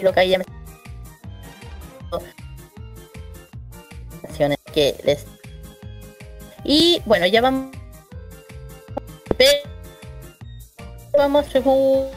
[0.00, 0.40] creo que ahí ya
[4.72, 5.26] que les
[6.64, 7.76] y bueno ya vamos
[11.12, 12.08] vamos según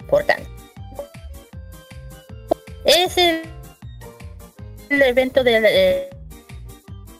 [0.00, 0.46] importante.
[2.84, 3.42] Es el,
[4.90, 6.10] el evento del eh,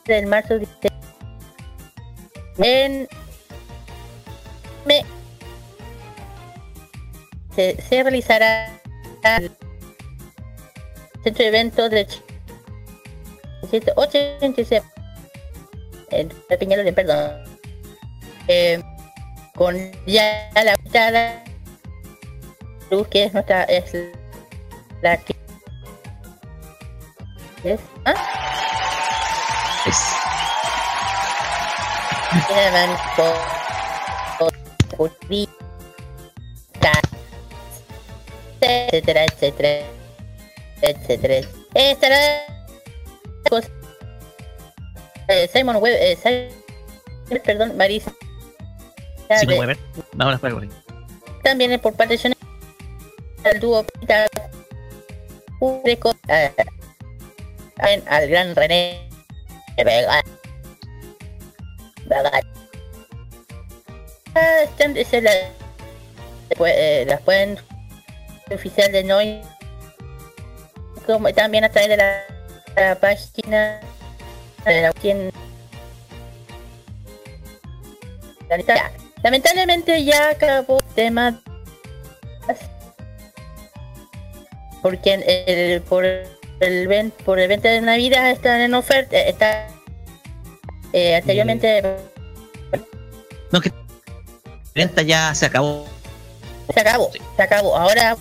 [0.07, 0.93] del marzo este-
[2.59, 3.09] en
[7.55, 8.81] se, se realizará
[9.39, 9.51] el
[11.23, 12.07] centro de eventos de
[13.97, 14.87] 87
[16.11, 17.45] eh, de Peñalolén, perdón,
[18.49, 18.83] eh,
[19.57, 19.77] con
[20.07, 21.43] ya la mitad
[22.91, 23.93] luz que es nuestra es
[25.03, 25.35] la que
[27.65, 28.15] es, ¿Ah?
[29.87, 29.97] es.
[32.49, 32.91] Tienen,
[38.95, 39.87] etcétera, etcétera,
[40.83, 41.49] etcétera.
[45.53, 48.13] Simon Web, eh, Simon, perdón, Marisa.
[49.41, 49.79] Simon Weber,
[51.81, 52.35] por parte de
[53.45, 54.27] al dúo Pita
[56.29, 56.53] eh,
[58.07, 59.09] al gran René
[60.09, 60.23] ah,
[64.65, 64.95] Están,
[65.25, 65.33] la,
[66.67, 67.59] eh, las pueden
[68.55, 69.43] oficial de Noi,
[71.07, 73.81] como también a través de la, página
[74.65, 75.31] de la quien
[79.23, 81.43] Lamentablemente ya acabó el tema.
[84.83, 89.67] Porque el, por el ven, por el 20 de Navidad están en oferta está
[90.93, 92.81] eh, anteriormente eh,
[93.51, 93.73] no que
[94.75, 95.87] venta ya se acabó.
[96.73, 97.77] se acabó se acabó.
[97.77, 98.17] Ahora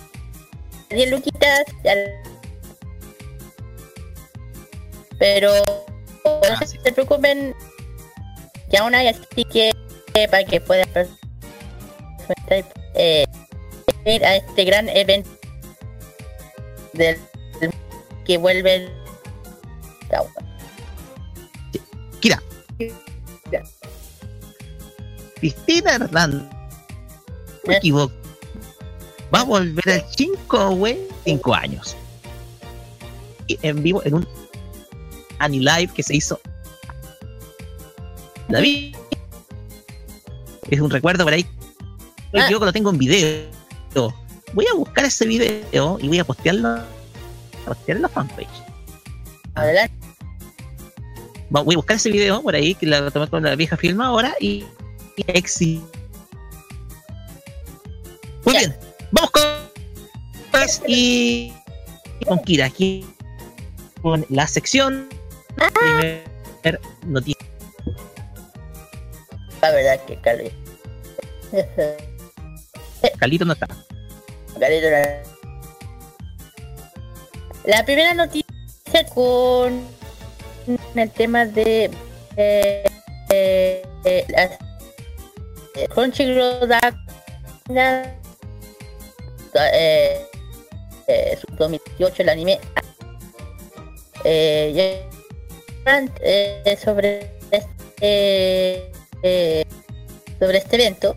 [0.94, 1.94] 10 luquitas, ya-
[5.18, 5.52] pero
[6.24, 7.54] no Ah, se preocupen,
[8.70, 9.72] que aún hay así que
[10.30, 10.88] para que puedan
[12.94, 13.24] eh,
[14.06, 15.30] ir a este gran evento
[16.92, 17.18] del
[18.24, 18.88] que vuelve
[22.20, 22.40] Kira.
[25.40, 26.42] Cristina Hernández.
[27.66, 27.76] Me ¿Eh?
[27.78, 28.14] equivoco.
[29.34, 30.98] Va a volver al 5, güey.
[31.24, 31.96] 5 años.
[33.46, 34.28] Y en vivo en un
[35.38, 36.40] Annie Live que se hizo.
[38.48, 38.94] David.
[40.70, 41.42] Es un recuerdo por ahí.
[42.32, 42.46] Yo Ah.
[42.48, 43.48] que lo tengo en video.
[44.52, 46.78] Voy a buscar ese video y voy a postearlo.
[47.64, 48.48] Postear en la fanpage.
[49.54, 49.94] adelante
[51.50, 54.34] voy a buscar ese video por ahí que la tomé con la vieja filma ahora
[54.40, 54.64] y,
[55.16, 55.80] y exi-
[58.44, 58.76] Muy bien,
[59.14, 59.42] vamos con
[60.86, 61.52] y,
[62.26, 63.04] con Kira aquí
[64.02, 65.08] con la sección
[65.56, 66.24] primer
[67.06, 67.46] noticia.
[69.62, 70.52] la verdad que Cali
[73.18, 73.66] Calito no está.
[74.58, 75.22] Galito era-
[77.64, 78.44] La primera noticia
[79.14, 79.86] con
[80.94, 81.90] el tema de
[82.36, 82.84] eh,
[83.30, 84.26] eh, eh,
[85.74, 86.80] eh, Crunchyroll da
[89.72, 90.26] eh,
[91.06, 92.58] eh, su 2018 el anime.
[94.24, 94.72] Eh,
[96.82, 98.90] sobre este
[99.22, 99.64] eh,
[100.38, 101.16] sobre este evento.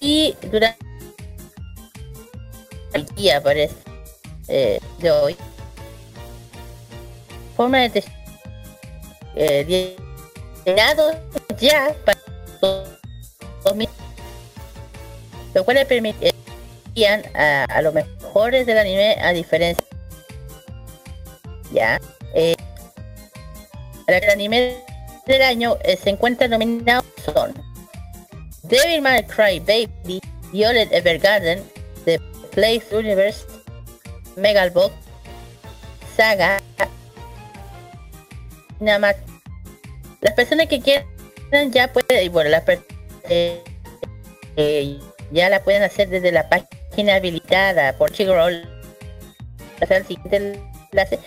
[0.00, 0.78] Y durante
[2.94, 3.74] el día parece
[4.48, 5.36] eh, de hoy
[7.56, 7.86] forma de
[9.36, 9.96] eh,
[11.60, 12.18] ya para
[12.60, 12.88] dos-
[13.64, 13.88] 2000
[15.54, 16.29] lo cual le
[17.06, 19.84] a, los mejores del anime a diferencia
[21.72, 22.00] ya
[22.34, 22.54] eh,
[24.06, 24.76] el anime
[25.26, 27.54] del año eh, se encuentra nominado son
[28.64, 30.20] Devil May Cry Baby
[30.52, 31.62] Violet Evergarden
[32.04, 32.20] The
[32.52, 33.44] Place Universe
[34.36, 34.94] Megalobox
[36.16, 36.60] Saga
[38.80, 39.16] más
[40.20, 41.06] las personas que quieran
[41.70, 42.64] ya pueden y bueno las
[43.28, 43.62] eh,
[44.56, 44.98] eh,
[45.30, 46.79] ya la pueden hacer desde la página
[47.10, 48.68] habilitada por Crunchyroll
[49.80, 50.60] hasta el siguiente
[50.92, 51.18] enlace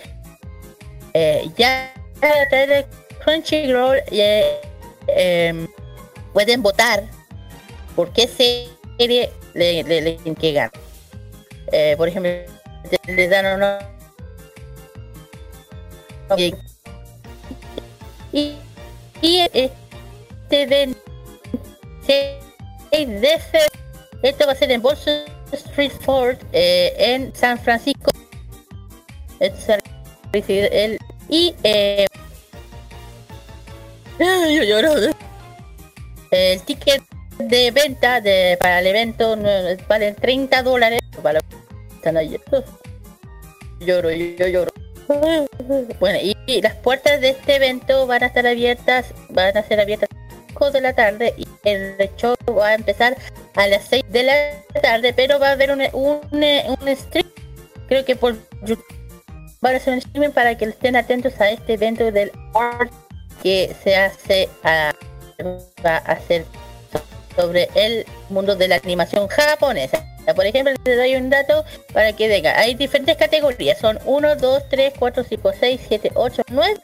[1.14, 1.92] eh, ya
[2.22, 2.86] a través de
[3.24, 4.60] Crunchyroll eh,
[5.08, 5.66] em,
[6.32, 7.04] pueden votar
[7.96, 10.00] por qué serie le, le,
[11.72, 12.30] eh, por ejemplo
[12.90, 13.78] te- le dan una
[16.36, 16.54] y,
[18.32, 18.56] y,
[19.20, 20.96] y este 26
[22.92, 23.38] de
[24.22, 25.22] esto va a ser en Bolson
[25.54, 28.10] Street Ford eh, en San Francisco
[31.28, 32.06] y eh,
[36.30, 37.02] el ticket
[37.38, 39.36] de venta de, para el evento
[39.88, 41.00] vale 30 dólares
[43.80, 44.72] lloro yo lloro.
[46.00, 49.80] Bueno y, y las puertas de este evento van a estar abiertas van a ser
[49.80, 50.08] abiertas
[50.64, 53.16] 5 de la tarde y el show va a empezar
[53.54, 57.26] a las 6 de la tarde pero va a haber un, un, un stream
[57.88, 58.84] creo que por YouTube
[59.60, 62.92] van a hacer un streaming para que estén atentos a este evento del art
[63.42, 64.92] que se hace a,
[65.84, 66.44] va a hacer
[67.36, 70.04] sobre el mundo de la animación japonesa.
[70.36, 72.58] Por ejemplo, les doy un dato para que venga.
[72.58, 73.78] Hay diferentes categorías.
[73.78, 76.74] Son 1, 2, 3, 4, 5, 6, 7, 8, 9.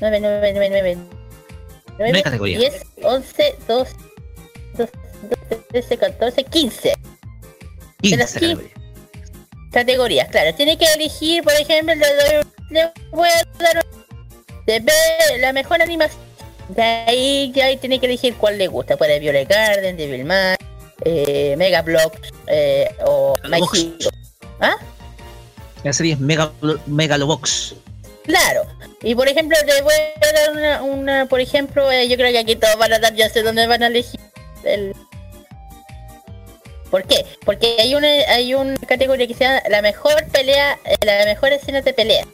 [0.00, 1.19] 9, 9, 9, 9.
[2.00, 2.60] Nueve categorías.
[2.60, 3.88] 10, 11, 2,
[4.78, 4.88] 2,
[5.68, 6.94] 13, 14, 15
[8.02, 8.72] 15 las quin- categorías.
[9.72, 10.28] categorías.
[10.30, 13.84] Claro, tiene que elegir, por ejemplo, le, doy, le voy a dar
[14.66, 16.20] de la mejor animación.
[16.68, 18.96] De ahí ya ahí tiene que elegir cuál le gusta.
[18.96, 20.56] Puede Violet Garden, Devil May,
[21.04, 23.60] eh, Mega Blocks eh, o My.
[24.60, 24.76] ¿Ah?
[25.82, 26.52] La serie es Mega,
[26.86, 27.74] Megalobox.
[28.30, 28.62] Claro.
[29.02, 32.54] Y por ejemplo, le voy a dar una, por ejemplo, eh, yo creo que aquí
[32.54, 34.20] todos van a dar, ya sé dónde van a elegir
[34.62, 34.94] el...
[36.92, 37.26] ¿Por qué?
[37.44, 41.52] Porque hay una, hay una categoría que se llama la mejor pelea, eh, la mejor
[41.52, 42.24] escena de pelea.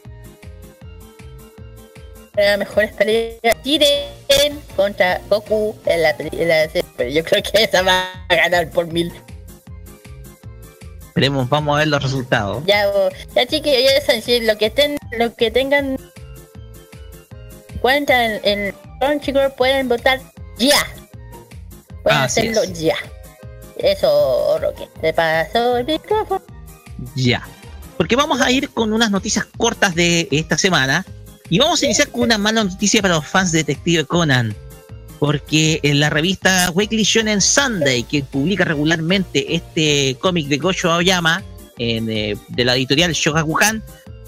[2.35, 6.69] La mejor pelea Jiren contra Goku en la, en la
[6.99, 9.11] pero yo creo que esa va a ganar por mil.
[11.17, 12.63] Esperemos, vamos a ver los resultados.
[12.67, 12.85] Ya,
[13.35, 15.97] ya chiquillos, ya saben, lo que estén, lo que tengan
[17.81, 20.21] cuenta en, en Crunchyroll pueden votar
[20.59, 20.87] ya.
[22.03, 22.79] Pueden hacerlo es.
[22.79, 22.97] ya.
[23.79, 24.91] Eso, Roque.
[25.01, 26.43] Te pasó el micrófono.
[27.15, 27.49] Ya.
[27.97, 31.07] Porque vamos a ir con unas noticias cortas de esta semana.
[31.49, 34.55] Y vamos a iniciar con una mala noticia para los fans de Detective Conan.
[35.19, 41.43] Porque en la revista Weekly Shonen Sunday, que publica regularmente este cómic de Gosho Aoyama,
[41.79, 43.83] en, eh, de la editorial Shogakukan,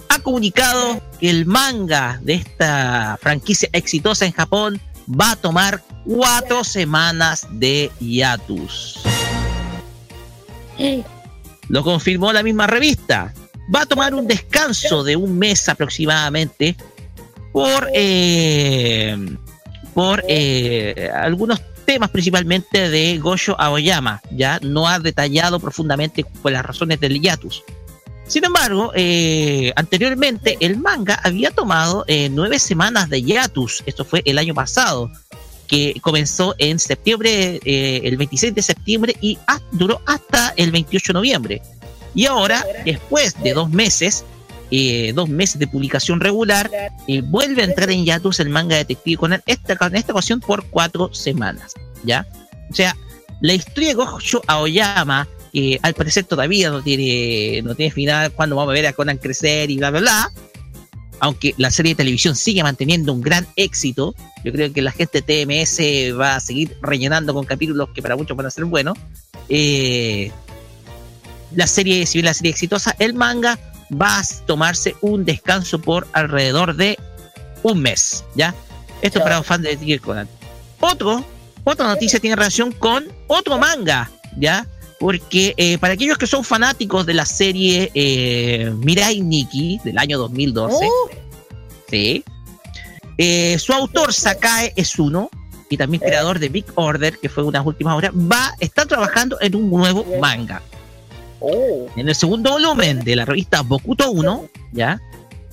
[0.09, 6.65] ha comunicado que el manga de esta franquicia exitosa en Japón va a tomar cuatro
[6.65, 9.01] semanas de hiatus.
[11.69, 13.35] Lo confirmó la misma revista.
[13.75, 16.77] Va a tomar un descanso de un mes aproximadamente
[17.53, 19.17] por, eh,
[19.99, 24.23] por eh, algunos temas principalmente de Goyo Aoyama.
[24.31, 27.65] Ya no ha detallado profundamente por las razones del hiatus.
[28.25, 33.83] Sin embargo, eh, anteriormente el manga había tomado eh, nueve semanas de hiatus.
[33.87, 35.11] Esto fue el año pasado,
[35.67, 39.37] que comenzó en septiembre, el 26 de septiembre y
[39.73, 41.63] duró hasta el 28 de noviembre.
[42.15, 44.25] Y ahora, después de dos meses,
[44.71, 46.71] eh, dos meses de publicación regular,
[47.07, 50.65] eh, vuelve a entrar en hiatus el manga Detective Conan, esta, en esta ocasión por
[50.67, 51.75] cuatro semanas,
[52.05, 52.27] ¿ya?
[52.71, 52.97] O sea,
[53.41, 58.57] la historia de Gojo Aoyama, que al parecer todavía no tiene, no tiene final, cuando
[58.57, 60.33] vamos a ver a Conan crecer y bla, bla, bla,
[61.21, 64.15] aunque la serie de televisión sigue manteniendo un gran éxito,
[64.45, 65.81] yo creo que la gente TMS
[66.19, 68.97] va a seguir rellenando con capítulos que para muchos van a ser buenos.
[69.49, 70.31] Eh,
[71.55, 73.59] la serie, si bien la serie exitosa, el manga
[73.91, 76.99] va a tomarse un descanso por alrededor de
[77.63, 78.55] un mes, ¿ya?
[79.03, 79.25] Esto Ya.
[79.25, 80.29] para los fans de Tiger Conan.
[80.81, 81.25] Otro,
[81.65, 84.67] otra noticia tiene relación con otro manga, ¿ya?
[85.01, 90.19] Porque eh, para aquellos que son fanáticos de la serie eh, Mirai Nikki del año
[90.19, 90.91] 2012, Uh,
[91.89, 92.25] Sí.
[93.17, 95.31] Eh, su autor, Sakae Esuno,
[95.71, 99.55] y también creador de Big Order, que fue unas últimas horas, va, está trabajando en
[99.57, 100.63] un nuevo manga.
[101.41, 105.01] Uh, En el segundo volumen de la revista Bokuto 1, ¿ya?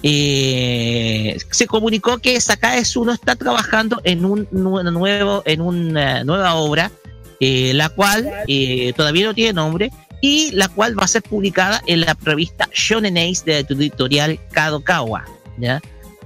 [0.04, 6.56] Eh, se comunicó que Sakae Esuno está trabajando en un nu- nuevo, en una nueva
[6.56, 6.92] obra,
[7.40, 9.92] eh, la cual eh, todavía no tiene nombre,
[10.22, 14.40] y la cual va a ser publicada en la revista Shonen Ace de la editorial
[14.52, 15.26] Kadokawa,
[15.58, 15.82] ¿ya?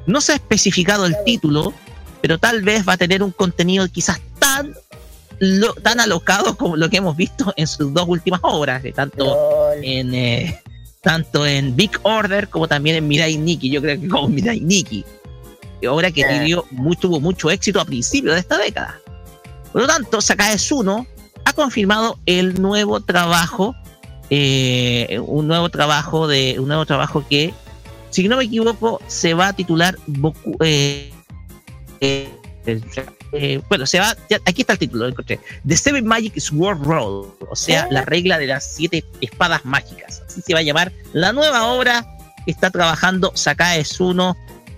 [0.06, 1.74] No se ha especificado el título,
[2.22, 4.74] pero tal vez va a tener un contenido quizás tan
[5.40, 9.26] lo- tan alocado como lo que hemos visto en sus dos últimas obras, de tanto
[9.26, 9.84] lol.
[9.84, 10.62] en eh,
[11.02, 13.70] tanto en Big Order como también en Mirai Nikki.
[13.70, 15.06] Yo creo que como Mirai Nikki,
[15.90, 19.00] obra que tuvo mucho, tuvo mucho éxito a principios de esta década.
[19.72, 21.06] Por lo tanto, Sakae Suno
[21.46, 23.76] ha confirmado el nuevo trabajo,
[24.30, 27.54] eh, un nuevo trabajo de un nuevo trabajo que,
[28.10, 31.12] si no me equivoco, se va a titular Boku, eh,
[33.34, 35.40] eh, bueno, se va, ya- aquí está el título, lo encontré.
[35.68, 40.22] The Seven Magic Sword Roll, o sea, la regla de las siete espadas mágicas.
[40.28, 42.06] Así se va a llamar la nueva obra
[42.46, 44.36] que está trabajando Sakae Suno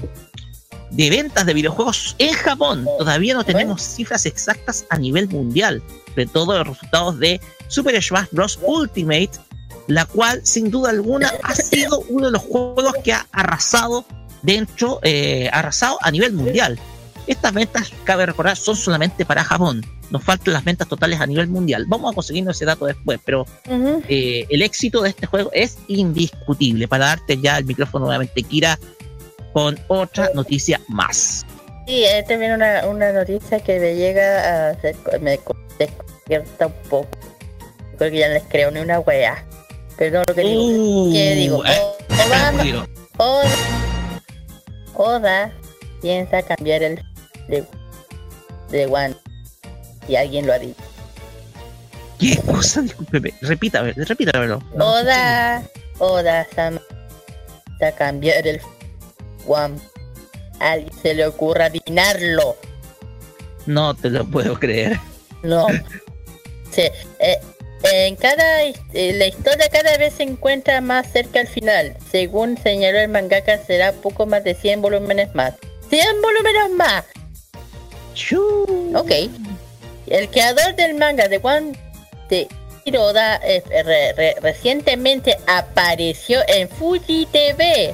[0.91, 2.87] ventas de videojuegos en Japón.
[2.97, 5.83] Todavía no tenemos cifras exactas a nivel mundial
[6.15, 8.59] de todos los resultados de Super Smash Bros.
[8.63, 9.31] Ultimate,
[9.87, 14.05] la cual sin duda alguna ha sido uno de los juegos que ha arrasado
[14.41, 16.79] dentro, eh, arrasado a nivel mundial.
[17.27, 19.83] Estas ventas, cabe recordar, son solamente para Japón.
[20.11, 21.85] Nos faltan las ventas totales a nivel mundial.
[21.87, 23.45] Vamos a conseguirnos ese dato después, pero
[24.07, 26.87] eh, el éxito de este juego es indiscutible.
[26.87, 28.77] Para darte ya el micrófono nuevamente, Kira,
[29.53, 31.45] con otra noticia más.
[31.87, 36.73] Sí, eh, también una, una noticia que me llega a hacer, me co- desconcierta un
[36.89, 37.09] poco.
[37.97, 39.43] Creo que ya no les creo ni una wea.
[39.97, 41.11] Perdón lo que digo.
[41.13, 41.65] ¿Qué digo?
[41.65, 41.81] eh,
[42.27, 42.85] Oda,
[43.17, 43.49] Oda,
[44.95, 45.51] Oda
[46.01, 47.01] piensa cambiar el
[47.47, 47.63] de,
[48.71, 49.15] de One.
[50.07, 50.81] Y alguien lo ha dicho.
[52.19, 52.81] ¿Qué cosa?
[52.81, 54.63] Discúlpeme, repítame, repítamelo.
[54.79, 55.63] Oda,
[55.99, 56.81] Oda Sama
[57.77, 58.61] piensa cambiar el
[59.47, 59.77] One.
[60.59, 62.55] A alguien se le ocurra adivinarlo.
[63.65, 64.99] No te lo puedo creer.
[65.43, 65.67] No.
[66.71, 66.83] Sí,
[67.19, 67.39] eh,
[67.83, 71.95] en cada eh, la historia cada vez se encuentra más cerca al final.
[72.09, 75.53] Según señaló el mangaka, será poco más de 100 volúmenes más.
[75.89, 77.05] ¡100 volúmenes más!
[78.95, 79.11] Ok.
[80.07, 81.73] El creador del manga de One
[82.29, 82.47] de
[82.85, 87.93] Hiroda eh, re- re- recientemente apareció en Fuji TV.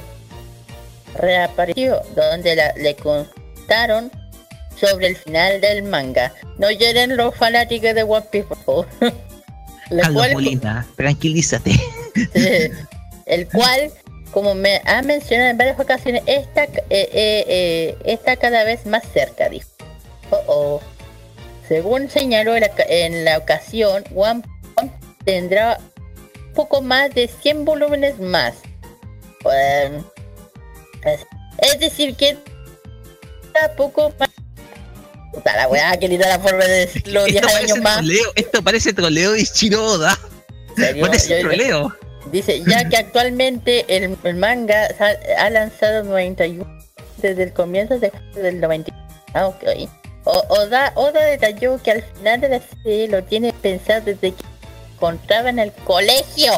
[1.14, 4.10] Reapareció donde la- le contaron
[4.80, 6.32] sobre el final del manga.
[6.58, 8.86] No lloren los fanáticos de One Piece, por favor.
[10.02, 11.72] Carlos Molina, tranquilízate.
[13.26, 13.90] el cual,
[14.30, 19.02] como me ha mencionado en varias ocasiones, está, eh, eh, eh, está cada vez más
[19.12, 19.68] cerca, dijo.
[20.32, 20.80] Oh, oh.
[21.68, 24.42] Según señaló en la, ocasión, One
[24.74, 24.92] Punch
[25.24, 25.78] tendrá
[26.54, 28.54] poco más de 100 volúmenes más.
[29.44, 30.02] Em,
[31.04, 32.36] es, decir, que
[33.44, 34.30] está poco más...
[35.32, 37.96] Puta la weá, que linda la forma de decirlo 10 Esto años más.
[37.98, 39.34] troleo, esto parece troleo.
[39.34, 41.06] ¿En serio?
[41.06, 41.96] Parece Yo- troleo.
[42.30, 44.88] Dice, ya que actualmente el, el manga
[45.38, 46.64] ha lanzado 91
[47.18, 49.06] desde el comienzo de del 91.
[49.34, 49.64] Ah, ok.
[50.48, 54.94] Oda, Oda detalló que al final de la serie lo tiene pensado desde que se
[54.94, 56.52] encontraba en el colegio.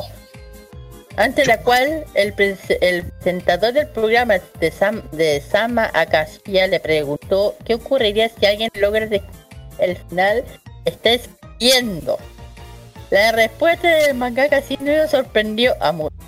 [1.17, 6.81] Ante la cual el, pres- el presentador del programa de, Sam, de Sama Akashiya le
[6.81, 9.09] preguntó qué ocurriría si alguien logra
[9.79, 10.45] el final
[10.85, 12.19] está escribiendo.
[13.11, 16.19] La respuesta del mangaka sin duda sorprendió a muchos,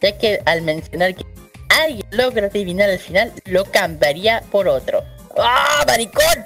[0.00, 1.26] ya que al mencionar que
[1.68, 5.04] alguien logra adivinar el final, lo cambiaría por otro.
[5.40, 6.44] ¡Ah, maricón!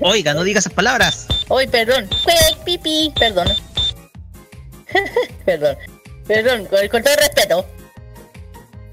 [0.00, 1.26] Oiga, no diga esas palabras.
[1.48, 2.08] Hoy, perdón.
[2.24, 3.48] Cuec, Pipi, perdón.
[5.44, 5.76] perdón.
[6.26, 7.66] Perdón, con, con todo respeto.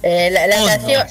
[0.02, 1.08] Eh, la, la Oh, ocasión,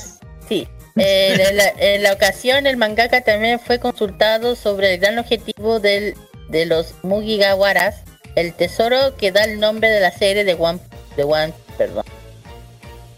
[0.49, 0.69] sí.
[0.97, 5.81] Eh, en, la, en la ocasión, el mangaka también fue consultado sobre el gran objetivo
[5.81, 6.15] del,
[6.49, 8.03] de los Mugigawaras,
[8.37, 10.79] el tesoro que da el nombre de la serie de One,
[11.17, 12.05] de One, perdón.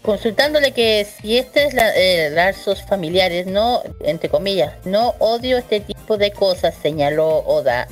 [0.07, 5.81] Consultándole que si este es la, eh, lazos familiares, no, entre comillas, no odio este
[5.81, 7.89] tipo de cosas, señaló Oda.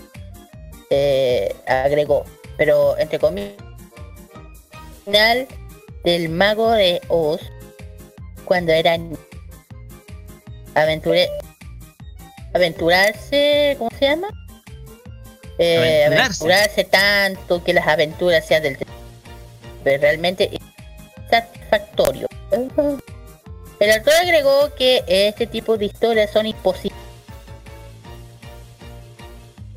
[0.91, 2.23] Eh, agregó,
[2.55, 3.51] pero entre comillas,
[5.03, 5.45] final
[6.05, 7.41] del mago de Oz,
[8.45, 8.97] cuando era
[10.73, 11.29] aventuré
[12.53, 14.29] aventurarse, ¿cómo se llama?
[15.57, 16.45] Eh, Aventurarse.
[16.45, 18.77] aventurarse tanto que las aventuras sean del
[19.83, 20.49] pero realmente
[21.76, 22.27] satisfactorio.
[23.80, 26.99] El autor agregó que este tipo de historias son imposibles.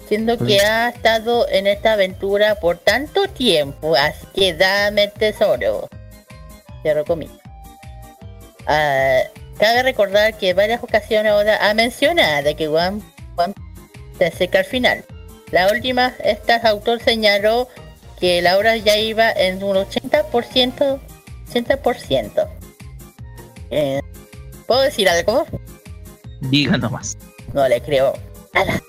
[0.06, 5.88] Siendo que ha estado en esta aventura por tanto tiempo, así que dame el tesoro.
[6.82, 7.36] Cierro comillas.
[8.66, 9.20] Ah,
[9.58, 13.02] cabe recordar que en varias ocasiones Oda ha mencionado que One,
[13.36, 13.54] One
[14.16, 15.04] se acerca al final.
[15.50, 17.68] La última, este autor señaló
[18.18, 21.00] que la obra ya iba en un 80%,
[21.52, 22.48] 80%.
[23.70, 24.00] Eh,
[24.66, 25.46] ¿Puedo decir algo?
[26.40, 27.16] Diga nomás.
[27.52, 28.14] No le creo.
[28.54, 28.82] Nada.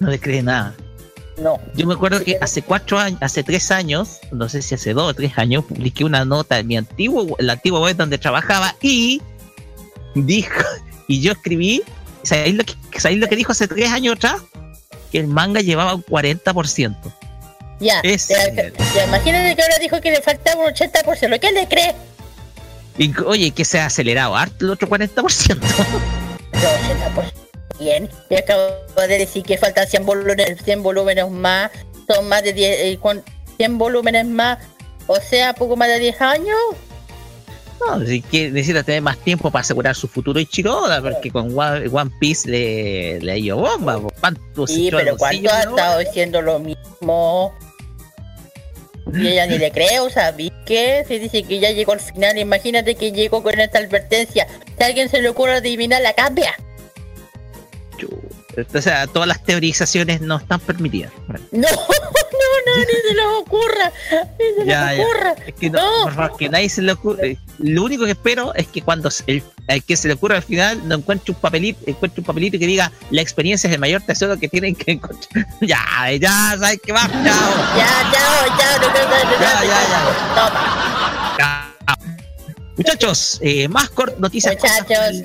[0.00, 0.74] No le cree nada.
[1.36, 1.58] No.
[1.74, 5.10] Yo me acuerdo que hace cuatro años, hace tres años, no sé si hace dos
[5.10, 9.20] o tres años, publiqué una nota en mi antiguo, la antigua web donde trabajaba y
[10.14, 10.62] dijo,
[11.08, 11.82] y yo escribí,
[12.22, 14.42] ¿sabéis lo que, ¿sabéis lo que dijo hace tres años atrás?
[15.10, 16.96] Que el manga llevaba un 40%.
[17.84, 18.00] Ya.
[18.02, 18.48] Es- ya,
[18.94, 21.38] ya, imagínate que ahora dijo que le faltaba un 80%.
[21.38, 21.94] ¿Qué le cree?
[22.96, 25.60] Y, oye, que se ha acelerado harto el otro 40%.
[25.60, 26.58] No,
[27.22, 27.32] 80%.
[27.78, 28.08] Bien.
[28.30, 28.62] Y acabo
[28.96, 31.70] de decir que faltan 100 volúmenes, 100 volúmenes más.
[32.08, 32.76] Son más de 10.
[32.80, 33.22] eh, cuan-
[33.58, 34.58] 100 volúmenes más,
[35.06, 36.56] o sea, poco más de 10 años.
[37.80, 41.88] No, así que necesita tener más tiempo para asegurar su futuro Ichiroda, porque con One,
[41.92, 44.00] One Piece le, le ha ido bomba.
[44.00, 44.12] po.
[44.20, 47.52] ¿Cuánto se Sí, pero ¿cuánto ha estado diciendo lo mismo?
[49.16, 51.04] Y ella ni le creo, ¿sabí qué?
[51.06, 54.46] Se dice que ya llegó al final, imagínate que llegó con esta advertencia.
[54.76, 56.54] Si a alguien se le ocurre adivinar, la cambia.
[58.74, 61.12] O sea, todas las teorizaciones no están permitidas.
[61.50, 61.68] No,
[62.66, 63.92] no, no, ni se les ocurra.
[64.38, 65.04] Ni se Ya, les ya.
[65.04, 65.34] ocurra.
[65.46, 66.04] Es que no, No.
[66.04, 67.38] por favor, que nadie se le ocurre.
[67.58, 70.42] Lo único que espero es que cuando se- el, al que se le ocurra al
[70.42, 74.02] final no encuentre un papelito, encuentre un papelito que diga la experiencia es el mayor
[74.02, 75.46] tesoro que tienen que encontrar.
[75.60, 75.82] Ya,
[76.20, 77.10] ya, ¿sabes qué más?
[77.10, 77.22] Chao.
[77.22, 79.64] Ya, chao, chao, no saber Ya, nada.
[79.64, 81.36] ya, Toma.
[81.38, 81.96] Chao.
[82.76, 85.22] Muchachos, eh, más cort noticias Muchachos.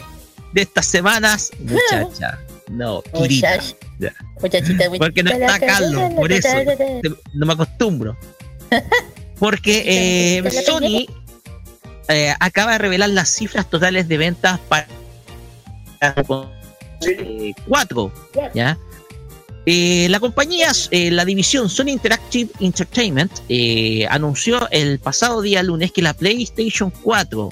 [0.54, 1.50] de estas semanas.
[1.60, 2.40] Muchacha.
[2.70, 3.58] No, Kirita.
[3.58, 4.14] Muchach- Ya.
[4.42, 6.48] Muchachita, Porque no está Carlos, por eso.
[7.34, 8.18] No me acostumbro.
[9.40, 9.84] Porque
[10.38, 11.06] eh, ¿Te la Sony
[12.10, 14.88] eh, acaba de revelar las cifras totales de ventas para
[17.02, 18.12] eh, 4.
[18.54, 18.78] ¿ya?
[19.66, 25.92] Eh, la compañía, eh, la división Sony Interactive Entertainment, eh, anunció el pasado día lunes
[25.92, 27.50] que la PlayStation 4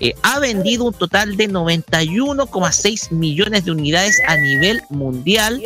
[0.00, 5.62] eh, ha vendido un total de 91,6 millones de unidades a nivel mundial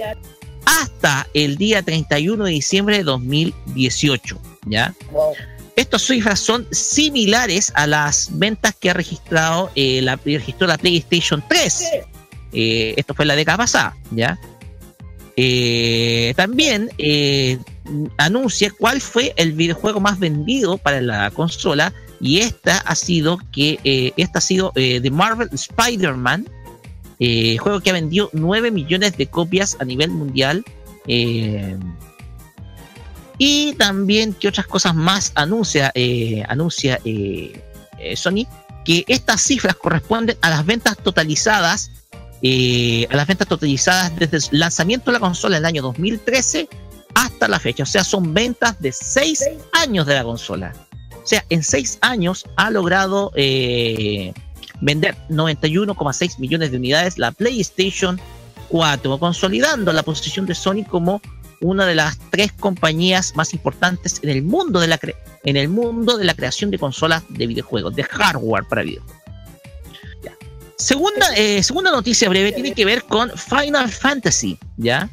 [0.64, 4.40] hasta el día 31 de diciembre de 2018.
[4.66, 4.94] ¿ya?
[5.10, 5.34] Wow.
[5.76, 11.42] Estas cifras son similares a las ventas que ha registrado eh, la, registró la PlayStation
[11.46, 11.84] 3.
[12.52, 14.38] Eh, esto fue la década pasada, ¿ya?
[16.36, 16.90] También
[18.18, 21.92] anuncia cuál fue el videojuego más vendido para la consola
[22.22, 26.48] y esta ha sido que eh, esta ha sido eh, The Marvel Spider-Man,
[27.18, 30.64] eh, juego que ha vendido 9 millones de copias a nivel mundial.
[33.38, 35.92] y también que otras cosas más anuncia
[36.46, 37.00] anuncia
[38.14, 38.46] Sony
[38.84, 41.90] que estas cifras corresponden a las ventas totalizadas
[43.10, 46.68] a las ventas totalizadas desde el lanzamiento de la consola en el año 2013
[47.14, 47.82] hasta la fecha.
[47.82, 50.72] O sea, son ventas de seis años de la consola.
[51.22, 54.32] O sea, en seis años ha logrado eh,
[54.80, 58.20] vender 91,6 millones de unidades la PlayStation
[58.68, 61.20] 4, consolidando la posición de Sony como
[61.60, 65.68] una de las tres compañías más importantes en el mundo de la cre- en el
[65.68, 69.22] mundo de la creación de consolas de videojuegos, de hardware para videojuegos.
[70.76, 75.08] Segunda, eh, segunda noticia breve tiene que ver con Final Fantasy, ¿ya?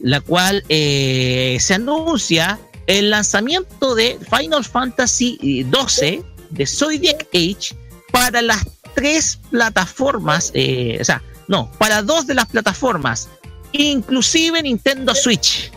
[0.00, 7.74] La cual eh, se anuncia el lanzamiento de Final Fantasy 12 de Zodiac Age
[8.12, 13.28] para las tres plataformas, eh, o sea, no, para dos de las plataformas,
[13.72, 15.70] inclusive Nintendo Switch.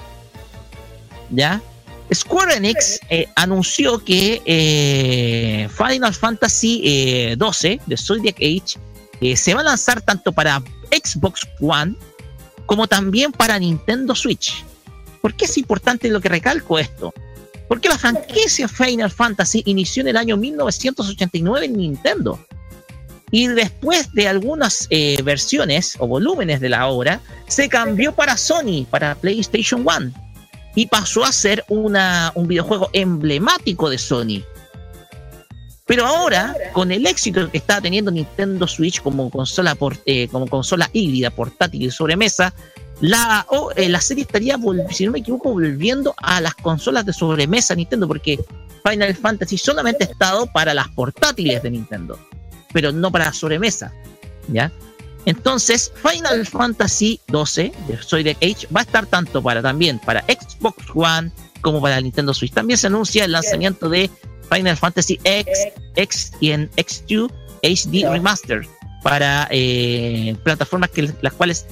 [1.29, 1.61] ¿Ya?
[2.13, 8.79] Square Enix eh, anunció que eh, Final Fantasy eh, 12 de Zodiac Age
[9.19, 10.61] eh, se va a lanzar tanto para
[10.91, 11.95] Xbox One
[12.65, 14.63] como también para Nintendo Switch.
[15.21, 17.13] ¿Por qué es importante lo que recalco esto?
[17.67, 22.39] Porque la franquicia Final Fantasy inició en el año 1989 en Nintendo.
[23.29, 28.85] Y después de algunas eh, versiones o volúmenes de la obra, se cambió para Sony,
[28.89, 30.13] para PlayStation One.
[30.75, 34.43] Y pasó a ser una, un videojuego emblemático de Sony.
[35.87, 40.47] Pero ahora, con el éxito que está teniendo Nintendo Switch como consola, por, eh, como
[40.47, 42.53] consola híbrida, portátil y sobremesa,
[43.01, 44.57] la, o, eh, la serie estaría,
[44.91, 48.39] si no me equivoco, volviendo a las consolas de sobremesa Nintendo, porque
[48.87, 52.19] Final Fantasy solamente ha estado para las portátiles de Nintendo,
[52.73, 53.93] pero no para la sobremesa.
[54.47, 54.71] ¿Ya?
[55.25, 60.85] Entonces, Final Fantasy 12 de Zodiac Age va a estar tanto para también para Xbox
[60.95, 62.53] One como para Nintendo Switch.
[62.53, 64.09] También se anuncia el lanzamiento de
[64.49, 67.29] Final Fantasy X, X y en X2
[67.61, 68.65] HD Remaster
[69.03, 71.65] para eh, plataformas que las cuales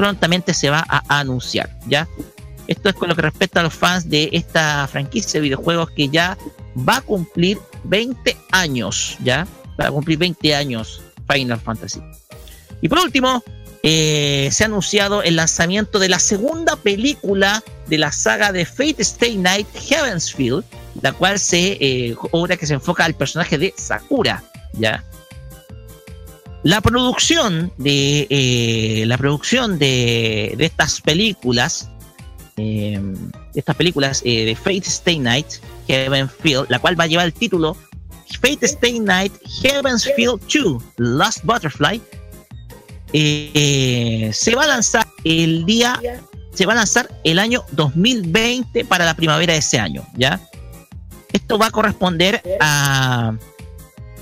[0.00, 2.08] prontamente se va a anunciar, ¿ya?
[2.68, 6.08] Esto es con lo que respecta a los fans de esta franquicia de videojuegos que
[6.08, 6.38] ya
[6.88, 9.46] va a cumplir 20 años, ¿ya?
[9.78, 12.00] Va a cumplir 20 años Final Fantasy.
[12.80, 13.44] Y por último,
[13.82, 19.02] eh, se ha anunciado el lanzamiento de la segunda película de la saga de Fate
[19.02, 20.64] Stay Night Heavensfield,
[21.02, 25.04] la cual se eh, obra que se enfoca al personaje de Sakura, ¿ya?
[26.62, 31.90] La producción de eh, la producción de, de estas películas,
[32.56, 33.00] eh,
[33.54, 35.46] estas películas eh, de Fate Stay Night
[35.88, 37.76] Heavenfield, la cual va a llevar el título
[38.42, 39.32] Fate Stay Night
[39.62, 42.00] Heavensfield 2 Last Butterfly,
[43.12, 46.00] eh, se va a lanzar el día
[46.54, 50.40] se va a lanzar el año 2020 para la primavera de ese año, ¿ya?
[51.32, 53.34] Esto va a corresponder a.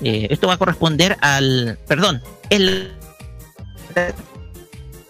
[0.03, 1.77] eh, esto va a corresponder al.
[1.87, 2.91] Perdón, el.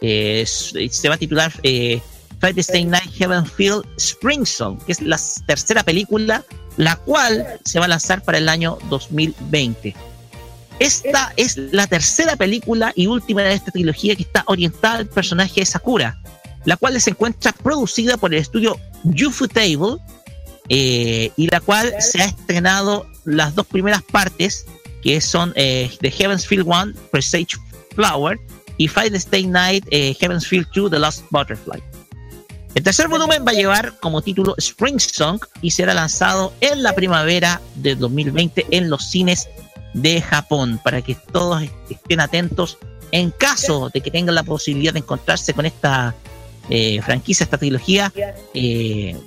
[0.02, 2.02] eh, se va a titular eh,
[2.40, 6.46] Friday Night Heavenfield Spring Song, que es la tercera película,
[6.78, 9.96] la cual se va a lanzar para el año 2020.
[10.80, 15.60] Esta es la tercera película y última de esta trilogía que está orientada al personaje
[15.60, 16.18] de Sakura,
[16.64, 19.98] la cual se encuentra producida por el estudio Ufotable
[20.70, 24.66] eh, y la cual se ha estrenado las dos primeras partes,
[25.02, 27.58] que son eh, The Heaven's Field 1, Presage
[27.96, 28.40] Flower,
[28.78, 31.84] y the Stay Night, eh, Heaven's Field 2, The Lost Butterfly.
[32.76, 36.94] El tercer volumen va a llevar como título Spring Song y será lanzado en la
[36.94, 39.50] primavera de 2020 en los cines
[39.94, 42.78] de Japón, para que todos estén atentos
[43.12, 46.16] en caso de que tengan la posibilidad de encontrarse con esta
[46.70, 48.14] eh, franquicia, esta trilogía.
[48.54, 49.18] eh,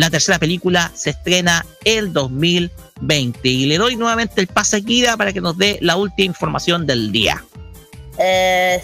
[0.00, 5.16] la tercera película se estrena el 2020 y le doy nuevamente el pase a Kira
[5.16, 7.44] para que nos dé la última información del día.
[8.18, 8.82] Eh,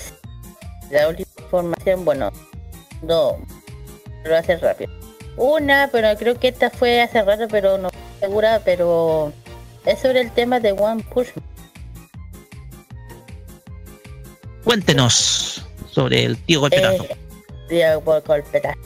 [0.91, 2.31] la última información, bueno,
[3.03, 4.93] no, lo voy a hacer rápido.
[5.39, 9.33] Una, pero creo que esta fue hace rato, pero no estoy segura, pero
[9.87, 11.29] es sobre el tema de One Push.
[14.65, 17.07] Cuéntenos sobre el tío golpetazo.
[17.71, 18.77] Eh, por golpear.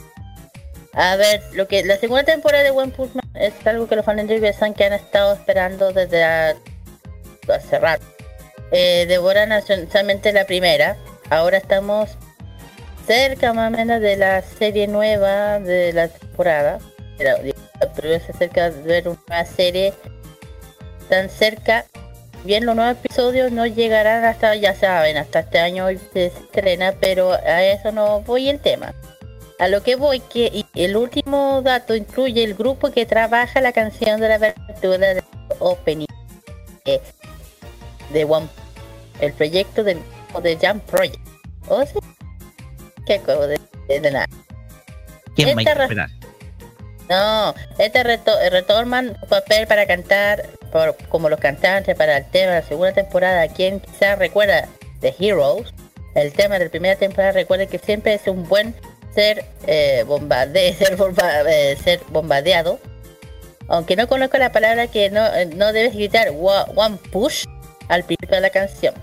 [0.93, 4.05] A ver, lo que la segunda temporada de One Punch Man es algo que los
[4.05, 6.55] fans de que han estado esperando desde a-
[7.47, 8.05] hace rato.
[8.71, 9.05] Eh,
[9.91, 10.97] solamente la primera.
[11.29, 12.09] Ahora estamos
[13.07, 16.79] cerca más o menos de la serie nueva de la temporada.
[17.17, 17.37] Pero,
[18.19, 19.93] se acerca de ver una serie
[21.09, 21.85] tan cerca.
[22.43, 27.33] Bien, los nuevos episodios no llegarán hasta, ya saben, hasta este año se estrena, pero
[27.33, 28.93] a eso no voy el tema.
[29.61, 34.19] A lo que voy, que el último dato incluye el grupo que trabaja la canción
[34.19, 35.23] de la apertura del
[35.59, 36.07] opening
[36.85, 36.99] eh,
[38.11, 38.47] de One,
[39.19, 40.01] el proyecto del
[40.41, 41.19] de Jump Project.
[41.67, 41.83] ¿O?
[43.05, 44.25] ¿Qué acabo de, de nada?
[45.35, 46.09] ¿Quién va a esta ra- interpretar?
[47.07, 52.53] No, este reto retoman su papel para cantar por- como los cantantes para el tema
[52.53, 53.47] de la segunda temporada.
[53.49, 54.67] Quien quizás recuerda
[55.01, 55.71] The Heroes,
[56.15, 58.73] el tema de la primera temporada, recuerde que siempre es un buen
[59.13, 60.03] ser, eh,
[60.77, 62.79] ser, bomba- eh, ser bombardeado.
[63.67, 67.45] Aunque no conozco la palabra que no, eh, no debes gritar "Wa- One Push
[67.87, 68.93] al principio de la canción.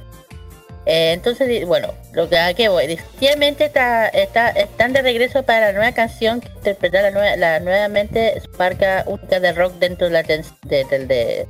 [0.86, 5.66] Eh, entonces, bueno, lo que a qué voy, definitivamente está, está, están de regreso para
[5.66, 10.06] la nueva canción que interpretará la, nueva- la nuevamente su marca única de rock dentro
[10.08, 11.46] de la, de, de-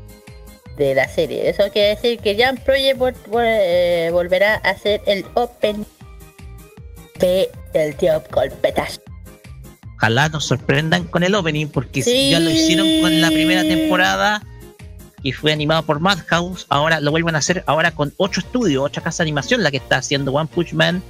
[0.76, 1.48] de la serie.
[1.48, 5.85] Eso quiere decir que Jam Project vol- vol- volverá a ser el open
[7.23, 9.01] el tío Colpetas.
[9.97, 12.31] Ojalá nos sorprendan con el opening, porque Sí.
[12.31, 14.43] ya lo hicieron con la primera temporada,
[15.23, 19.03] que fue animado por Madhouse, ahora lo vuelven a hacer ahora con ocho estudios, otra
[19.03, 21.03] casa de animación, la que está haciendo One Punch Man,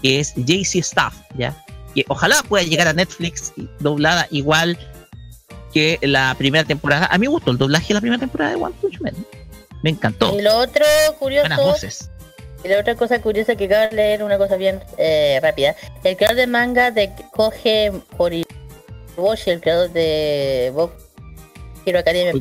[0.00, 1.64] que es JC Staff, ¿ya?
[1.94, 4.78] Que ojalá pueda llegar a Netflix doblada igual
[5.72, 7.06] que la primera temporada.
[7.10, 9.14] A mí me gustó el doblaje de la primera temporada de One Punch Man.
[9.82, 10.38] Me encantó.
[10.38, 10.84] Y lo otro
[11.18, 12.10] curioso Buenas voces.
[12.66, 15.76] Y la otra cosa curiosa que acabo de leer, una cosa bien eh, rápida.
[16.02, 20.92] El creador de manga de Koje Horikoshi, el creador de Boku
[21.84, 22.32] Hero Academia,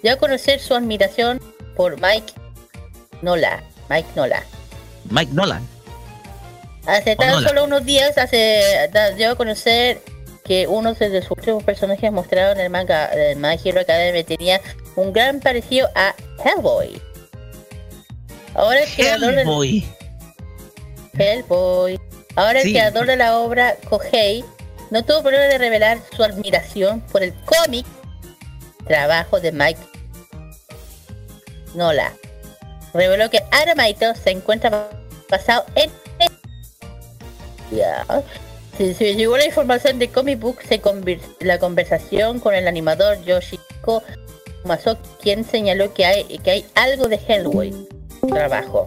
[0.00, 1.40] dio a conocer su admiración
[1.74, 2.34] por Mike
[3.20, 3.64] Nola.
[3.90, 4.44] Mike Nola.
[5.10, 5.66] Mike Nolan.
[6.86, 7.48] Hace tan Nola.
[7.48, 10.02] solo unos días hace dio a conocer
[10.44, 14.60] que uno de sus últimos personajes mostrados en el manga de My Hero Academia tenía
[14.94, 17.02] un gran parecido a Hellboy.
[18.56, 19.34] Ahora el creador.
[21.18, 22.00] Hellboy.
[22.36, 24.44] Ahora el creador de la obra, Kohei,
[24.90, 27.86] no tuvo problema de revelar su admiración por el cómic
[28.86, 29.80] trabajo de Mike
[31.74, 32.12] Nola.
[32.94, 34.88] Reveló que Aramaito se encuentra
[35.28, 35.90] basado en...
[37.70, 38.06] Ya.
[38.78, 43.22] Si se llegó la información de Comic Book, se convir- la conversación con el animador
[43.24, 44.02] Yoshiko
[44.64, 47.88] Masoki, quien señaló que hay, que hay algo de Hellboy
[48.28, 48.86] trabajo.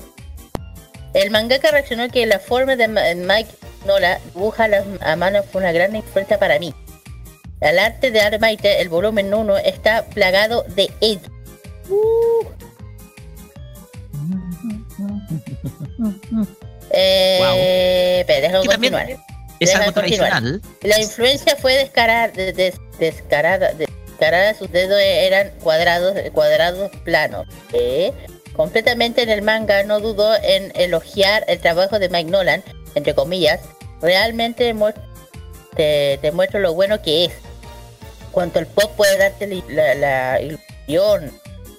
[1.14, 3.50] El mangaka reaccionó que la forma de Mike
[3.86, 6.74] Nola dibuja las- a mano fue una gran influencia para mí.
[7.62, 11.20] El arte de Armaite, el volumen 1, está plagado de ed.
[11.90, 12.46] Uh.
[16.92, 19.08] Eh, pero continuar.
[19.60, 20.30] Es algo continuar.
[20.32, 20.62] tradicional.
[20.82, 27.46] La influencia fue descarada, de- des- descarada, descarada, sus dedos eran cuadrados, cuadrados planos.
[27.74, 28.12] ¿eh?
[28.60, 32.62] Completamente en el manga no dudó en elogiar el trabajo de Mike Nolan,
[32.94, 33.62] entre comillas,
[34.02, 34.76] realmente
[35.78, 36.20] te,
[36.60, 37.32] lo bueno que es.
[38.34, 41.32] Cuanto el pop puede darte la, la, ilusión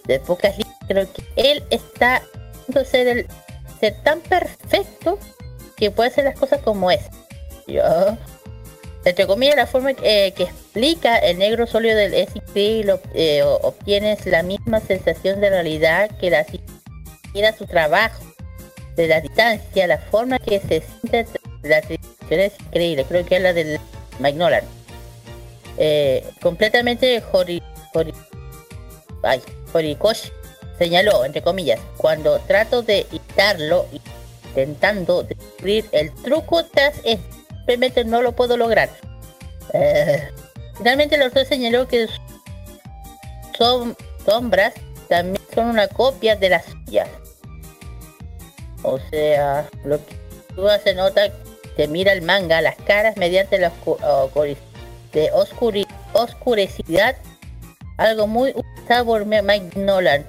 [0.06, 2.22] de pocas líneas, creo que él está
[2.86, 3.26] ser, el,
[3.78, 5.18] ser tan perfecto
[5.76, 7.02] que puede hacer las cosas como es.
[7.66, 7.82] Yo,
[9.04, 14.24] entre comillas, la forma eh, que explica el negro sólido del SIP lo, eh, obtienes
[14.26, 16.46] la misma sensación de realidad que la
[17.34, 18.22] mira su trabajo
[18.94, 21.26] de la distancia, la forma que se siente
[21.62, 23.80] la televisión es increíble, creo que es la del
[24.20, 24.62] Mike Nolan.
[25.76, 27.60] Eh, completamente Hori,
[29.72, 30.30] Horikoshi
[30.78, 33.86] señaló, entre comillas, cuando trato de imitarlo,
[34.50, 37.18] intentando descubrir el truco tras él,
[37.48, 38.88] simplemente no lo puedo lograr.
[39.72, 40.28] Eh,
[40.80, 42.08] finalmente el autor señaló que
[43.58, 43.94] som-
[44.24, 44.72] sombras
[45.08, 47.08] también son una copia de las suyas.
[48.82, 50.16] O sea, lo que
[50.82, 51.28] se nota
[51.76, 54.56] que mira el manga, las caras mediante la oscu- oscuri-
[55.12, 57.16] de oscuri- oscurecidad,
[57.98, 58.54] algo muy
[58.84, 60.24] usado por Mi- Mike Nolan.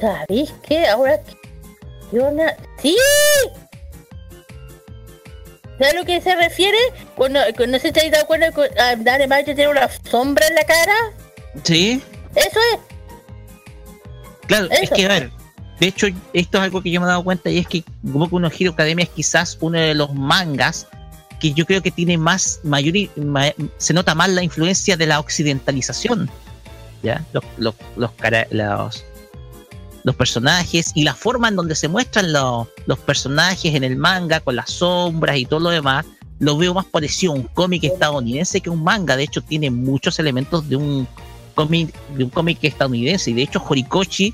[0.00, 0.88] ¿Sabéis qué?
[0.88, 1.20] Ahora
[2.82, 2.96] ¡Sí!
[5.78, 6.78] ¿Sabes a lo que se refiere?
[7.14, 10.46] Cuando, no sé si te has dado cuenta que ah, Dani Mayo tiene una sombra
[10.46, 10.94] en la cara.
[11.64, 12.02] Sí,
[12.34, 12.78] Eso es.
[14.46, 15.30] claro, es que a ver,
[15.80, 18.38] de hecho, esto es algo que yo me he dado cuenta y es que Boku
[18.40, 20.86] no Hero Academia es quizás uno de los mangas
[21.40, 25.20] que yo creo que tiene más, mayor, ma- se nota más la influencia de la
[25.20, 26.30] occidentalización,
[27.02, 27.22] ¿ya?
[27.34, 28.10] Los, los, los,
[28.50, 29.04] los,
[30.06, 34.38] los personajes y la forma en donde se muestran los, los personajes en el manga
[34.38, 36.06] con las sombras y todo lo demás,
[36.38, 39.16] lo veo más parecido a un cómic estadounidense que un manga.
[39.16, 41.08] De hecho, tiene muchos elementos de un
[41.56, 44.32] cómic de un cómic estadounidense y de hecho Horikoshi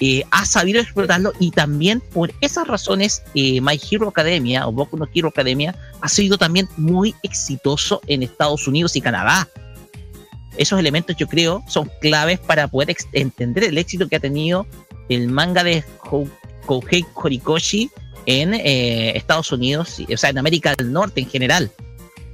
[0.00, 4.96] eh, ha sabido explotarlo y también por esas razones eh, My Hero Academia o Boku
[4.96, 9.48] no Hero Academia ha sido también muy exitoso en Estados Unidos y Canadá.
[10.56, 14.66] Esos elementos yo creo son claves para poder entender el éxito que ha tenido
[15.08, 15.84] el manga de
[16.66, 17.90] Kouhei Horikoshi
[18.26, 21.70] en eh, Estados Unidos, o sea, en América del Norte en general.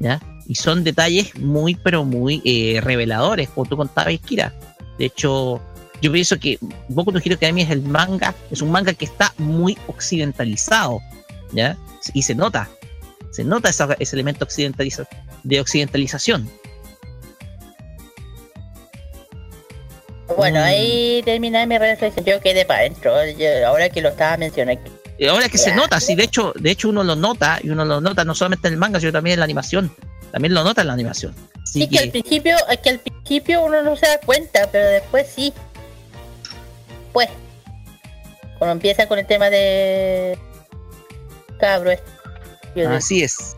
[0.00, 0.20] ¿ya?
[0.46, 4.54] Y son detalles muy, pero muy eh, reveladores, como tú contabas, Kira.
[4.98, 5.60] De hecho,
[6.00, 6.58] yo pienso que
[6.88, 11.00] Boku no Hero Academia es el manga, es un manga que está muy occidentalizado,
[11.52, 11.76] ¿ya?
[12.14, 12.68] Y se nota,
[13.30, 15.06] se nota esa- ese elemento occidentaliza-
[15.44, 16.48] de occidentalización.
[20.36, 20.62] Bueno, Mm.
[20.64, 22.24] ahí termina mi reflexión.
[22.24, 23.12] Yo quedé para adentro.
[23.66, 24.82] Ahora que lo estaba mencionando.
[25.18, 27.84] Y ahora que se nota, sí, de hecho, de hecho uno lo nota, y uno
[27.84, 29.94] lo nota no solamente en el manga, sino también en la animación.
[30.32, 31.34] También lo nota en la animación.
[31.62, 35.28] Así Sí, que al principio, que al principio uno no se da cuenta, pero después
[35.28, 35.52] sí.
[37.12, 37.28] Pues,
[38.58, 40.38] cuando empieza con el tema de
[41.60, 41.92] cabro,
[42.88, 43.54] así es.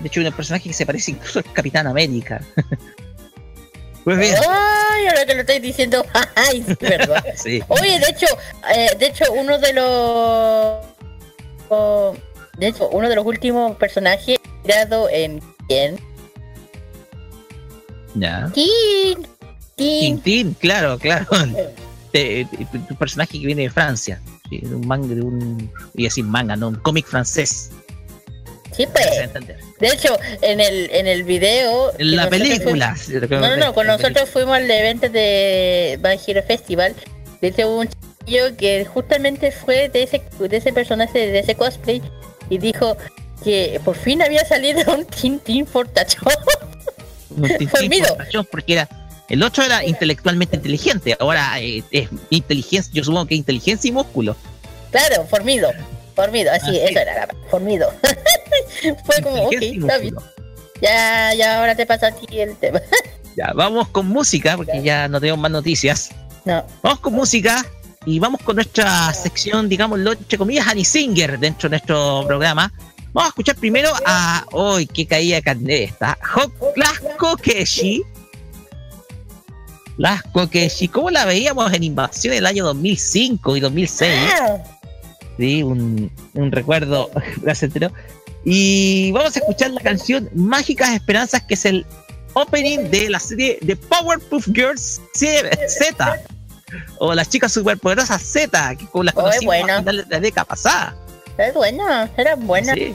[0.00, 2.40] De hecho, hay un personaje que se parece incluso al Capitán América.
[4.04, 6.04] pues bien, Ay, ahora que lo estoy diciendo,
[6.36, 7.24] ay, verdad.
[7.36, 7.62] sí.
[7.68, 8.26] Oye, de hecho,
[8.74, 10.86] eh, de hecho, uno de los,
[11.68, 12.14] oh,
[12.58, 15.98] de hecho, uno de los últimos personajes creado en quién,
[18.14, 18.50] Ya.
[18.52, 19.26] Tin,
[19.76, 21.26] Tin, Tintín, claro, claro.
[22.12, 24.20] Tu personaje que viene de Francia.
[24.50, 25.72] De un manga, de un.
[25.82, 27.70] A decir manga, no, un cómic francés.
[28.76, 29.06] Sí, pues.
[29.80, 31.92] De hecho, en el, en el video.
[31.98, 32.94] En la película.
[32.96, 36.94] fuimos- No, no, no, cuando nosotros fuimos al evento de Hero Festival,
[37.40, 41.54] de hecho hubo un chiquillo que justamente fue de ese, de ese personaje, de ese
[41.54, 42.00] cosplay,
[42.50, 42.96] y dijo
[43.42, 46.32] que por fin había salido un Tintín fortachón.
[47.30, 48.88] un Tintín fortachón, porque era.
[49.28, 51.16] El otro era intelectualmente inteligente.
[51.18, 54.36] Ahora eh, es inteligencia, yo supongo que inteligencia y músculo.
[54.90, 55.70] claro, formido.
[56.24, 56.78] Formido, así, Así.
[56.80, 57.92] eso era, la- formido.
[59.04, 60.14] fue como, ok, está bien.
[60.80, 62.80] Ya, ya ahora te pasa a ti el tema.
[63.34, 66.10] Ya, vamos con música, porque ya no tenemos más noticias.
[66.44, 66.66] no.
[66.82, 67.64] Vamos con música
[68.04, 72.70] y vamos con nuestra sección, digámoslo, entre comillas, Annie Singer dentro de nuestro programa.
[73.14, 74.44] Vamos a escuchar primero a.
[74.52, 76.18] ¡Uy, qué caída de carne esta!
[76.36, 78.02] Ho- Las Kokeshi.
[79.96, 84.12] Las Kokeshi, ¿cómo la veíamos en Invasión en el año 2005 y 2006?
[84.42, 84.58] Ah,
[85.38, 87.10] Sí, un, un recuerdo
[87.42, 87.92] placentero.
[88.44, 91.86] Y vamos a escuchar la canción Mágicas Esperanzas, que es el
[92.34, 96.20] opening de la serie de Powerpuff Girls Z,
[96.98, 100.44] o las chicas superpoderosas Z, que como las Oh, conocimos a finales de la década
[100.46, 100.96] pasada.
[101.38, 102.74] es buena, era buena.
[102.74, 102.94] Sí.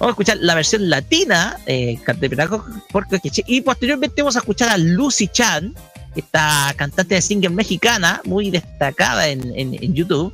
[0.00, 4.70] Vamos a escuchar la versión latina, eh, interpretada por Kokeshi, y posteriormente vamos a escuchar
[4.70, 5.72] a Lucy Chan,
[6.16, 10.32] esta cantante de singer mexicana, muy destacada en, en- en YouTube,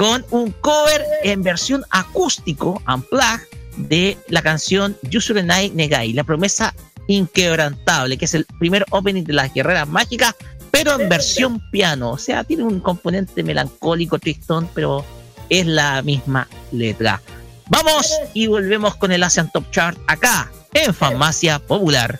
[0.00, 3.46] con un cover en versión acústico, unplugged,
[3.76, 6.74] de la canción Yusurenai Negai, la promesa
[7.06, 10.34] inquebrantable, que es el primer opening de las guerreras mágicas,
[10.70, 12.12] pero en versión piano.
[12.12, 15.04] O sea, tiene un componente melancólico, tristón, pero
[15.50, 17.20] es la misma letra.
[17.68, 22.18] Vamos y volvemos con el Asian Top Chart acá, en Farmacia Popular.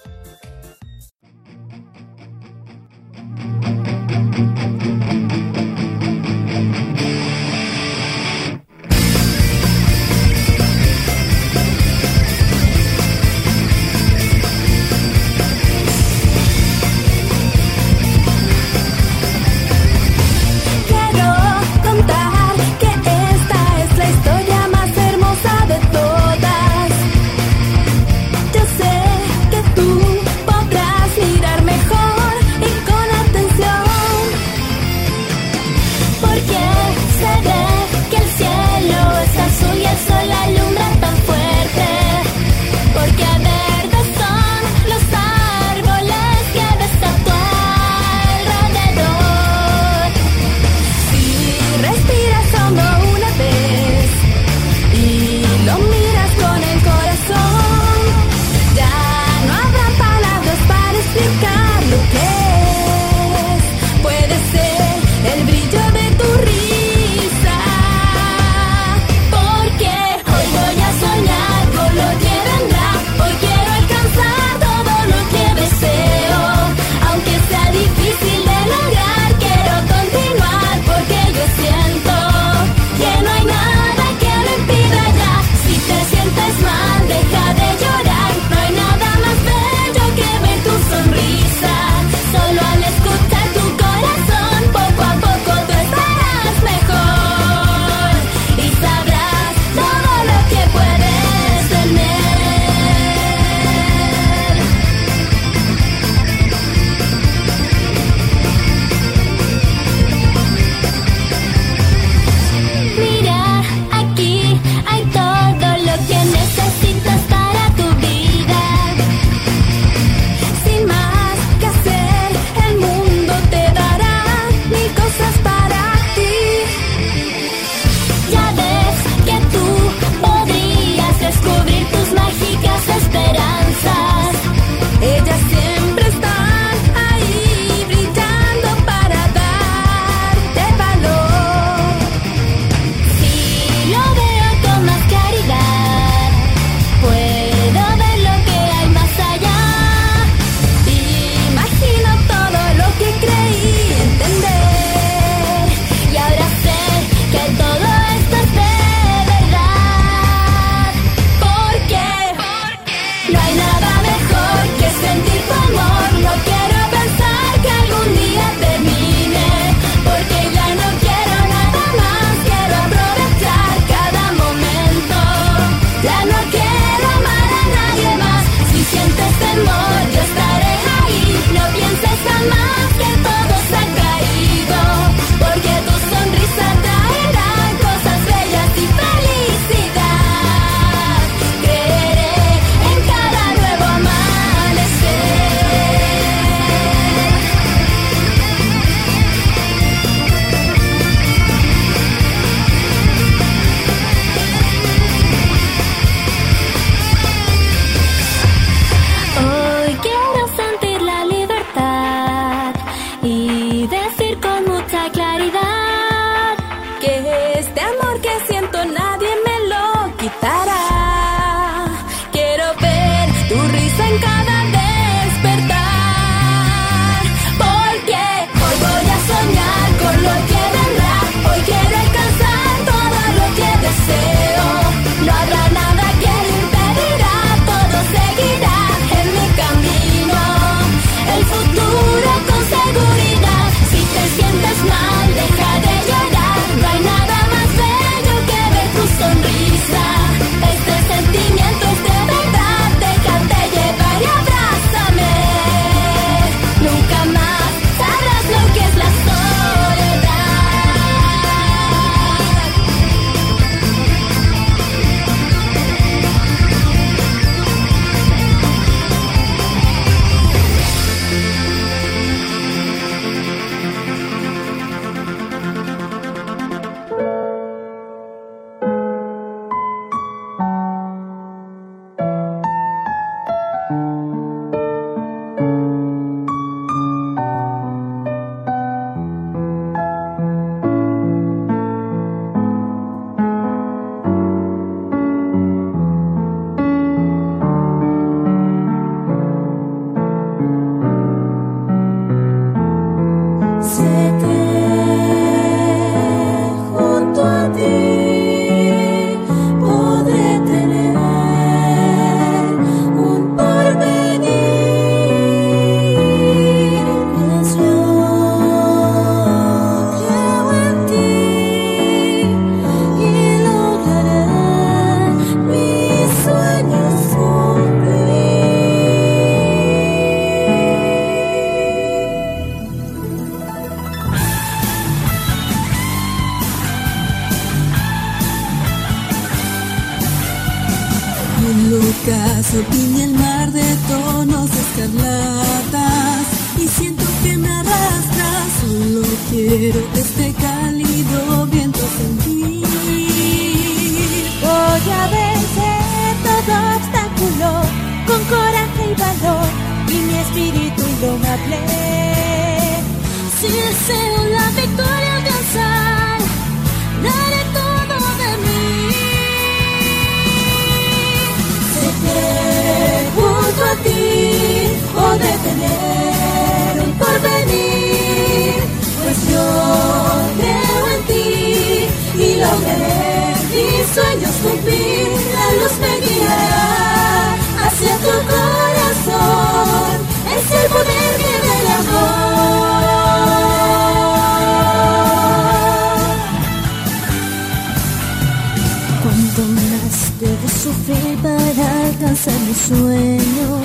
[402.40, 403.80] Alcanzar mis sueños.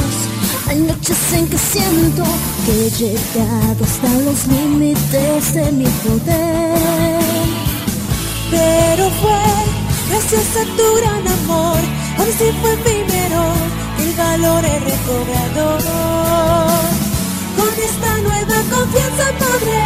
[0.68, 2.24] Hay noches en que siento
[2.66, 6.80] que he llegado hasta los límites de mi poder.
[8.52, 9.44] Pero fue
[10.10, 11.80] gracias a tu gran amor,
[12.18, 13.44] aun si fue primero,
[14.00, 15.78] el valor he recobrado.
[17.58, 19.86] Con esta nueva confianza podré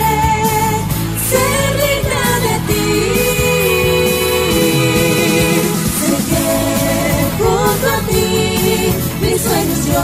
[1.29, 1.98] ser
[9.43, 10.03] sueños yo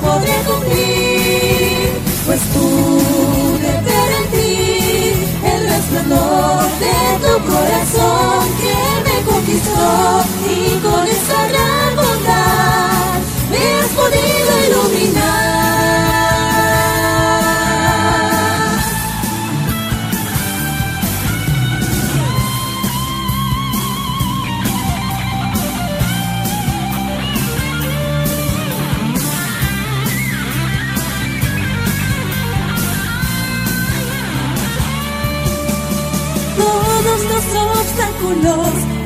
[0.00, 1.92] podré cumplir,
[2.26, 5.12] pues pude ver en ti
[5.52, 13.18] el resplandor de tu corazón que me conquistó y con esa gran bondad
[13.50, 15.49] me has podido iluminar.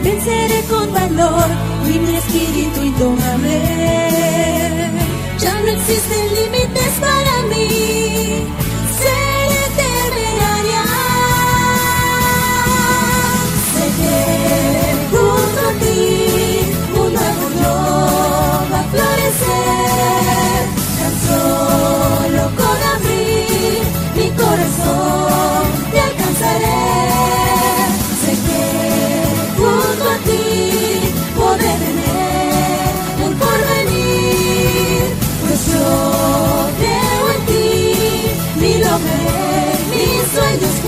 [0.03, 1.49] Venceré con valor
[1.87, 4.44] y mi espíritu indomable.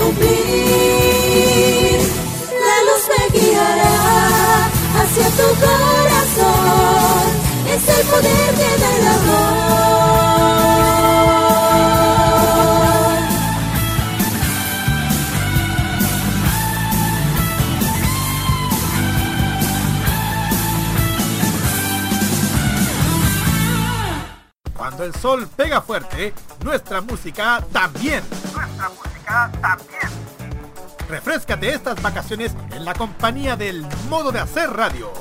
[0.07, 1.99] Cumplir.
[2.65, 3.97] La luz me guiará
[4.99, 7.27] hacia tu corazón,
[7.67, 9.67] es el poder que da el amor.
[24.73, 28.23] Cuando el sol pega fuerte, nuestra música también.
[28.53, 29.96] Nuestra música también.
[31.09, 35.11] Refrescate estas vacaciones en la compañía del modo de hacer radio.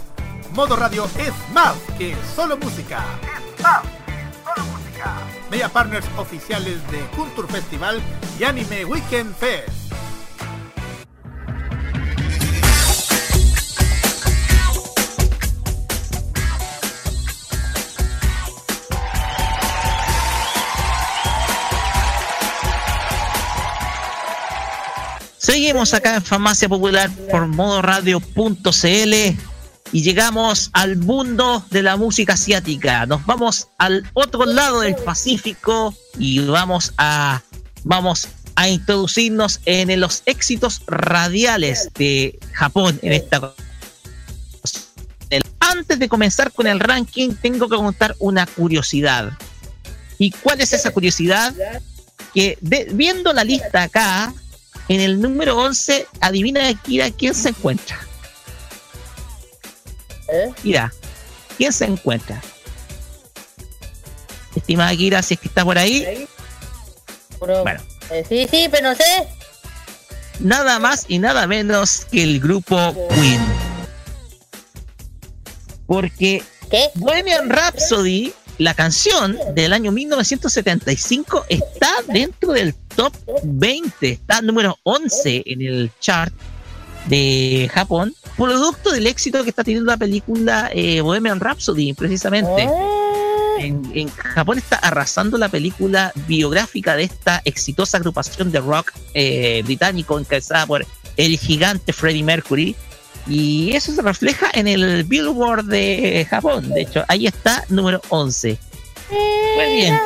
[0.53, 3.05] Modo radio es más que solo música.
[3.23, 5.15] Es más que solo música.
[5.49, 8.03] Media partners oficiales de Culture Festival
[8.39, 9.76] y Anime Weekend Fest.
[25.57, 29.15] Seguimos acá en Farmacia Popular por modoradio.cl
[29.91, 33.07] y llegamos al mundo de la música asiática.
[33.07, 37.41] Nos vamos al otro lado del Pacífico y vamos a
[37.85, 43.55] vamos a introducirnos en los éxitos radiales de Japón en esta
[45.59, 49.33] antes de comenzar con el ranking, tengo que contar una curiosidad.
[50.19, 51.55] ¿Y cuál es esa curiosidad?
[52.35, 54.35] Que viendo la lista acá,
[54.89, 57.99] en el número 11, adivina Kira quién se encuentra.
[60.29, 60.53] ¿Eh?
[60.63, 60.93] Kira,
[61.57, 62.41] ¿quién se encuentra?
[64.55, 66.27] Estimada Kira, si es que está por ahí,
[67.39, 67.81] Bueno.
[68.11, 69.05] eh, sí, sí, pero no sé.
[70.41, 72.77] nada más y nada menos que el grupo
[73.11, 73.41] Queen.
[75.87, 76.91] Porque ¿Qué?
[76.95, 85.43] Bohemian Rhapsody, la canción del año 1975, está dentro del top 20, está número 11
[85.47, 86.33] en el chart
[87.09, 92.69] de Japón, producto del éxito que está teniendo la película eh, Bohemian Rhapsody, precisamente.
[92.69, 98.93] Ah, en, en Japón está arrasando la película biográfica de esta exitosa agrupación de rock
[99.15, 100.85] eh, británico encabezada por
[101.17, 102.77] el gigante Freddie Mercury.
[103.29, 106.69] Y eso se refleja en el Billboard de Japón.
[106.69, 108.59] De hecho, ahí está, número 11.
[109.11, 109.99] Muy bien.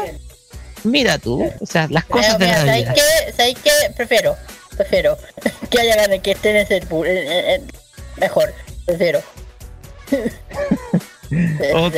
[0.84, 2.94] Mira tú, o sea, las cosas de la ¿sabes vida.
[3.36, 3.70] ¿Sabes qué?
[3.96, 4.36] Prefiero,
[4.76, 5.18] prefiero
[5.70, 6.82] que haya ganas que esté en ese
[8.16, 8.52] mejor,
[8.86, 9.22] prefiero.
[11.74, 11.94] Ok.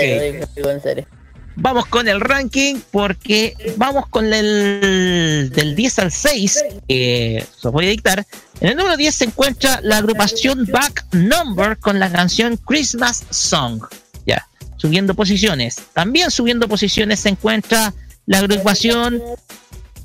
[1.56, 7.86] Vamos con el ranking porque vamos con el del 10 al 6, que los voy
[7.86, 8.26] a dictar.
[8.60, 13.82] En el número 10 se encuentra la agrupación Back Number con la canción Christmas Song.
[14.26, 14.46] Ya,
[14.76, 15.76] subiendo posiciones.
[15.92, 17.92] También subiendo posiciones se encuentra
[18.26, 19.22] la agrupación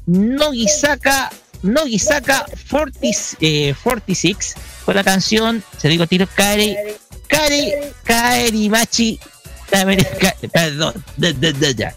[0.05, 1.31] Nogisaka,
[1.63, 3.07] Nogisaka 40,
[3.41, 4.55] eh, 46
[4.85, 6.75] con la canción, se digo tiro, Kari,
[7.27, 7.73] Kari,
[8.03, 9.19] Kaerimachi,
[9.69, 11.93] Kaeri- Ka- perdón, de- de- de- ya.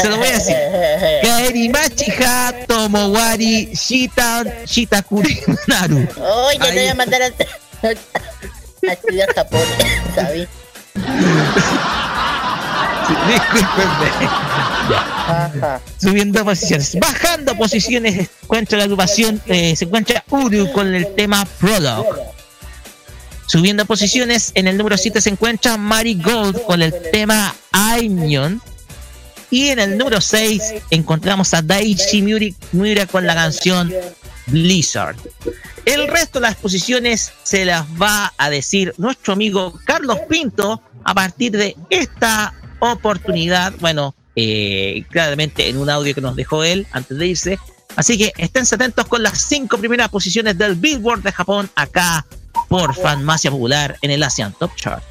[0.00, 0.54] Se lo voy a decir.
[1.22, 6.06] Kaerimachi ha Tomowari Shitan Shitakuri Naru.
[6.20, 7.26] Oye, te voy a mandar a,
[8.86, 9.28] a estudiar.
[14.88, 15.80] Ya.
[15.98, 16.96] Subiendo posiciones.
[16.98, 22.08] Bajando posiciones encuentra la agrupación, eh, se encuentra Uru con el tema Prologue.
[23.46, 28.60] Subiendo posiciones, en el número 7 se encuentra Marigold con el tema Aimyon.
[29.50, 33.92] Y en el número 6 encontramos a Daichi Miura con la canción
[34.46, 35.16] Blizzard.
[35.86, 41.14] El resto de las posiciones se las va a decir nuestro amigo Carlos Pinto a
[41.14, 43.72] partir de esta oportunidad.
[43.80, 47.58] Bueno, eh, claramente en un audio que nos dejó él antes de irse.
[47.96, 52.24] Así que estén atentos con las cinco primeras posiciones del Billboard de Japón acá
[52.68, 55.02] por Fanmacia Popular en el Asian Top Chart.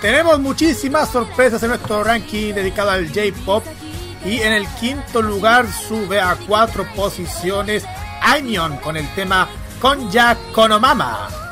[0.00, 3.64] Tenemos muchísimas sorpresas en nuestro ranking dedicado al J-Pop.
[4.24, 7.84] Y en el quinto lugar sube a cuatro posiciones
[8.22, 9.48] Aimyon con el tema
[9.80, 11.45] Konya Konomama.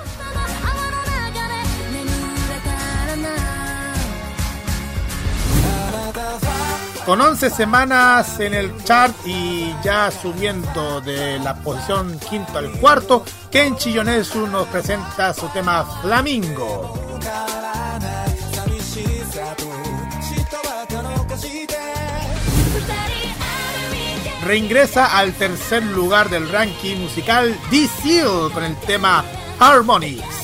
[7.06, 13.22] Con 11 semanas en el chart y ya subiendo de la posición quinto al cuarto,
[13.50, 16.94] Kenchi Yonezu nos presenta su tema Flamingo.
[24.46, 29.22] Reingresa al tercer lugar del ranking musical D Seal con el tema
[29.58, 30.43] Harmonics.「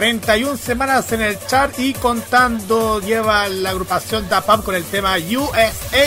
[0.00, 5.16] 31 semanas en el chart y contando lleva la agrupación Da Pump con el tema
[5.18, 6.00] USA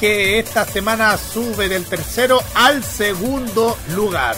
[0.00, 4.34] que esta semana sube del tercero al segundo lugar.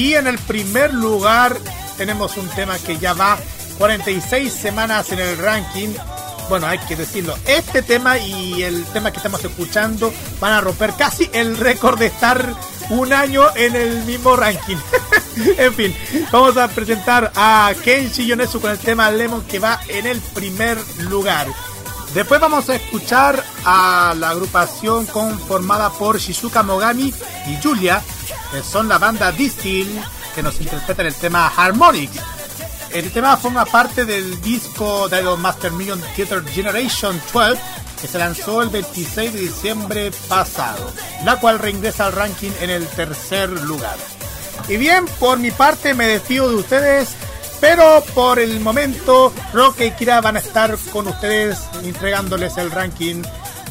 [0.00, 1.58] Y en el primer lugar
[1.98, 3.36] tenemos un tema que ya va
[3.76, 5.90] 46 semanas en el ranking.
[6.48, 10.94] Bueno, hay que decirlo, este tema y el tema que estamos escuchando van a romper
[10.94, 12.42] casi el récord de estar
[12.88, 14.78] un año en el mismo ranking.
[15.58, 15.94] en fin,
[16.32, 20.78] vamos a presentar a Kenshi Yonezu con el tema Lemon que va en el primer
[21.10, 21.46] lugar.
[22.14, 27.12] Después vamos a escuchar a la agrupación conformada por Shizuka Mogami
[27.46, 28.02] y Julia,
[28.52, 30.00] que son la banda Distill,
[30.34, 32.20] que nos interpretan el tema Harmonics.
[32.92, 37.60] El tema forma parte del disco de Idol Master Million Theater Generation 12,
[38.00, 40.92] que se lanzó el 26 de diciembre pasado,
[41.24, 43.96] la cual reingresa al ranking en el tercer lugar.
[44.68, 47.10] Y bien, por mi parte me despido de ustedes,
[47.60, 53.22] pero por el momento Roque y Kira van a estar con ustedes entregándoles el ranking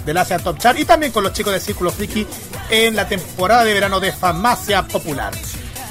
[0.05, 2.27] del Asia Top Chart y también con los chicos de Círculo Friki
[2.71, 5.33] en la temporada de verano de Farmacia Popular.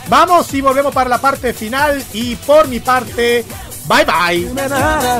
[0.09, 3.45] Vamos y volvemos para la parte final y por mi parte,
[3.87, 4.41] bye bye.
[4.41, 5.19] 夢なら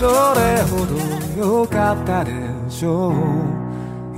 [0.00, 2.32] どれほど良かったで
[2.68, 3.60] しょう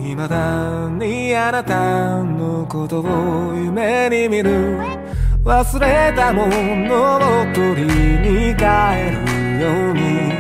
[0.03, 4.79] 未だにあなたのことを夢に見る
[5.45, 8.65] 忘れたものを取りに帰
[9.11, 10.33] るように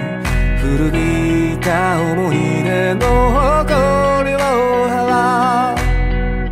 [0.58, 1.25] 古び
[1.67, 4.39] た思い出の誇りを
[4.87, 6.47] 払う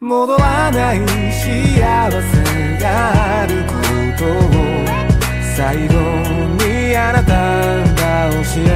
[0.00, 0.98] 戻らない
[1.32, 2.36] 幸せ
[2.78, 2.84] が
[3.40, 3.72] あるこ
[4.18, 4.36] とを
[5.56, 5.94] 最後
[6.62, 7.32] にあなた
[8.02, 8.68] が教え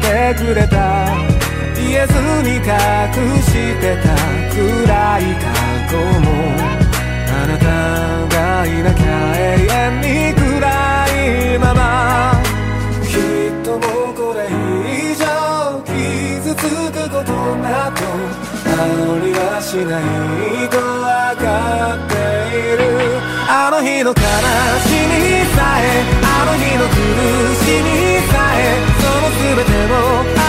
[0.00, 0.74] てくれた
[1.76, 2.12] 言えず
[2.48, 2.62] に隠
[3.42, 4.16] してた
[4.48, 5.44] 暗い過
[5.90, 6.26] 去も
[7.28, 7.64] あなた
[8.34, 9.01] がいなきゃ
[13.62, 13.80] とも
[14.14, 15.24] これ以上
[15.86, 17.96] 傷つくことなど
[18.66, 18.76] あ
[19.22, 20.02] りはしない
[20.68, 22.12] とわかって
[22.58, 22.82] いる。
[23.48, 26.94] あの日の悲しみさえあの日の苦
[27.62, 27.86] しみ
[28.32, 30.41] さえその全てを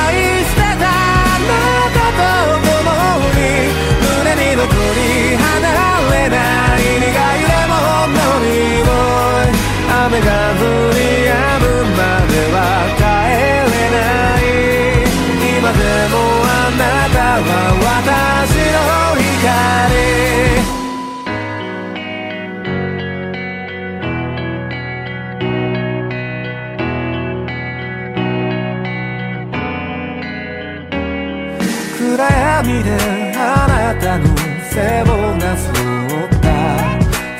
[32.63, 32.89] 暗闇で
[33.35, 34.25] あなたの
[34.71, 36.47] 背をなぞった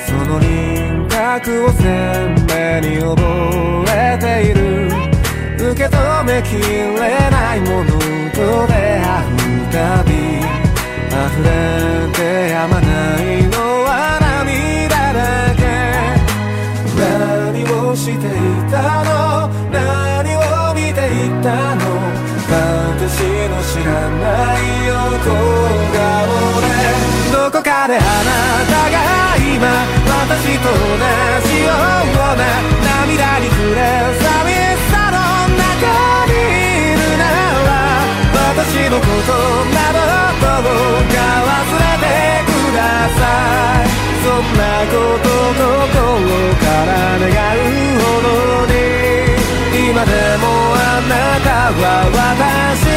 [0.05, 3.15] その輪郭を鮮明に覚
[3.89, 4.59] えている
[5.71, 7.89] 受け止めきれないもの
[8.31, 10.11] と出会うたび
[11.07, 11.47] 溢れ
[12.13, 12.19] て
[12.49, 12.85] やまな
[13.21, 15.19] いのは涙だ
[15.55, 15.61] け。
[16.99, 18.19] 何をしてい
[18.69, 19.47] たの？
[19.71, 20.39] 何を
[20.73, 21.92] 見ていたの？
[22.53, 26.05] 私の知らない横顔
[26.61, 26.69] で
[27.31, 28.31] どこかであな
[28.69, 28.95] たが
[29.41, 29.65] 今
[30.05, 30.77] 私と同
[31.49, 32.45] じような
[33.01, 33.81] 涙に暮れ
[34.21, 35.17] 寂しさの
[35.57, 37.73] 中にいるなら
[38.53, 39.33] 私のこと
[39.73, 39.97] など
[40.61, 41.17] どうか
[41.49, 42.05] 忘れて
[42.45, 43.21] くださ
[43.81, 43.89] い
[44.21, 44.61] そんな
[44.93, 45.25] こと
[45.57, 47.92] 心から願う
[50.05, 52.92] でもあなたは私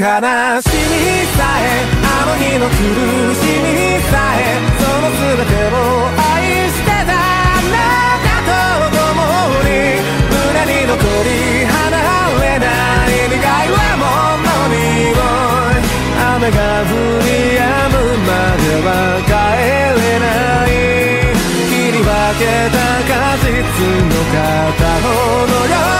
[0.00, 0.16] 悲しみ
[1.36, 2.72] さえあの日の苦
[3.36, 6.40] しみさえその全てを愛
[6.72, 9.12] してたあなたと共
[9.68, 12.00] に胸に残り離
[12.40, 15.20] れない苦いレモンの匂い
[16.16, 18.88] 雨が降り止むまでは
[19.28, 19.28] 帰
[20.00, 20.24] れな
[20.64, 20.72] い
[21.68, 22.08] 切り分
[22.40, 23.44] けた果実
[24.08, 25.12] の片方
[25.44, 25.99] のよう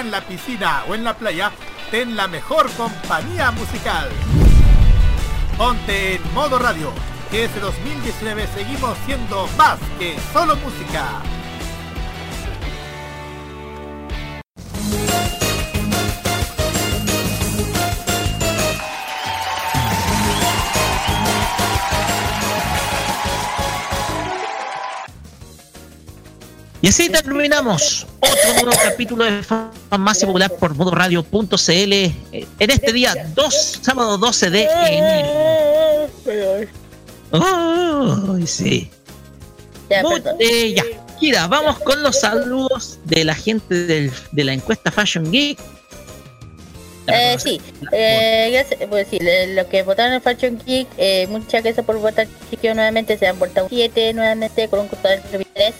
[0.00, 1.50] en la piscina o en la playa,
[1.90, 4.08] ten la mejor compañía musical.
[5.56, 6.92] Ponte en modo radio,
[7.30, 11.22] que este 2019 seguimos siendo más que solo música.
[26.82, 31.52] Y así terminamos otro nuevo capítulo de Farmacia Popular por modoradio.cl
[31.92, 32.14] eh,
[32.58, 36.08] en este día 2, sábado 12 de enero.
[37.32, 38.90] Ay, sí.
[39.90, 40.02] Ya,
[40.40, 40.84] eh, ya.
[41.20, 45.58] Kira, vamos con los saludos de la gente del- de la encuesta Fashion Geek.
[47.08, 47.60] Eh, sí,
[47.92, 49.18] eh, gracias- pues sí,
[49.54, 53.36] los que votaron en Fashion Geek, eh, muchas gracias por votar, chiquillos, nuevamente, se han
[53.36, 55.74] portado 7 nuevamente con un total de 3.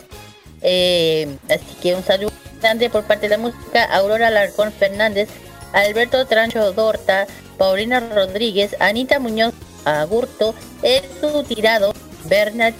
[0.68, 5.28] Eh, así que un saludo grande por parte de la música, Aurora Larcón Fernández,
[5.72, 9.54] Alberto Trancho Dorta, Paulina Rodríguez, Anita Muñoz
[9.84, 12.74] Agurto, Edu Tirado, Bernat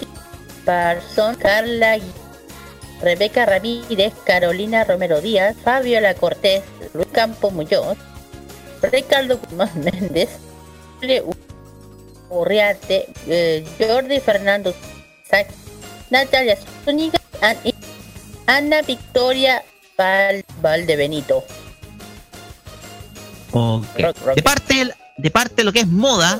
[0.65, 1.97] Parson, Carla
[3.01, 7.97] Rebeca Ramírez, Carolina Romero Díaz, Fabiola Cortés, Luis Campo Muñoz,
[8.81, 10.29] Ricardo Guzmán Méndez,
[12.29, 14.73] Urriarte, eh, Jordi Fernando
[16.09, 17.17] Natalia Zúñiga,
[17.63, 17.76] y
[18.47, 19.63] Ana Victoria
[19.97, 21.43] Val, Valdebenito.
[23.51, 23.85] Ok.
[23.99, 24.35] Rock, rock.
[24.35, 26.39] De parte, de parte de lo que es moda,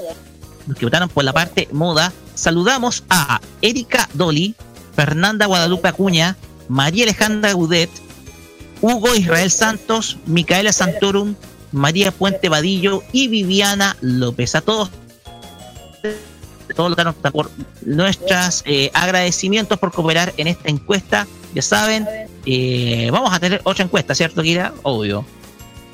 [0.68, 4.56] los que votaron por la parte moda, saludamos a Erika Dolly,
[4.95, 6.36] Fernanda Guadalupe Acuña,
[6.68, 7.90] María Alejandra Gudet,
[8.82, 11.36] Hugo Israel Santos, Micaela Santorum,
[11.72, 14.56] María Puente Vadillo y Viviana López.
[14.56, 14.90] A todos,
[16.76, 17.50] todos votaron por
[17.82, 18.64] nuestros
[18.94, 21.28] agradecimientos por cooperar en esta encuesta.
[21.54, 22.08] Ya saben,
[22.46, 24.74] eh, vamos a tener otra encuesta, ¿cierto, Kira?
[24.84, 25.26] Obvio.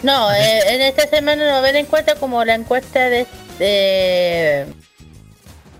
[0.01, 3.25] No, eh, en esta semana no va a haber encuesta como la encuesta de,
[3.59, 4.65] de-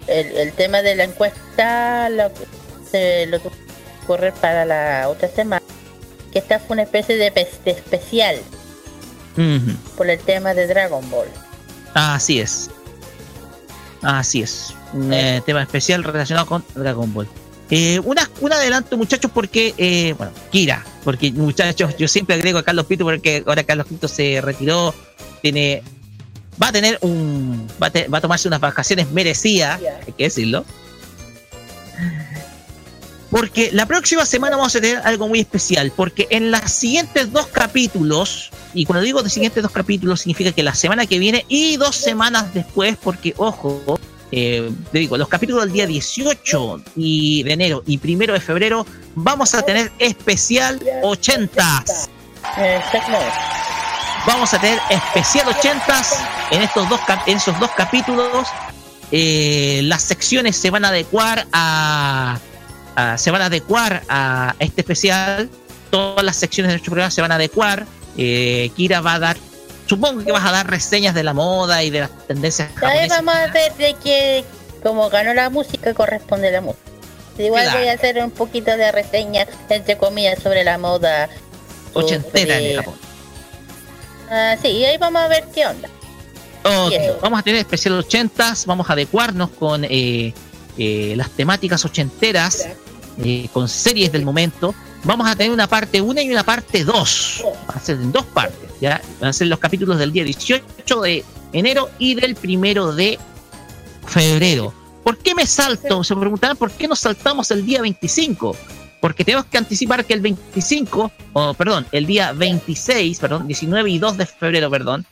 [0.08, 2.32] el, el tema de la encuesta lo,
[2.90, 3.40] se- lo
[4.08, 5.62] correr para la otra semana.
[6.32, 8.38] Que esta fue una especie de, de especial
[9.98, 11.28] por el tema de Dragon Ball.
[11.94, 12.70] Así es.
[14.02, 14.74] Así es.
[14.94, 17.28] Un eh, tema especial relacionado con Dragon Ball.
[17.70, 22.64] Eh, una, un adelanto, muchachos, porque, eh, bueno, Kira, porque muchachos, yo siempre agrego a
[22.64, 24.94] Carlos Pito porque ahora Carlos Pito se retiró,
[25.42, 25.82] tiene,
[26.62, 30.26] va a tener un, va a, te- va a tomarse unas vacaciones merecidas, hay que
[30.26, 30.66] decirlo.
[33.32, 37.48] Porque la próxima semana vamos a tener algo muy especial, porque en los siguientes dos
[37.48, 41.78] capítulos, y cuando digo de siguientes dos capítulos, significa que la semana que viene y
[41.78, 44.00] dos semanas después, porque ojo,
[44.36, 48.86] eh, te digo, los capítulos del día 18 y de enero y primero de febrero,
[49.14, 51.84] vamos a tener especial 80.
[52.58, 53.18] Eh, Tecno.
[54.26, 56.02] Vamos a tener especial 80
[56.52, 58.48] en estos dos en esos dos capítulos.
[59.12, 62.40] Eh, las secciones se van a adecuar a,
[62.95, 65.50] a- se van a adecuar a este especial.
[65.92, 67.86] Todas las secciones de nuestro programa se van a adecuar.
[68.18, 69.38] Eh, Kira va a dar,
[69.88, 73.34] supongo que vas a dar reseñas de la moda y de las tendencias También vamos
[73.36, 74.44] a ver de que
[74.82, 76.82] como ganó la música corresponde la música.
[77.38, 77.80] Igual Claro.
[77.80, 81.30] voy a hacer un poquito de reseña, entre comillas, sobre la moda.
[81.94, 82.95] ochentera sobre- en Japón.
[84.30, 85.90] Ah, sí, y ahí vamos a ver qué onda.
[86.64, 87.20] Ok, Y eso.
[87.22, 90.34] Vamos a tener especial 80s, vamos a adecuarnos con eh,
[90.78, 92.68] eh, las temáticas ochenteras,
[93.24, 94.74] eh, con series del momento.
[95.03, 97.44] Vamos a tener una parte 1 y una parte 2.
[97.70, 99.02] Va a ser en dos partes, ¿ya?
[99.22, 103.18] Van a ser los capítulos del día 18 de enero y del primero de
[104.06, 104.74] febrero.
[105.06, 106.03] ¿Por qué me salto?
[106.03, 108.56] Se preguntarán por qué nos saltamos el día 25.
[109.00, 114.00] Porque tenemos que anticipar que el 25, o perdón, el día 26, perdón, 19 y
[114.00, 115.06] 2 de febrero, perdón,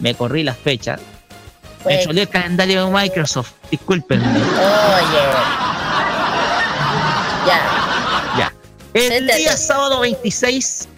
[0.00, 1.00] me corrí las fechas.
[1.78, 4.24] Me Pues, choleé el calendario de Microsoft, discúlpenme.
[4.26, 4.40] oye.
[7.46, 8.34] Ya.
[8.38, 8.52] Ya.
[8.94, 10.88] El día sábado 26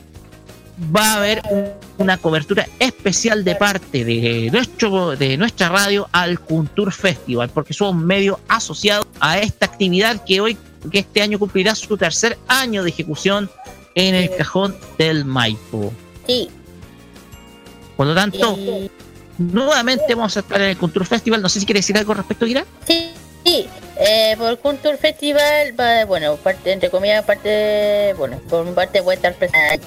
[0.94, 1.70] va a haber un-
[2.02, 7.94] una cobertura especial de parte de nuestro de nuestra radio al Culture Festival, porque somos
[7.94, 10.56] un medio asociado a esta actividad que hoy
[10.90, 13.48] que este año cumplirá su tercer año de ejecución
[13.94, 15.92] en el cajón del Maipo.
[16.26, 16.50] Sí.
[17.96, 18.56] Por lo tanto,
[19.38, 21.40] nuevamente vamos a estar en el Culture Festival.
[21.40, 22.64] No sé si quiere decir algo al respecto, Gira.
[22.86, 23.10] Sí,
[23.44, 23.66] sí.
[23.98, 29.16] Eh, por Culture Festival, va, bueno, parte, entre comillas, parte, bueno, por parte voy a
[29.16, 29.80] estar presente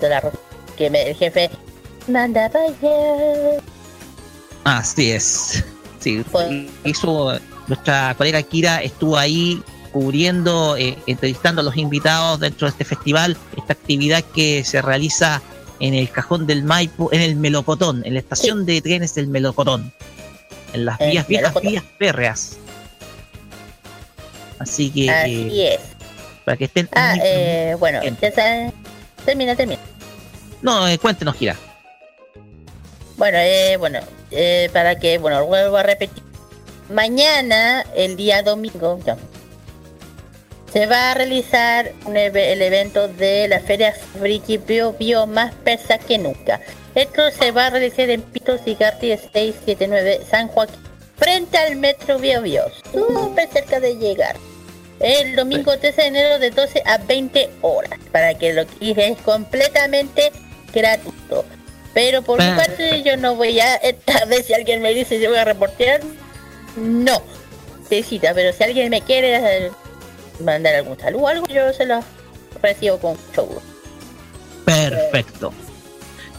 [0.00, 0.32] de la ro-
[0.76, 1.50] que me- el jefe
[2.08, 3.60] manda vaya.
[4.64, 5.64] Así es.
[6.00, 7.32] Sí, Pues- hizo
[7.66, 9.62] nuestra colega Kira estuvo ahí
[9.92, 15.40] cubriendo, eh, entrevistando a los invitados dentro de este festival, esta actividad que se realiza
[15.80, 19.92] en el cajón del Maipo, en el Melocotón, en la estación de trenes del Melocotón,
[20.72, 22.56] en las El vías viejas, vías férreas.
[24.58, 25.80] Así que Así eh, es.
[26.44, 28.72] para que estén Ah, eh, bueno, ya saben.
[29.24, 29.80] Termina, termina.
[30.64, 31.56] No eh, cuéntenos Kira.
[33.16, 36.24] Bueno, eh, bueno, eh, para que, bueno, vuelvo a repetir.
[36.90, 38.98] Mañana, el día domingo,
[40.72, 45.98] se va a realizar un el evento de la Feria Friki Bio Bio más persa
[45.98, 46.60] que nunca.
[46.94, 50.80] Esto se va a realizar en Pito Cigarri 679 San Joaquín,
[51.16, 54.36] frente al Metro Bio Bio, súper cerca de llegar.
[55.00, 60.32] El domingo 13 de enero de 12 a 20 horas, para que lo es completamente
[60.74, 61.44] gratuito.
[61.92, 62.76] Pero por mi Perfecto.
[62.76, 66.00] parte yo no voy a, esta vez si alguien me dice si voy a reportear,
[66.76, 67.22] no.
[67.82, 69.70] Necesita, pero si alguien me quiere
[70.40, 72.02] mandar algún saludo o algo, yo se lo
[72.62, 73.62] recibo con mucho gusto.
[74.64, 75.52] Perfecto.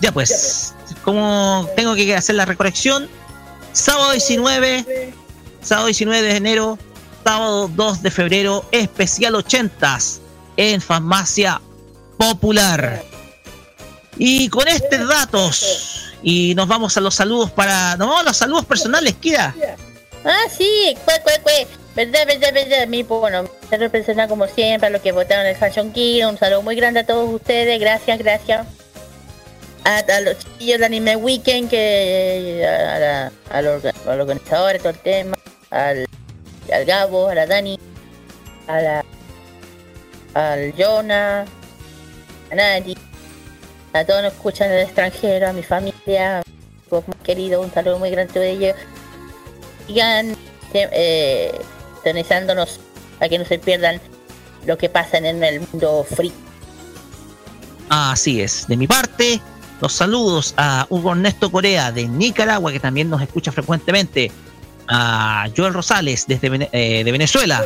[0.01, 0.73] Ya pues,
[1.03, 3.07] como tengo que hacer la recorrección,
[3.71, 5.13] sábado 19,
[5.61, 6.79] sábado 19 de enero,
[7.23, 10.19] sábado 2 de febrero, especial 80s
[10.57, 11.61] en Farmacia
[12.17, 13.14] Popular.
[14.17, 17.93] Y con estos datos, y nos vamos a los saludos para.
[17.93, 19.53] A los saludos personales, Kira.
[20.23, 21.67] Ah, sí, cue, cue, cue.
[21.95, 22.87] Verdad, verdad, verdad.
[22.87, 26.25] Mi, bueno, se representa como siempre a los que votaron el Fashion King.
[26.25, 27.79] Un saludo muy grande a todos ustedes.
[27.79, 28.67] Gracias, gracias.
[29.83, 35.37] A, los chicos del Anime Weekend, que a, la, a los, organizadores, todo el tema.
[35.69, 36.07] Al,
[36.73, 37.77] al Gabo, a la Dani,
[38.67, 39.05] a la,
[40.33, 41.45] al Jonah,
[42.51, 42.97] a Nati,
[43.95, 46.43] a todos que escuchan del extranjero, a mi familia, a
[46.91, 48.75] mis más queridos, un saludo muy grande a ellos
[49.87, 50.35] sigan
[50.73, 51.57] eh,
[51.95, 52.79] sintonizándonos
[53.17, 54.01] para que no se pierdan
[54.65, 56.33] lo que pasa en el mundo free.
[57.87, 58.67] Así es.
[58.67, 59.39] De mi parte,
[59.79, 64.31] los saludos a Hugo Ernesto Corea de Nicaragua, que también nos escucha frecuentemente.
[64.87, 67.65] A Joel Rosales desde eh, de Venezuela.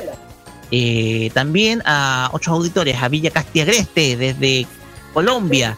[0.71, 4.67] eh, también a otros auditores, a Villa Castiagreste desde
[5.13, 5.77] Colombia.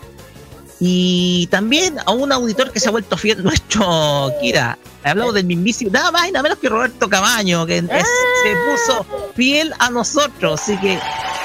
[0.83, 4.79] Y también a un auditor que se ha vuelto fiel, nuestro Kira.
[5.03, 9.05] Hablamos del mismísimo, nada más y nada menos que Roberto Camaño, que es- se puso
[9.35, 10.59] fiel a nosotros.
[10.59, 10.99] Así que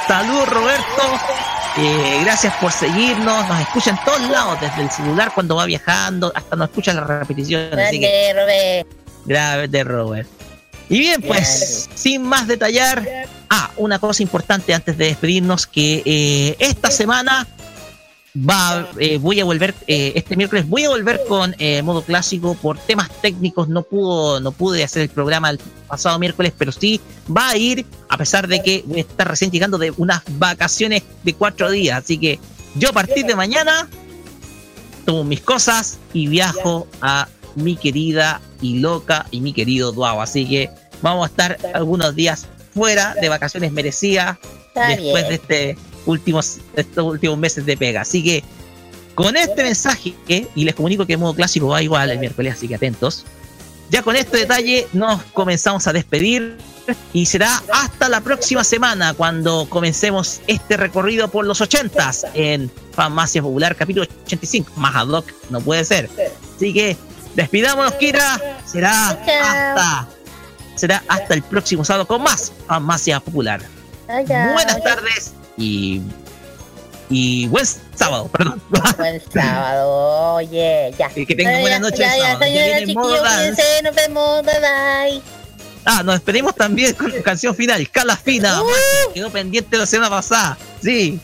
[0.09, 1.03] saludos Roberto,
[1.77, 6.33] eh, gracias por seguirnos, nos escucha en todos lados, desde el celular cuando va viajando,
[6.35, 7.91] hasta nos escucha las repeticiones.
[7.91, 8.89] Que Grande, Robert.
[9.27, 10.29] Grave de Robert.
[10.89, 13.05] Y bien, pues, sin más detallar,
[13.51, 17.47] ah, una cosa importante antes de despedirnos, que eh, esta semana
[18.37, 22.55] va, eh, voy a volver, eh, este miércoles voy a volver con eh, modo clásico
[22.55, 25.59] por temas técnicos, no pudo, no pude hacer el programa el
[25.89, 27.01] pasado miércoles, pero sí
[27.35, 31.03] va a ir, a pesar de que voy a estar recién llegando de unas vacaciones
[31.23, 32.39] de cuatro días, así que
[32.75, 33.89] yo a partir de mañana
[35.05, 40.21] tomo mis cosas y viajo a mi querida y loca y mi querido Duao.
[40.21, 40.69] Así que
[41.01, 44.37] vamos a estar algunos días fuera de vacaciones merecidas
[44.69, 45.29] Está después bien.
[45.29, 48.01] de este últimos, estos últimos meses de pega.
[48.01, 48.43] Así que
[49.15, 52.69] con este mensaje, y les comunico que el modo clásico va igual el miércoles, así
[52.69, 53.25] que atentos.
[53.91, 56.59] Ya con este detalle nos comenzamos a despedir
[57.13, 63.43] y será hasta la próxima semana cuando comencemos este recorrido por los 80s en Farmacia
[63.43, 64.73] Popular capítulo 85.
[64.77, 66.11] Más ad hoc no puede ser.
[66.57, 66.97] Así que
[67.35, 68.41] despidámonos, Kira.
[68.67, 70.09] Será hasta
[70.75, 73.63] será hasta el próximo sábado con más Farmacia Popular.
[74.07, 76.01] Buenas tardes y
[77.09, 78.61] y buen sábado, perdón.
[78.99, 81.09] Buen sábado, oye, ya.
[81.09, 81.99] Que tengan Ya, buena ya, noche.
[81.99, 82.47] Ya, ya.
[82.49, 83.63] Ya chiquillos, dance.
[83.63, 85.23] cuídense, nos vemos, bye bye.
[85.85, 88.61] Ah, nos despedimos también con la canción final, Cala Fina.
[88.61, 89.13] Uh.
[89.15, 90.59] Quedó pendiente la semana pasada.
[90.83, 91.21] Sí,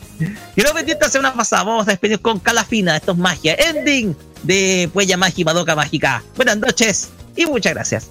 [0.54, 1.64] quedó pendiente la semana pasada.
[1.64, 2.96] Vamos a despedir con Cala Fina.
[2.96, 3.54] Esto es magia.
[3.54, 6.22] Ending de Puella Magi Madoka Mágica.
[6.36, 8.10] Buenas noches y muchas gracias.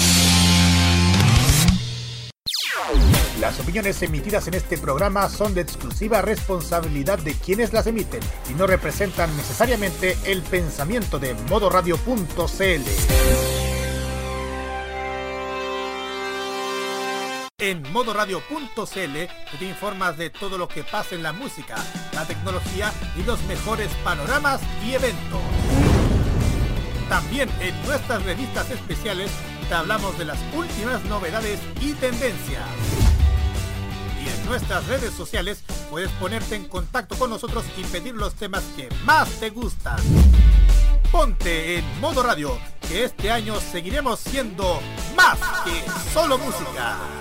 [3.51, 8.53] Las opiniones emitidas en este programa son de exclusiva responsabilidad de quienes las emiten y
[8.53, 12.81] no representan necesariamente el pensamiento de modoradio.cl.
[17.57, 21.75] En modoradio.cl te informas de todo lo que pasa en la música,
[22.13, 25.41] la tecnología y los mejores panoramas y eventos.
[27.09, 29.29] También en nuestras revistas especiales
[29.67, 33.00] te hablamos de las últimas novedades y tendencias.
[34.47, 39.29] Nuestras redes sociales puedes ponerte en contacto con nosotros y pedir los temas que más
[39.39, 39.99] te gustan.
[41.11, 44.79] Ponte en modo radio, que este año seguiremos siendo
[45.15, 47.20] más que solo música.